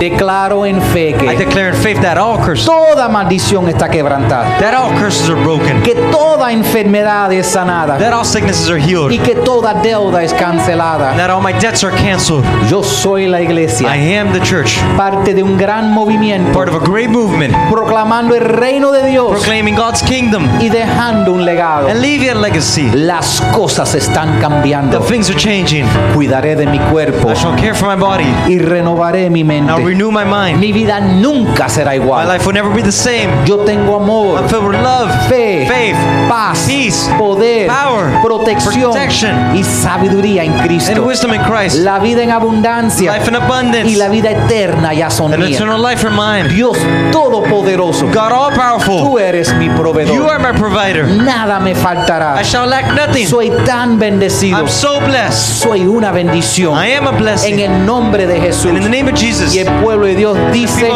Declaro 0.00 0.64
en 0.64 0.80
fe 0.80 1.10
I 1.10 1.12
que 1.12 1.36
declare 1.36 1.68
in 1.68 1.74
faith 1.76 2.00
that 2.00 2.16
all 2.18 2.38
curses, 2.38 2.64
toda 2.64 3.08
maldición 3.08 3.68
está 3.68 3.88
quebrantada, 3.90 4.58
that 4.58 4.74
all 4.74 4.90
curses 4.98 5.28
are 5.28 5.40
broken, 5.44 5.82
que 5.82 5.94
toda 6.10 6.50
enfermedad 6.52 7.30
es 7.32 7.46
sanada 7.46 7.79
that 7.86 8.12
all 8.12 8.24
sicknesses 8.24 8.68
are 8.70 8.78
healed, 8.78 9.10
y 9.12 9.18
que 9.18 9.34
toda 9.34 9.74
deuda 9.74 10.22
es 10.22 10.32
cancelada. 10.34 11.14
that 11.16 11.30
all 11.30 11.40
my 11.42 11.52
debts 11.58 11.82
are 11.84 11.94
canceled. 11.96 12.44
Yo 12.70 12.82
soy 12.82 13.26
la 13.26 13.38
I 13.40 13.44
iglesia, 13.44 13.88
am 13.92 14.32
the 14.32 14.40
church, 14.40 14.78
parte 14.96 15.34
de 15.34 15.42
un 15.42 15.56
gran 15.56 15.92
movimiento, 15.92 16.52
part 16.52 16.68
of 16.68 16.74
a 16.74 16.84
great 16.84 17.08
movement, 17.08 17.54
proclamando 17.70 18.34
el 18.34 18.40
reino 18.44 18.92
de 18.92 19.08
Dios 19.10 19.30
proclaiming 19.30 19.74
God's 19.74 20.02
kingdom 20.02 20.46
y 20.60 20.68
dejando 20.68 21.32
un 21.32 21.44
legado. 21.44 21.88
and 21.88 22.00
leaving 22.00 22.30
a 22.30 22.34
legacy. 22.34 22.90
Las 22.94 23.40
cosas 23.52 23.94
están 23.94 24.34
The 24.36 24.40
cambiando. 24.40 25.00
things 25.02 25.30
are 25.30 25.38
changing. 25.38 25.86
Cuidaré 26.14 26.56
de 26.56 26.66
mi 26.66 26.78
cuerpo 26.90 27.30
I 27.30 27.34
shall 27.34 27.56
care 27.56 27.74
for 27.74 27.88
my 27.88 27.96
body. 28.00 28.26
y 28.48 28.58
renovaré 28.58 29.30
mi 29.30 29.40
And 29.42 29.68
I'll 29.70 29.78
mente. 29.78 29.84
renew 29.84 30.10
my 30.10 30.24
mind. 30.24 30.58
Mi 30.60 30.72
vida 30.72 31.00
nunca 31.00 31.68
será 31.68 31.90
My 31.92 31.96
igual. 31.96 32.26
life 32.28 32.44
will 32.46 32.54
never 32.54 32.70
be 32.74 32.82
the 32.82 32.92
same. 32.92 33.28
Yo 33.46 33.58
tengo 33.64 33.96
amor, 33.96 34.38
I'm 34.38 34.48
filled 34.48 34.66
with 34.68 34.80
love, 34.80 35.10
fe, 35.28 35.66
faith, 35.66 35.96
paz, 36.28 36.64
peace, 36.66 37.08
poder, 37.18 37.66
power, 37.70 38.22
protección 38.22 38.92
protection, 38.92 39.56
y 39.56 39.62
sabiduría 39.64 40.44
en 40.44 40.52
and 40.52 40.62
Cristo. 40.66 41.02
wisdom 41.04 41.34
in 41.34 41.40
Christ. 41.42 41.76
La 41.78 41.98
vida 41.98 42.22
en 42.22 42.30
abundancia 42.30 43.12
Life 43.16 43.28
in 43.28 43.36
abundance. 43.36 43.88
y 43.88 43.96
la 43.96 44.08
vida 44.08 44.30
eterna 44.30 44.92
ya 44.92 45.10
son 45.10 45.32
And 45.34 45.42
eternal 45.44 45.80
life 45.82 46.06
are 46.06 46.14
mine. 46.14 46.48
Dios 46.54 46.76
Todopoderoso, 47.12 48.06
God 48.06 48.32
all 48.32 48.52
powerful. 48.54 48.98
tú 49.02 49.18
eres 49.18 49.52
mi 49.54 49.66
You 49.66 49.72
proveedor. 49.74 50.30
are 50.30 50.38
my 50.52 50.58
provider. 50.58 51.06
Nada 51.06 51.60
me 51.60 51.74
faltará. 51.74 52.40
I 52.40 52.44
shall 52.44 52.68
lack 52.68 52.92
nothing. 52.94 53.26
Soy 53.26 53.50
tan 53.64 53.98
bendecido. 53.98 54.58
I'm 54.58 54.68
so 54.68 55.00
blessed. 55.00 55.62
Soy 55.62 55.86
una 55.86 56.10
bendición. 56.12 56.74
I 56.76 56.92
am 56.96 57.06
a 57.06 57.10
En 57.10 57.16
blessing. 57.18 57.58
el 57.60 57.86
nombre 57.86 58.26
de 58.26 58.40
Jesús. 58.40 58.66
And 58.66 58.78
in 58.78 58.82
the 58.84 58.88
name 58.90 59.10
of 59.10 59.18
Jesus, 59.18 59.54
Y 59.54 59.58
el 59.60 59.68
pueblo 59.82 60.06
de 60.06 60.14
Dios 60.16 60.36
dice, 60.52 60.90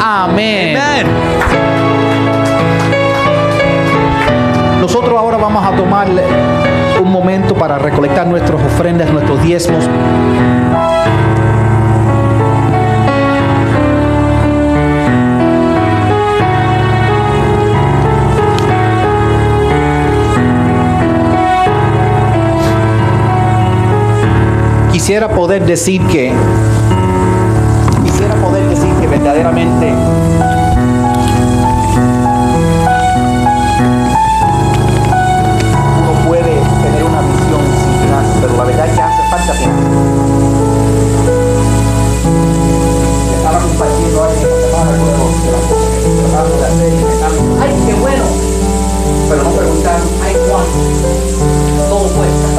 amén. 0.00 0.76
Vamos 5.42 5.64
a 5.66 5.72
tomar 5.74 6.06
un 7.02 7.10
momento 7.10 7.56
para 7.56 7.76
recolectar 7.76 8.28
nuestras 8.28 8.64
ofrendas, 8.64 9.12
nuestros 9.12 9.42
diezmos. 9.42 9.88
Quisiera 24.92 25.28
poder 25.28 25.66
decir 25.66 26.00
que 26.06 26.32
quisiera 28.04 28.36
poder 28.36 28.68
decir 28.68 28.94
que 29.00 29.08
verdaderamente 29.08 29.92
Pero 49.32 49.44
no 49.44 49.50
preguntaron, 49.56 50.08
¡ay, 50.22 50.36
cuánto! 50.46 51.88
Todo 51.88 52.06
cuesta. 52.14 52.51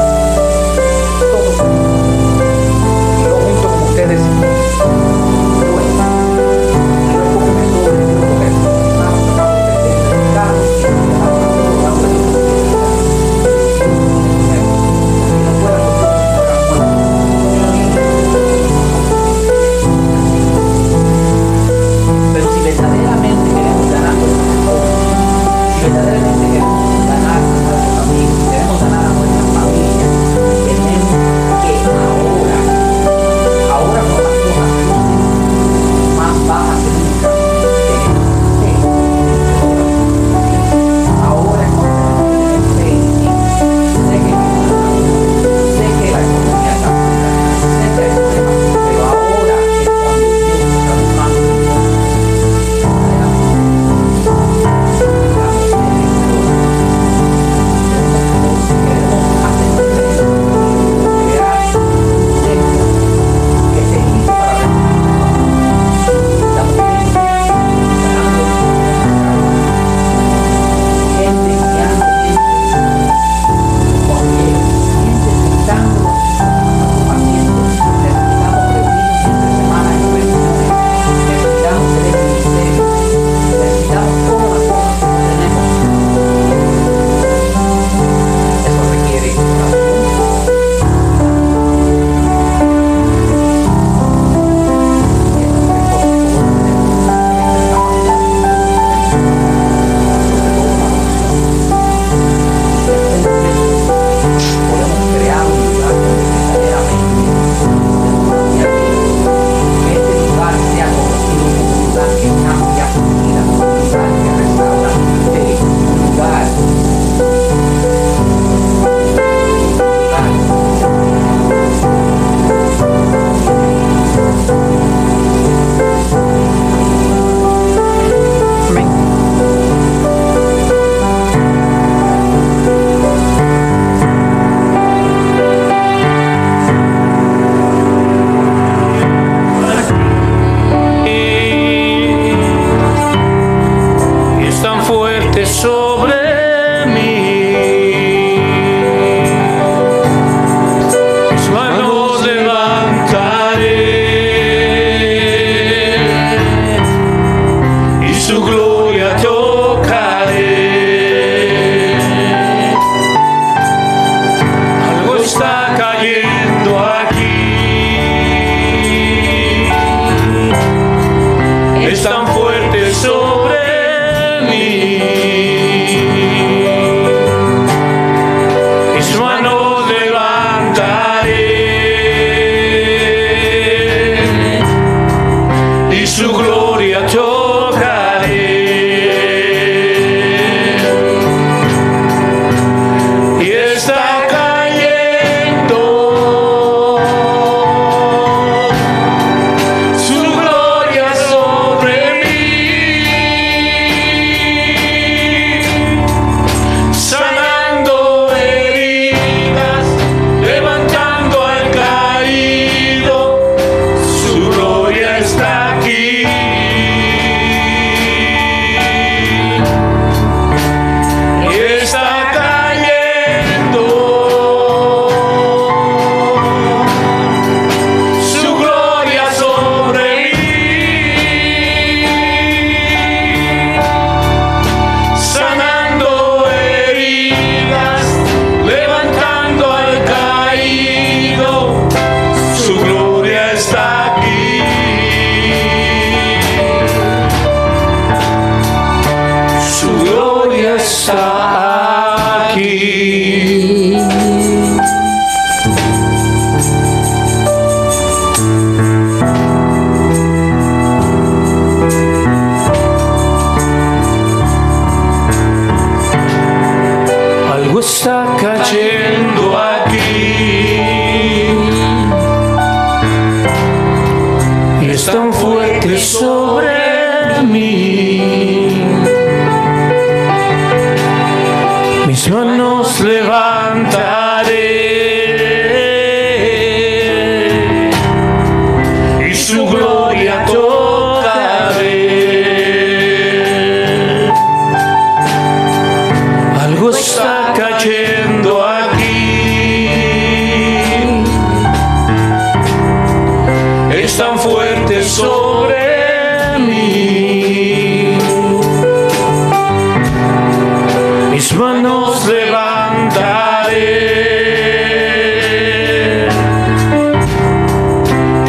Levantaré. 313.14 314.28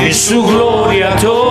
Y 0.07 0.12
su 0.12 0.43
gloria 0.47 1.16
tocaré. 1.16 1.44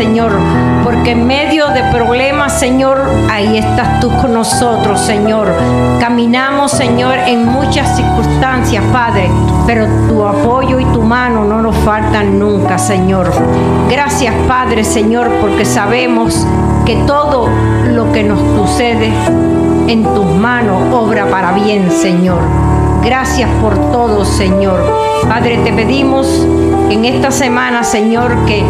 Señor, 0.00 0.32
porque 0.82 1.10
en 1.10 1.26
medio 1.26 1.68
de 1.68 1.82
problemas, 1.92 2.58
Señor, 2.58 3.02
ahí 3.30 3.58
estás 3.58 4.00
tú 4.00 4.08
con 4.16 4.32
nosotros, 4.32 4.98
Señor. 4.98 5.52
Caminamos, 6.00 6.70
Señor, 6.70 7.18
en 7.26 7.44
muchas 7.44 7.96
circunstancias, 7.96 8.82
Padre, 8.94 9.30
pero 9.66 9.86
tu 10.08 10.24
apoyo 10.24 10.80
y 10.80 10.86
tu 10.86 11.02
mano 11.02 11.44
no 11.44 11.60
nos 11.60 11.76
faltan 11.76 12.38
nunca, 12.38 12.78
Señor. 12.78 13.30
Gracias, 13.90 14.34
Padre, 14.48 14.84
Señor, 14.84 15.28
porque 15.38 15.66
sabemos 15.66 16.46
que 16.86 16.96
todo 17.06 17.50
lo 17.92 18.10
que 18.10 18.22
nos 18.22 18.40
sucede 18.56 19.12
en 19.86 20.02
tus 20.14 20.24
manos 20.24 20.80
obra 20.94 21.26
para 21.26 21.52
bien, 21.52 21.90
Señor. 21.90 22.40
Gracias 23.04 23.50
por 23.60 23.74
todo, 23.92 24.24
Señor. 24.24 24.80
Padre, 25.28 25.58
te 25.58 25.74
pedimos 25.74 26.46
en 26.88 27.04
esta 27.04 27.30
semana, 27.30 27.84
Señor, 27.84 28.34
que 28.46 28.64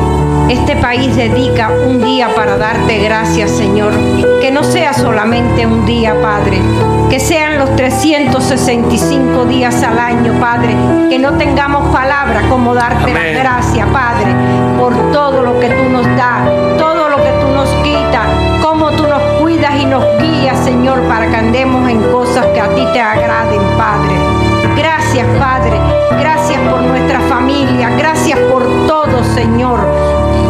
este 0.50 0.74
país 0.74 1.14
dedica 1.14 1.70
un 1.70 2.02
día 2.02 2.34
para 2.34 2.56
darte 2.56 2.98
gracias, 2.98 3.52
Señor. 3.52 3.92
Que 4.40 4.50
no 4.50 4.64
sea 4.64 4.92
solamente 4.92 5.64
un 5.64 5.86
día, 5.86 6.20
Padre. 6.20 6.60
Que 7.08 7.20
sean 7.20 7.58
los 7.58 7.74
365 7.76 9.44
días 9.44 9.80
al 9.84 9.98
año, 9.98 10.38
Padre. 10.40 10.74
Que 11.08 11.20
no 11.20 11.34
tengamos 11.34 11.94
palabra 11.94 12.42
como 12.48 12.74
darte 12.74 13.12
las 13.12 13.32
gracias, 13.34 13.86
Padre, 13.88 14.34
por 14.78 15.12
todo 15.12 15.42
lo 15.42 15.60
que 15.60 15.68
tú 15.68 15.88
nos 15.88 16.04
das, 16.16 16.48
todo 16.78 17.08
lo 17.08 17.16
que 17.16 17.30
tú 17.40 17.48
nos 17.54 17.68
quitas, 17.84 18.26
cómo 18.60 18.90
tú 18.90 19.06
nos 19.06 19.22
cuidas 19.40 19.74
y 19.80 19.86
nos 19.86 20.04
guías, 20.20 20.58
Señor, 20.64 21.00
para 21.02 21.28
que 21.28 21.36
andemos 21.36 21.88
en 21.88 22.02
cosas 22.10 22.46
que 22.46 22.60
a 22.60 22.74
ti 22.74 22.84
te 22.92 23.00
agraden, 23.00 23.60
Padre. 23.78 24.39
Gracias, 24.80 25.26
Padre. 25.38 25.76
Gracias 26.18 26.58
por 26.60 26.80
nuestra 26.80 27.20
familia. 27.28 27.90
Gracias 27.98 28.38
por 28.50 28.64
todo, 28.86 29.22
Señor. 29.34 29.78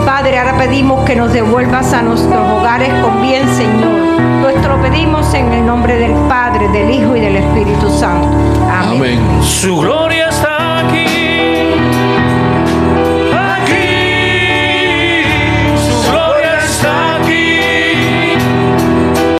Padre, 0.07 0.39
ahora 0.39 0.57
pedimos 0.57 1.05
que 1.05 1.16
nos 1.16 1.32
devuelvas 1.32 1.93
a 1.93 2.02
nuestros 2.02 2.40
hogares 2.52 2.90
con 3.02 3.20
bien, 3.23 3.48
Señor. 3.57 4.20
Nuestro 4.40 4.81
pedimos 4.82 5.35
en 5.35 5.52
el 5.52 5.66
nombre 5.66 5.97
del 5.97 6.12
Padre, 6.28 6.69
del 6.69 6.90
Hijo 6.90 7.16
y 7.16 7.20
del 7.20 7.36
Espíritu 7.39 7.90
Santo. 7.90 8.28
Amén. 8.70 9.19
Su 9.43 9.78
gloria 9.78 10.30